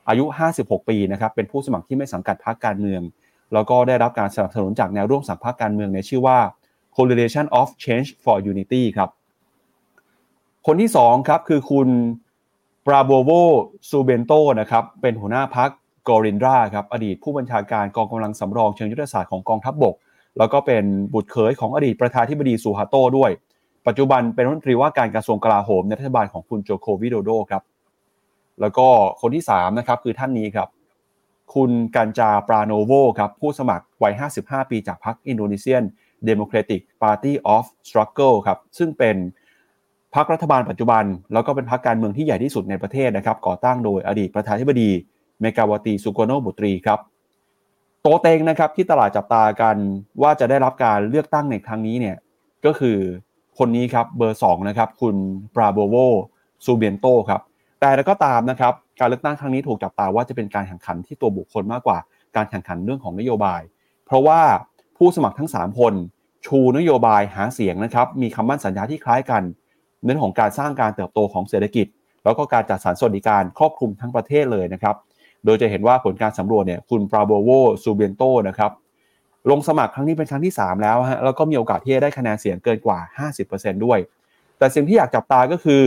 [0.10, 0.26] อายุ
[0.58, 3.02] 56 ปีนะครับเป็นผู้สมัครที่ไม่สังกัดพรรคการเมือง
[3.54, 6.38] แล้วก็ได้รับการสนับสนุนจากแนวร่วมสังพรรคการเมืองในชื่อว่า
[6.96, 9.10] Coalition of Change for Unity ครับ
[10.66, 11.88] คนที่2ครับคือคุณ
[12.90, 13.32] ปราโบโว
[13.90, 19.96] ซูเบียนโตนะครับเป็นหัวหน้าพรรคเกอรินดราครับอดีตผู้บัญชาการกองกำลังสำรองเชิงยุทธศาสตร์ของกองทัพบก
[20.38, 20.84] แล้วก็เป็น
[21.14, 23.32] บุตรเขยของอดีตประธานธิบดีซูฮาโตด้วย
[23.88, 27.64] ปัจจุบันเป็นรัฐมนตรีว่าการกระทรวงกลาโหมในรัฐบาลของคุณโจโควิโดโดครับ
[28.62, 28.88] แล้วก็
[29.22, 30.68] คนที่3นะครับคือท่านนี้ครับ
[31.54, 35.84] คุณกันจาร์ปราโนโวครับผู้สมัครวัย 55 ปีจากพรรคอินโดนีเซียน
[36.30, 39.16] Democratic Party of Struggle ครับซึ่งเป็น
[40.16, 41.04] พรรครัฐบาลปัจจุบัน
[41.34, 44.90] แล้วก็เป็นพรรคการเมืองที่ใหญ่ที่สุดในประเทศนะครับ ก่อตั้งโดยอดีตประธานาธิบดี
[45.42, 47.00] เมกาวาตีซูการ์โนปุตรีครับ
[48.02, 49.76] ตัวเต็งนะครับที่ตลาดจับตากัน
[50.22, 52.16] ว่าจะได้รับการเลือกตั้งในครั้งนี้เนี่ย
[52.66, 52.98] ก็คือ
[53.58, 55.16] คนนี้ครับเบอร์2นะครับคุณ
[55.56, 55.96] ปราโบโว
[56.66, 57.42] ซูเบียนโตครับ
[57.80, 61.98] แต่อย่างไรก็ตามนะครับการเลือกตั้งครั้งนี้ถูกจับตาว่าจะเป็นการแข่งขันที่ตัวบุคคลมากกว่า
[62.36, 63.62] การแข่งขันเรื่องของนโยบาย
[64.06, 64.40] เพราะว่า
[64.98, 65.94] ผู้สมัครทั้ง 3 คน
[66.46, 69.44] ชูนโยบายหาเสียงนะครับมีคำมั่นสัญญาที่คล้ายกัน
[70.06, 71.88] เรื่องของการสร้างการเติบโตของเศรษฐกิจ
[72.24, 74.96] แล้วก็การจัดสรรสวัสดิการครอบคลุมทั้งประเทศเลยนะครับ
[75.46, 77.50] โดยจะเห็นว่าผลการสำรวจเนี่ยคุณปราโบโว
[77.84, 78.72] ซูเบียนโตนะครับ
[79.50, 83.00] ลงสมัครครั้งนี้เป็นครั้งที่ 3 แล้วฮะแล้วก็มีโอกาสที่จะได้คะแนนเสียงเกินกว่า
[83.42, 84.00] 50%ด้วย
[84.58, 85.84] แต่สิ่งที่อยากจับตาก็คือ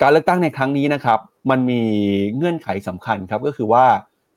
[0.00, 1.18] การเลือกตั้งในครั้งนี้นะครับ
[1.50, 1.82] มันมี
[2.36, 3.84] เงื่อนไขสำคัญครับก็คือว่า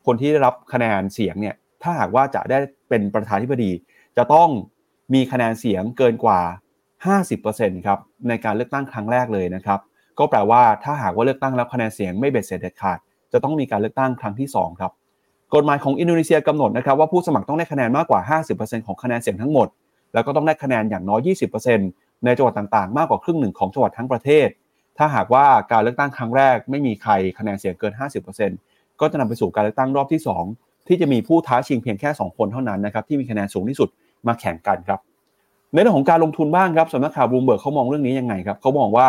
[0.05, 2.57] คนที่ได้รับคะแนนเสียงเนี่ยถ้าหากว่าจะได้
[2.89, 3.71] เป็นประธานธิบดี
[4.17, 4.49] จะต้อง
[5.13, 6.41] มีคะแนนเสียงเกินกว่า
[7.03, 9.79] 50%ครับในการเลือกตั้งครั้งแรกเลยนะครับ
[10.19, 12.99] ก็แปลว่าถ้าหากว่าเลือกตั้งแล้วคะแนนเสียงไม่เบ็ดเสร็จเด็ดขาด
[13.33, 14.91] จะต้องมีการเลือกตั้งครั้งที่ 2 ครับ
[15.55, 19.67] กฎหมายของอินโดนีเซียกำหนดนะครับว่าผู้สมัครต้องได้คะแนนมากกว่า 50%ของคะแนนเสียงทั้งหมด
[20.13, 21.29] แล้วก็ต้องได้คะแนนอย่างน้อย
[21.73, 24.47] 20%ในจังหวัดต่างๆ มากกว่าครึ่งหนึ่งของจังหวัดทั้งประเทศ
[24.97, 27.93] ถ้าหากว่าการเลือกตั้งครั้งแรก ไม่มีใครคะแนนเสียงเกิน
[28.45, 30.21] 50%ก็จะนำไปสู่การเลือกตั้งรอบที่
[30.55, 33.89] 2 ที่จะมีผู้ท้าชิงเพียงแค่ 2 คนเท่านั้นนะครับที่มีคะแนนสูงที่สุด
[34.27, 34.99] มาแข่งกันครับ
[35.73, 39.07] ในเรื่องของการลงทุนบ้างครับสำนักข่าวบลูมเบิร์กเขามองเรื่องนี้ยังไงครับเขามองว่า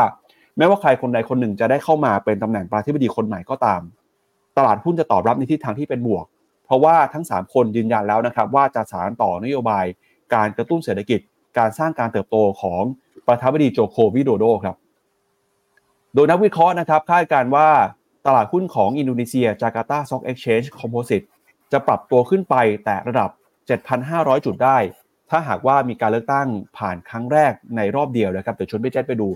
[0.57, 3.81] แม้ว่าใครคนใดคนหนึ่งจะได้เข้ามาเป็นตำแหน่งประธานาธิบดีคนใหม่ก็ตาม
[4.57, 6.25] ตลาดหุ้นจะตอบรับในทิศทางที่เป็นบวก
[6.65, 9.85] เพราะว่าทั้ง 3 คนยืนยันแล้วนะครับ ว่าจะสานต่อนโยบาย
[10.35, 11.21] การกระตุ้นเศรษฐกิจ
[11.59, 12.83] การสร้างการเติบโตของ
[13.27, 14.77] ประธานาธิบดีโจโควิโดโดครับ
[16.15, 17.69] โดยนักวิเคราะห์นะครับคาดการณ์ว่า
[18.27, 21.23] ตลาดหุ้นของอินโดนีเซีย Jakarta Stock Exchange Composite
[21.73, 22.55] จะปรับตัวขึ้นไป
[22.85, 23.31] แตะระดับ
[23.89, 24.79] 7,500 จุดได้
[25.31, 26.49] ถ้าหากว่ามีการเลือกตั้ง
[26.79, 29.29] ผ่านครั้งแรกในรอบเดียวนะครับเดี๋ยวชวนพี่เจษไปดู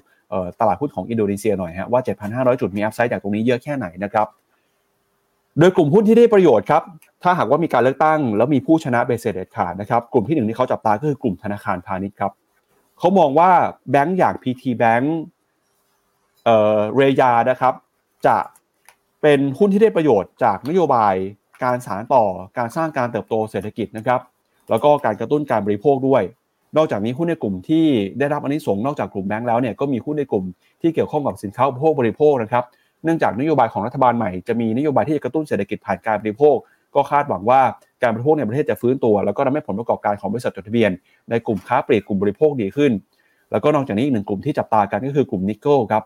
[0.61, 4.27] ตลาดหุ้นของอินโดนีเซียหน่อยฮะว่า 7,500 จุดมี upside จากตรงนี้เยอะแค่ไหนนะครับ
[5.59, 6.83] โดยกลุ่มหุ้นที่ได้ประโยชน์ครับ
[7.23, 12.33] ถ้าหากว่ามีการเลือกตั้ง แล้วมีผู้ชนะเบ็ดเสร็จเด็ดขาดนะครับกลุ่มที่หนึ่งที่เขาจับตาก็คือกลุ่มธนาคารพาณิชย์ครับ
[12.99, 13.51] เขามองว่า
[13.91, 15.07] แบงก์อย่าง PT Bank
[16.45, 17.75] เอ่อเรยานะครับ
[18.27, 18.37] จะ
[19.23, 21.15] เป็นหุ้นที่ได้ประโยชน์จากนโยบาย
[21.63, 22.25] การสานต่อ
[22.59, 24.21] การสร้างการเติบโตเศรษฐกิจนะครับ
[24.71, 26.23] แล้วก็การกระตุ้นการบริโภคด้วย
[26.77, 27.85] นอกจากนี้หุ้นในกลุ่มที่
[28.19, 30.45] ได้รับอันนี้ส่งนอกจากกลุ่มแบงก์แล้วเนี่ยก็มีหุ้นในกลุ่ม
[30.83, 32.65] ที่เกี่ยวข้องกับสินค้าอุปโภคบริโภคนะครับ
[33.05, 36.57] เนื่องจากนโยบายของรัฐบาลใหม่จะมีนโยบายที่จะกระตุ้นเศรษฐกิจผ่านการบริโภค
[36.95, 37.61] ก็คาดหวังว่า
[38.03, 40.91] การบริโภคในประเทศจะฟื้นตัว แล้วก็ทำให้ผลประกอบการของบริษัทจดทะเบียน
[41.31, 42.93] ในกลุ่มค้าปลีกกลุ่มบริโภคดีขึ้น
[43.51, 46.03] แล้วก็นอกจากนี้อีกหนึ่งกลุ่มที่จับตากันก็คือกลุ่มนิกเกิลครับ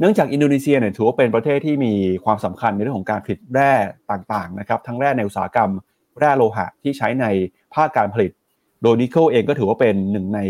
[0.00, 1.92] เนื่องจากอินโดนีเซียเนี่ยถือว่าเป็นประเทศที่มี
[2.24, 3.72] ความสำคัญในเรื่องของการผลิตแร่
[4.10, 5.70] ต่างๆนะครับทั้งแร่ในอุตสาหกรรม
[6.18, 7.26] แร่โลหะที่ใช้ใน
[7.74, 8.32] ภาคการผลิต
[8.82, 10.40] โดยนิกเกิลเองก็ถือว่าเป็นหนึ่งใน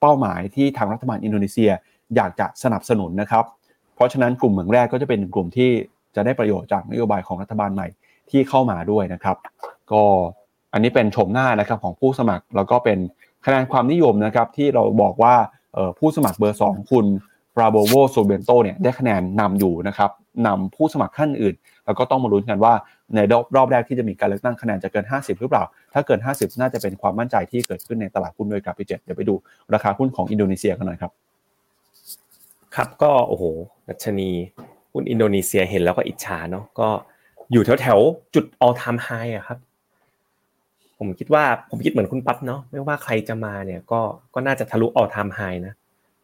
[0.00, 1.70] เป้าหมายที่ทางรัฐบาลอินโดนีเซีย
[2.16, 3.44] อยากจะสนับสนุนนะครับ
[3.94, 5.70] เพราะฉะนั้นกลุ่มเหมืองแร่ก็จะเป็นกลุ่มที่
[6.16, 7.88] จะได้ประโยชน์จากนโยบายของรัฐบาลใหม่
[8.30, 9.36] ที่เข้ามาด้วยนะครับ
[9.92, 10.02] ก็
[10.72, 12.98] อันนี้เป็นชมหน้านะครับของผู้สมัครแล้วก็เป็น
[13.44, 15.34] คะแนนความนิยมนะครับที่เราบอกว่า
[15.98, 17.06] ผู้สมัครเบอร์ 2 คุณ
[17.60, 20.10] ราโบโวโซเบนโตเนี่ยได้คะแนนนำอยู่นะครับ
[20.46, 21.54] นำผู้สมัครท่านอื่น
[21.84, 22.72] แล้วก็ต้องมาลุ้นกันว่า
[23.14, 29.34] ในรอบรอบแรกที่จะมีการเลือกตั้งคะแนนจะเกิน 50 หรือเปล่า ถ้าเกิน 50 น่าจะเป็นความมั่นใจที่เกิดขึ้นในตลาดหุ้นด้วยครับพี่เจษเดี๋ยวไปดู
[29.74, 31.12] ราคาหุ้นของอินโดนีเซียกันหน่อยครับ
[32.74, 33.44] ครับก็โอ้โห
[33.88, 34.30] ดัชนี
[34.92, 36.88] หุ้นอินโดนีเซียเห็นแล้วก็อิจฉาเนาะก็
[37.52, 37.98] อยู่แถวแถว
[38.34, 39.58] จุด all time high อะครับ
[40.98, 44.00] ผมคิดว่าผมคิดเหมือนคุณปั๊บเนาะไม่ว่าใครจะมาเนี่ยก็
[44.34, 45.74] ก็น่าจะทะลุ all time high นะ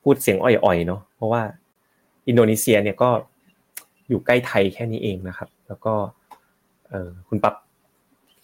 [0.05, 1.43] พูดเสียงอ่อยๆเนาะเพราะว่า
[2.29, 3.11] อินโดนีเซียเนี่ยก็
[4.09, 5.95] อยู่ใกล้ไทยแค่นี้เองนะครับ แล้วก็
[6.91, 7.55] เออคุณปั๊บ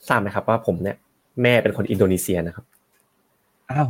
[0.08, 0.96] ทราบไหมครับ ว่าผมเนี่ย
[1.42, 2.64] แม่เป็นคนอินโดนีเซียนะครับ
[3.70, 3.88] อ้าว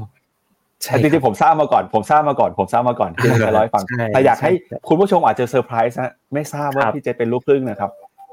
[0.82, 4.52] ใช่จริงๆผมทราบมาก่อน ผมทราบมาก่อน ผมทราบมาก่อนที่ผมจะเล่าให้ฟังแต่อยากให้
[4.88, 7.90] คุณผู้ชมอาจจะเซอร์ไพรส์นะไม่ทราบว่าพี่เจษเป็นลูกครึ่งนะครับ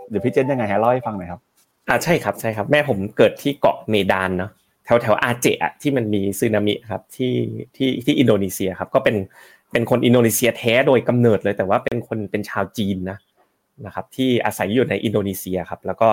[0.09, 1.41] เดี๋ยวพี่เจษยังไงฮะเล่าให้ฟังหน่อยครับ
[1.89, 4.51] อ่าใช่ครับใช่ครับ แม่ผมเกิดที่เกาะเมดานเนาะ
[4.87, 7.33] แถวแถวอาเจะที่มันมีซึนามิครับที่
[7.75, 9.15] ที่ที่อินโดนีเซียครับ ก็เป็น
[9.71, 13.17] เป็นคนอินโดนีเซียแท้โดยกำเนิดเลย แต่ว่าเป็นคนเป็นชาวจีนนะ
[13.85, 16.09] นะครับ ที่อาศัยอยู่ในอินโดนีเซียครับ แล้วก็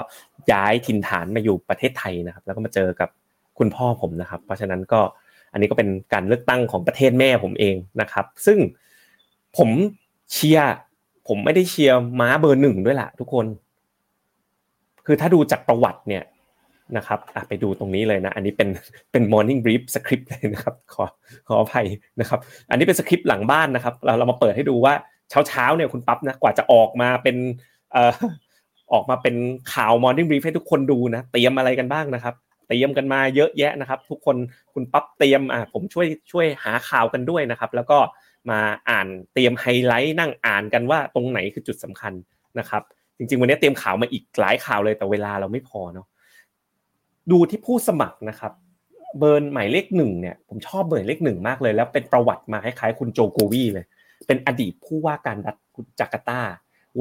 [0.52, 3.08] ย้ายถิ่นฐานมาอยู่ประเทศไทยนะครับ แล้วก็มาเจอกับ
[3.58, 5.00] คุณพ่อผมนะครับ เพราะฉะนั้นก็
[5.52, 8.58] อันนี้ก็เป็นการเลือกตั้งของประเทศแม่ผมเองนะครับ ซึ่ง
[9.56, 9.70] ผม
[10.32, 10.74] เชียร์
[11.28, 13.46] ผมไม่ได้เชียร์ม้าเบอร์หนึ่งด้วยล่ะทุกคน
[15.06, 16.22] คือถ้าดูจากประวัติเนี่ย
[16.96, 17.18] นะครับ
[17.48, 18.68] ไปดูตรงนี้เลยนะ อันนี้เป็น
[19.12, 21.04] เป็น morning brief script เลยนะครับ ขอ
[21.48, 21.86] ขออภัย
[22.20, 24.94] นะครับ อันนี้เป็นสคริปต์หลังบ้านนะครับ เราเรามาเปิดให้ดูว่า
[25.30, 27.36] เช้าเช้าเนี่ยคุณปั๊บนะกว่าจะออกมาเป็น
[27.92, 28.12] เอ่อ
[28.92, 29.36] ออกมาเป็น
[29.74, 32.34] ข่าว morning brief ให้ทุกคนดูนะ เตรียมอะไรกันบ้างนะครับ
[32.68, 34.36] เตรียมกันมาเยอะแยะนะครับ ทุกคน
[34.74, 37.98] คุณปั๊บเตรียมอ่าผมช่วยช่วยหาข่าวกันด้วยนะครับ แล้วก็
[38.50, 38.60] มา
[38.90, 42.12] อ่านเตรียมไฮไลท์นั่งอ่านกันว่าตรงไหนคือจุดสำคัญ
[42.58, 42.82] นะครับ
[43.18, 46.06] จริงๆ วันนี้เตรียมข่าวมาอีกหลายข่าวเลยแต่เวลาเราไม่พอเนาะ
[47.30, 48.52] ดูที่ผู้สมัครนะครับ
[49.18, 53.86] เบอร์หมายเลขหนึ่งเนี่ยผมชอบเบอร์เลขหนึ่งมากเลย แล้วเป็นประวัติมาคล้ายๆคุณโจโกวีเลย
[54.26, 55.56] เป็นอดีตผู้ว่าการรัฐ
[56.00, 56.40] จาการ์ตา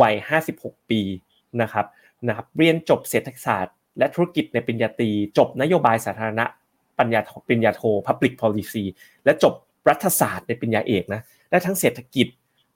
[0.01, 0.13] วัย
[0.53, 1.01] 56 ปี
[1.61, 1.86] นะครับ
[2.28, 6.45] นะครับเรียนจบเศรษฐศาสตร์ และธุรกิจในปริญญาตรีจบนโยบายสาธารณะ
[6.99, 8.84] ปัญญาปริญญาโท Public Policy
[9.26, 9.53] และจบ
[9.89, 12.28] รัฐศาสตร์ในปริญญาเอกนะได้ทั้งเศรษฐกิจ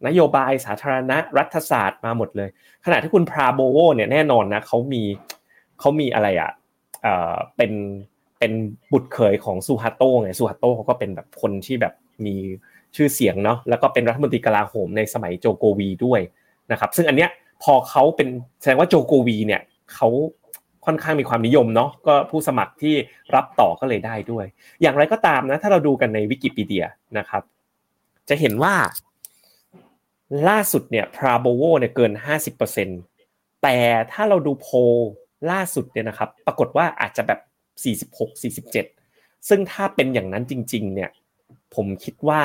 [0.07, 2.49] นโยบายสาธารณะรัฐศาสตร์มาหมดเลย
[2.85, 5.03] ขณะที่คุณพราโบโวเนี่ยแน่นอนนะเขามี
[5.79, 6.51] เขามีอะไรอะ
[7.57, 7.71] เป็น
[8.39, 8.53] เป็น
[8.91, 11.93] บุตรเขยของซูฮัตโต้ไงซูฮัตโต้เขาก็เป็นแบบคนที่แบบ
[12.25, 12.35] มี
[12.95, 16.21] ชื่อเสียงเนาะแล้วก็เป็นรัฐมนตรีกลาโหมในสมัยโจโกวีด้วย
[16.71, 17.29] นะครับ ซึ่งอันเนี้ย
[17.63, 18.27] พอเขาเป็น
[18.61, 19.61] แสดงว่าโจโกวีเนี่ย
[19.93, 20.09] เขา
[20.85, 22.95] ค่อนข้างมีความนิยมเนาะก็ผู้สมัครที่
[23.35, 24.45] รับต่อก็เลยได้ด้วย
[24.81, 26.85] อย่างไรก็ตามนะถ้าเราดูกันในวิกิพีเดีย
[27.17, 27.43] นะครับ
[28.29, 28.75] จะเห็นว่า
[30.49, 32.11] ล่าสุดเนี่ยพราโบโวเนี่ยเกิน
[32.87, 33.77] 50%แต่
[34.11, 34.67] ถ้าเราดูโพ
[35.51, 37.39] ล่าสุดเนี่ยนะครับ ปรากฏว่าอาจจะแบบ
[38.15, 38.41] 46
[38.93, 41.09] 47 ซึ่งถ้าเป็นอย่างนั้นจริง ๆ เนี่ย
[41.75, 42.41] ผมคิดว่า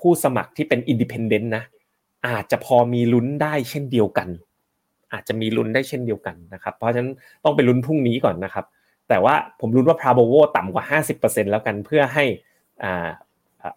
[0.00, 1.64] ผู้สมัครที่เป็น independent นะ
[2.28, 4.28] อาจจะพอมีลุ้นได้เช่นเดียวกัน
[5.12, 7.12] อาจจะมีลุ้นได้เช่นเดียวกันนะครับ เพราะฉะนั้น
[7.44, 8.64] ต้องไปลุ้นพรุ่งนี้ก่อนนะครับ
[9.08, 10.84] แต่ว่าผมลุ้นว่าพราโบโวต่ำกว่า
[11.18, 12.24] 50%แล้วกันเพื่อให้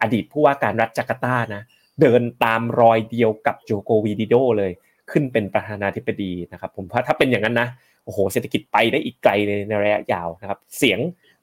[0.01, 1.63] อดีตผู้ว่าการรัฐจาการ์ตานะ
[2.01, 4.71] เดินตามรอยเดียวกับโจโกวีโดโดเลย
[5.11, 7.67] ขึ้นเป็นประธานาธิบดีนะครับ ผมว่าถ้าเป็นอย่างนั้นนะ
[8.05, 10.99] โอ้โหเศรษฐกิจไปได้อีกไกลในในระยะยาวนะครับ เสียง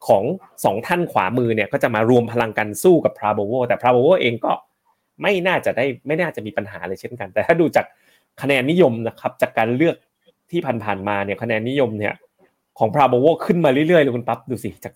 [0.08, 0.24] ของ
[0.64, 4.52] สองท่านขวามือเนี่ยก็จะมารวมพลังกันสู้กับพราโบโวแต่พราโบโวเองก็
[5.22, 7.86] ไม่น่าจะได้ไม่น่าจะมีปัญหาเลยเช่นกัน แต่ถ้าดูจาก
[8.42, 9.96] คะแนนนิยมนะครับจากการเลือก
[10.50, 12.14] ที่ผ่านๆมาเนี่ยคะแนนนิยมเนี่ย
[12.78, 14.94] ของพราโบโวขึ้นมาเรื่อยๆเลยคุณปั๊บดูสิจาก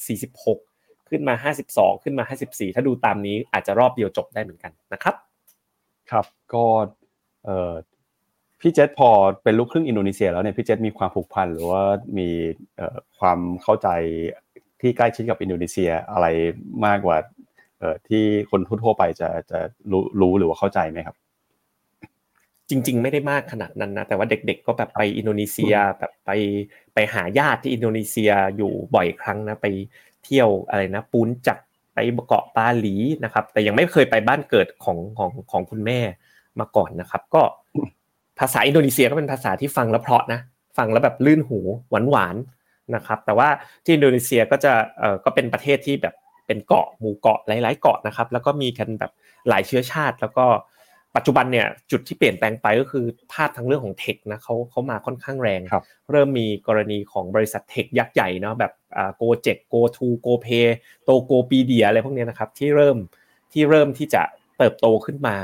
[0.55, 1.35] 46 ขึ้นมา
[1.69, 5.15] 52 ขึ้นมา 54 ถ้าดูตามนี้อาจจะรอบเดียวจบได้เหมือนกันนะครับ
[6.11, 6.65] ครับก็
[7.45, 7.73] เอ่อ
[8.61, 9.09] พี่เจษพอ
[9.43, 11.83] เป็นลูกครึ่งอินโดนีเซียแล้วเนี่ยพี่เจษมีความผูกพันหรือว่า
[12.19, 12.29] มี
[12.77, 13.89] เอ่อความเข้าใจ
[14.81, 16.27] ที่ใกล้ชิดกับอินโดนีเซียอะไร
[16.87, 17.17] มากกว่า
[17.81, 19.59] เอ่อที่คนทั่วไปจะจะ
[19.91, 21.17] รู้รู้หรือว่าเข้าใจไหมครับ
[22.69, 26.31] จริง ๆ ไม่ได้มากขนาดนั้นนะแต่ว่าเด็ก ๆ ก็แบบไปอินโดนีเซียแบบไป
[26.95, 29.67] ไปหาญาติที่อินโดนีเซียอยู่บ่อยครั้งนะไป
[30.25, 31.59] เที่ยวอะไรนะปูนจัก
[31.95, 32.95] ไปเกาะบาหลี
[33.25, 36.01] นะครับ แต่ยังไม่เคยไปบ้านเกิดของของของคุณแม่
[36.61, 37.43] มาก่อนนะครับ ก็
[38.41, 40.41] ภาษาอินโดนีเซียก็เป็นภาษาที่ฟังแล้วเพราะนะ
[40.77, 41.59] ฟังแล้วแบบลื่นหู
[41.91, 42.37] หวานหวาน
[42.95, 43.49] นะครับแต่ว่า
[43.85, 46.15] ที่อินโดนีเซียก็จะเอ่อก็เป็นประเทศที่แบบ
[46.47, 49.13] เป็นเกาะหมู่เกาะหลาย ๆ เกาะนะครับแล้วก็มีกันแบบ
[49.49, 50.47] หลายเชื้อชาติ แล้วก็
[51.17, 55.61] ปัจจุบันเนี่ยจุดที่เปลี่ยนแปลงไปก็คือภาพทั้งเรื่องของ tech นะเขาเขามาค่อนข้างแรง
[56.11, 60.47] เริ่มมีกรณีของบริษัท tech ยักษ์ใหญ่เนาะแบบอ่า Gojek GoTo GoPay
[61.05, 62.97] โตโกปีเดียอะไรพวกนี้นะครับที่เริ่ม
[63.53, 64.23] ที่เริ่มที่จะ
[64.59, 65.37] เติบโตขึ้นมา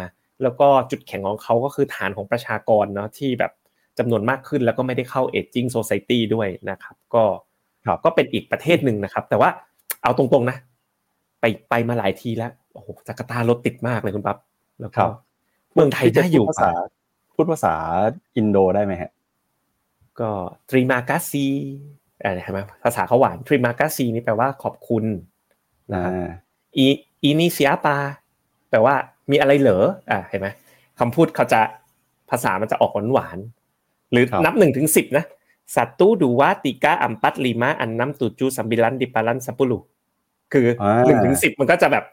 [0.42, 3.52] แล้วก็จุดแข็งของเขาก็คือฐานของประชากรเนาะที่แบบ
[3.98, 7.24] จำนวนมากขึ้นแล้วก็ไม่ได้เข้าเอจจิ้งโซซตี้ด้วยนะครับ ก็
[8.04, 9.50] ก็เป็นอีกประเทศหนึ่งนะครับ แต่ว่า
[10.02, 10.56] เอาตรงๆนะ
[11.40, 14.38] ไปไปมาหลายทีแล้วโอ้โหจาการ์ตารถติดมากเลยคุณปั๊บ
[14.80, 15.02] แล้วก็
[15.74, 16.70] เมืองไทยได้อยู่ภาษา
[17.34, 17.74] พูดภาษา
[18.36, 19.10] อินโดได้ไหมฮะ
[20.20, 20.30] ก็
[20.70, 21.46] ตรีมากาซี
[22.20, 25.04] อะไรใช่ไหมภาษาเขาหวานทริมากาซีนี่แปลว่าขอบคุณ
[25.92, 26.12] นะครับ
[26.76, 26.86] อี
[27.22, 27.96] อีนิเซียปา
[28.70, 28.94] แปลว่า
[29.30, 30.48] มีอะไรเหรออ่าเห็นไหม
[30.98, 31.60] คำพูดเขาจะ
[32.30, 33.38] ภาษามันจะออกหวานหวาน
[34.12, 35.24] หรือนับหนึ่งถึงสิบนะ
[35.76, 39.78] สัตตูดูวาติกาอัมปัตลีมาอันน้ำตูจูสัมบิลันดิปาลันสัปุลุ
[40.52, 40.66] คือ
[41.06, 42.04] หนึ่งถึงสิบมันก็จะแบบ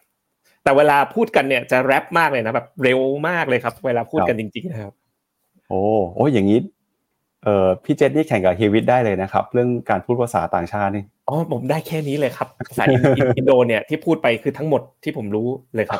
[0.64, 4.94] แต่เวลาพูดกันเนี่ยจะแรปมากเลยนะแบบเร็วมากเลยครับ เวลาพูดกันจริงๆนะครับ
[5.70, 5.82] โอ้
[6.16, 6.60] โอ้อย่างนี้
[7.44, 12.84] เอ่อพี่เจษนี่แข่งกับเฮวิตได้เลยนะครับ เรื่องการพูดภาษาต่างชาตินี่อ๋อผมได้แค่นี้เลยครับภาษา
[13.38, 16.00] อินโดเนี่ยที่พูดไปคือทั้งหมดที่ผมรู้เลยครับ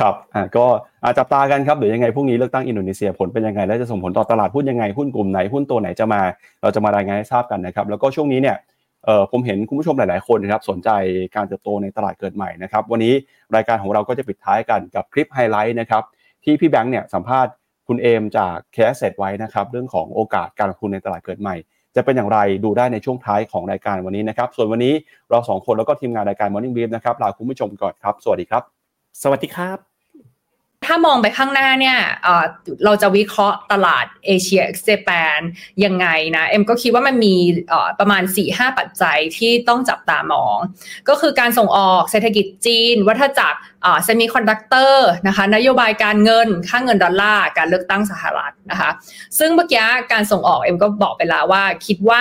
[0.00, 0.66] ครับอ่าก็
[1.04, 6.20] อาจับตากันครับเดี๋ยวยังไงพรุ่งนี้เลือกตั้งอินโดนีเซียผลเป็นยังไงและจะส่งผลต่อตลาดหุ้นยังไงหุ้นกลุ่มไหนหุ้นตัวไหนจะมา
[6.62, 8.56] เราจะมารายงานให้ทราบกันนะครับ แล้วก็ช่วงนี้เนี่ย
[9.04, 10.90] เอ่อผมเห็นคุณผู้ชมหลาย ๆ คนนะครับสนใจ
[11.36, 13.14] การเติบโตในตลาดเกิดใหม่นะครับวันนี้
[13.56, 16.02] รายการของเราก็จะปิดท้ายกันกับคลิปไฮไลท์นะครับ
[16.44, 17.52] ที่พี่แบงค์เนี่ยสัมภาษณ์
[17.88, 21.56] คุณเอมจาก KAsset ไว้นะครับเรื่องของโอกาสการลงทุนในตลาดเกิดใหม่
[21.96, 24.94] จะเป็นอย่างไรดูได้ในช่วงท้ายของรายการวันนี้นะครับส่วนวันนี้
[25.30, 28.79] เราสองคนแล้วก็ทีมงานรายการ Morning Brief นะครับลาคุณผู้ชมก่อนครับสวัสดีครับ
[29.22, 29.78] สวัสดีครับ
[30.86, 31.98] ถ้ามองไปข้างหน้าเนี่ย
[32.84, 35.40] เราจะวิเคราะห์ตลาด Asia ex Japan
[35.84, 36.06] ยังไง
[36.36, 37.34] นะเอ็มก็คิดว่ามันมี
[38.00, 40.58] ประมาณ 4-5 ปัจจัยที่ต้องจับตามอง
[41.08, 43.60] ก็คือการส่งออกเศรษฐกิจจีน วัฏจักร
[44.04, 48.90] เซมิคอนดักเตอร์นะคะนโยบายการเงิน ค่าเงินดอลลาร์การเลือกตั้งสหรัฐนะคะ
[49.38, 52.20] ซึ่งเมื่อกี้การส่งออกเอ็มก็บอกไปแล้วว่าคิดว่า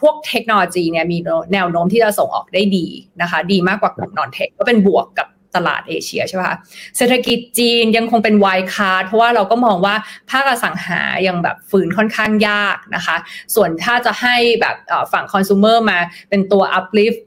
[0.00, 1.18] พวกเทคโนโลยีเนี่ยมี
[1.52, 2.86] แนวโน้มที่จะส่งออกได้ดี
[3.22, 6.56] นะคะ ดีมากกว่ากลุ่ม non-tech ก็เป็นบวกกับ ตลาดเอเชียใช่ไหมคะ
[6.96, 9.94] เศรษฐกิจจีนยังคงเป็น wild card เพราะว่าเราก็มองว่า
[10.30, 13.16] ภาคอสังหายังแบบฟื้นค่อนข้างยากนะคะ
[13.54, 14.76] ส่วนถ้าจะให้แบบ
[15.12, 17.20] ฝั่งคอน sumer มาเป็นตัว uplift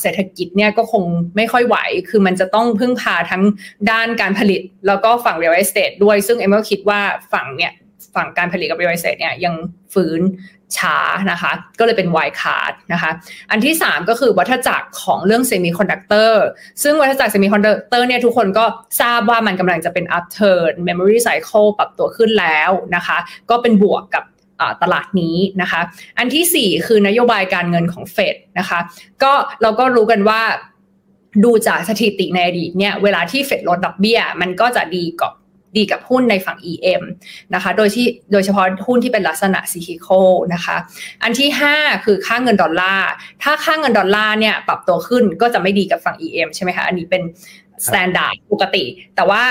[0.00, 1.04] เศรษฐกิจเนี่ยก็คง
[1.36, 1.76] ไม่ค่อยไหว
[2.08, 3.42] คือมันจะต้องพึ่งพาทั้ง
[3.90, 7.00] ด้านการผลิต แล้วก็ฝั่ง real estate ด้วย ซึ่งเอ็มก็คิดว่า
[7.32, 7.72] ฝั่งเนี่ย
[8.14, 9.54] ฝั่งการผลิตกับ real estate เนี่ยยัง
[9.94, 10.20] ฟื้น
[10.78, 10.96] ช้า
[11.30, 13.10] นะคะ ก็เลยเป็น wild card นะคะ
[13.50, 16.44] อันที่ 3 ก็คือวัฏจักรของเรื่องเซมิคอนดักเตอร์
[16.82, 18.64] ซึ่งวัฏจักรเซมิคอนดักเตอร์เนี่ยทุกคนก็
[19.00, 23.18] ทราบว่ามันกำลังจะเป็น upturn memory cycle ปรับตัวขึ้นแล้วนะคะ
[23.50, 24.24] ก็เป็นบวกกับ
[24.82, 25.80] ตลาดนี้นะคะ
[26.18, 28.78] อันที่ 4 คือนโยบายการเงินของเฟดนะคะ
[29.22, 30.42] ก็เราก็รู้กันว่า
[31.44, 35.32] ดูจากสถิติในอดีตเนี่ยเวลาที่เฟดลดดอกเบี้ย มันก็จะดีกับ
[35.76, 37.02] ดีกับหุ้นในฝั่ง EM
[37.54, 40.08] นะคะ โดยที่โดยเฉพาะหุ้นที่เป็นลักษณะซีคิโค
[40.54, 40.76] นะคะ
[41.22, 43.10] อันที่ 5 คือค่าเงินดอลลาร์
[43.42, 47.22] ถ้าค่าเงินดอลลาร์เนี่ยปรับตัวขึ้นก็จะไม่ดีกับฝั่ง EM ใช่ไหมคะ อันนี้เป็น
[47.86, 48.84] standard ปกติ
[49.16, 49.42] แต่ว่า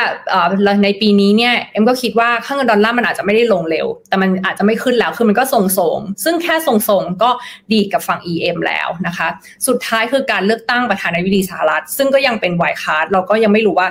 [0.84, 7.30] ในปีนี้เนี่ยเอ็มก็คิดว่าค่าเงินดอลลาร์มันอาจจะไม่ได้ลงเร็ว แต่มันอาจจะไม่ขึ้นแล้วคือมันก็ทรงๆ ซึ่งแค่ทรงๆ ก็
[7.74, 9.28] ดีกับฝั่ง EM แล้วนะคะ
[9.68, 13.88] สุดท้ายคือการเลือกตั้งประธานาธิบดีสหรัฐ ซึ่งก็ยังเป็น wild card เราก็ยังไม่รู้ว่า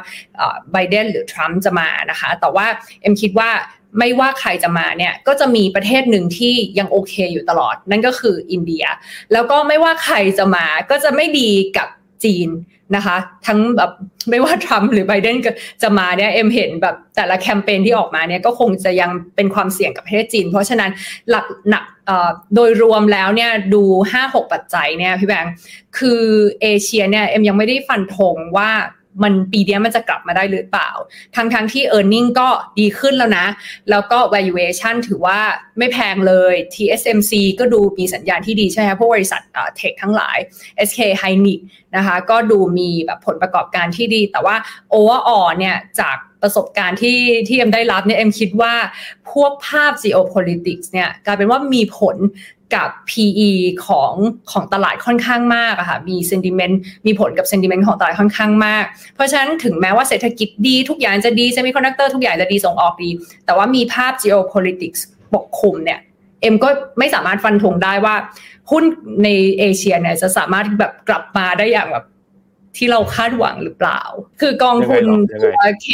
[0.72, 2.66] ไบเดนหรือทรัมป์จะมานะคะ แต่ว่า
[3.02, 3.50] เอ็มคิดว่า
[3.98, 8.84] ไม่ว่าใครจะมาเนี่ยก็จะมีประเทศหนึ่งที่ยังโอเคอยู่ตลอด นั่นก็คืออินเดีย
[9.32, 11.88] แล้วก็ไม่ว่าใครจะมาก็จะไม่ดีกับ
[12.24, 12.48] จีน
[12.96, 13.16] นะคะ
[13.46, 13.90] ทั้งแบบ
[14.30, 15.36] ไม่ว่าทรัมป์หรือไบเดน
[15.82, 20.90] จะมาเนี่ยเอ็มเห็นแบบแต่ละแคมเปญที่ออกมาเนี่ยก็คงจะยังเป็นความเสี่ยงกับประเทศจีน เพราะฉะนั้น
[21.30, 21.84] หลักหนัก
[22.54, 23.82] โดยรวมแล้วเนี่ยดู
[24.18, 25.54] 5-6 ปัจจัยเนี่ยพี่แบงค์
[25.98, 26.22] คือ
[26.62, 28.70] เอเชียเนี่ยเอ็มยังไม่ได้ฟันธงว่า
[29.22, 30.90] มันปีเดียมันจะกลับมาได้หรือเปล่า
[31.36, 32.48] ทั้งทั้งที่ e a r n i n g ก็
[32.78, 33.46] ดีขึ้นแล้วนะ
[33.90, 35.40] แล้วก็ valuation ถือว่า
[35.78, 39.40] ไม่แพงเลย TSMC ก็ดูมีสัญญาณที่ดีใช่ไหมพวกบริษัท
[39.76, 40.38] เทคทั้งหลาย
[40.88, 41.60] SK Hynix
[41.96, 44.56] นะคะ ก็ดูมีแบบผลประกอบการที่ดี แต่ว่า
[44.94, 48.74] overall เนี่ยจาก ประสบการณ์ที่ที่เอ็มได้รับเนี่ยเอ็มคิดว่า
[49.32, 52.16] พวกภาพ geopolitics เนี่ยกลายเป็นว่ามีผล
[52.74, 53.50] กับ PE
[53.86, 54.12] ของ
[54.52, 56.74] ของตลาดค่อนข้างมากอะค่ะ มี sentiment
[57.06, 58.84] มีผลกับ sentiment ของตลาดค่อนข้างมาก
[59.14, 63.10] เพราะฉะนั้นถึงแม้ว่าเศรษฐกิจดีทุกอย่างจะดี semiconductor ทุกอย่างจะดีส่งออกดี
[63.46, 65.00] แต่ว่ามีภาพ geopolitics
[65.34, 65.98] ปกคลุมเนี่ย
[66.40, 66.68] เอ็มก็
[66.98, 68.14] ไม่สามารถฟันธงได้ว่า
[68.70, 68.84] หุ้น
[69.24, 69.28] ใน
[69.58, 72.04] เอเชียเนี่ยจะสามารถแบบกลับมาได้อย่างแบบ
[72.78, 74.00] ที่เราคาดหวังหรือเปล่า
[74.40, 75.04] คือกองทุน
[75.42, 75.86] ตัว K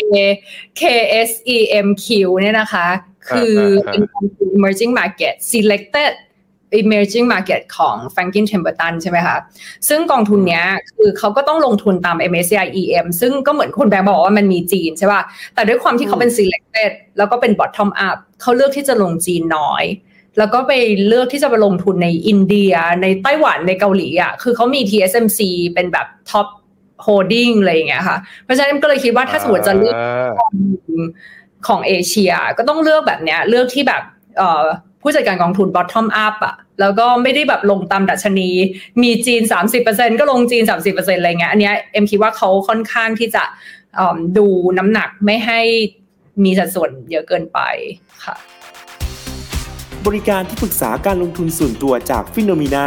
[0.80, 2.06] KSEMQ
[2.40, 2.88] เนี่ยนะคะ
[3.28, 3.54] คือ
[3.86, 6.12] เป็นกองทุน emerging market selected
[6.80, 9.38] emerging market ของ Franklin Templeton ใช่ไหมคะ
[9.88, 10.64] ซึ่งกองทุนเนี้ย
[10.96, 15.22] คือเขาก็ต้องลงทุนตาม MSCI EM ซึ่งก็เหมือนคุณแบงค์บอกว่ามันมีจีนใช่ป่ะ
[15.54, 19.84] แต่ด้วยความที่เขาเป็น selected แล้วก็เป็น bottom up เขาเลือกที่จะลงจีนน้อย
[20.38, 20.72] แล้วก็ไป
[21.06, 22.72] เลือกที่จะไปลงทุนในอินเดีย
[23.02, 25.40] ในไต้หวันในเกาหลีอะ คือเขามี TSMC
[25.74, 26.46] เป็นแบบ top
[27.06, 29.94] holding อะไรอย่างเงี้ยค่ะ เพราะฉะนั้นก็เลยคิดว่าถ้าสมมติจะเลือก
[31.68, 34.02] ของเอเชีย ก็ต้องเลือกแบบเนี้ย เลือกที่แบบ
[34.38, 34.64] เอ่อ
[35.02, 38.50] ผู้จัดการกองทุน bottom up อะแล้วก็ไม่ได้แบบลงตามดัชนี
[39.02, 39.42] มีจีน
[39.80, 43.44] 30%ก็ลงจีน 30%อะไรเงี้ย อันเนี้ยเอ็มคิดว่าเขาค่อนข้างที่จะ
[44.38, 44.46] ดู
[44.78, 45.60] น้ำหนักไม่ให้
[46.44, 47.58] มีสัดส่วนเยอะเกินไป
[48.24, 48.34] ค่ะ
[50.06, 52.86] บริการที่ปรึกษาการลงทุนส่วนตัวจากฟิโนมีนา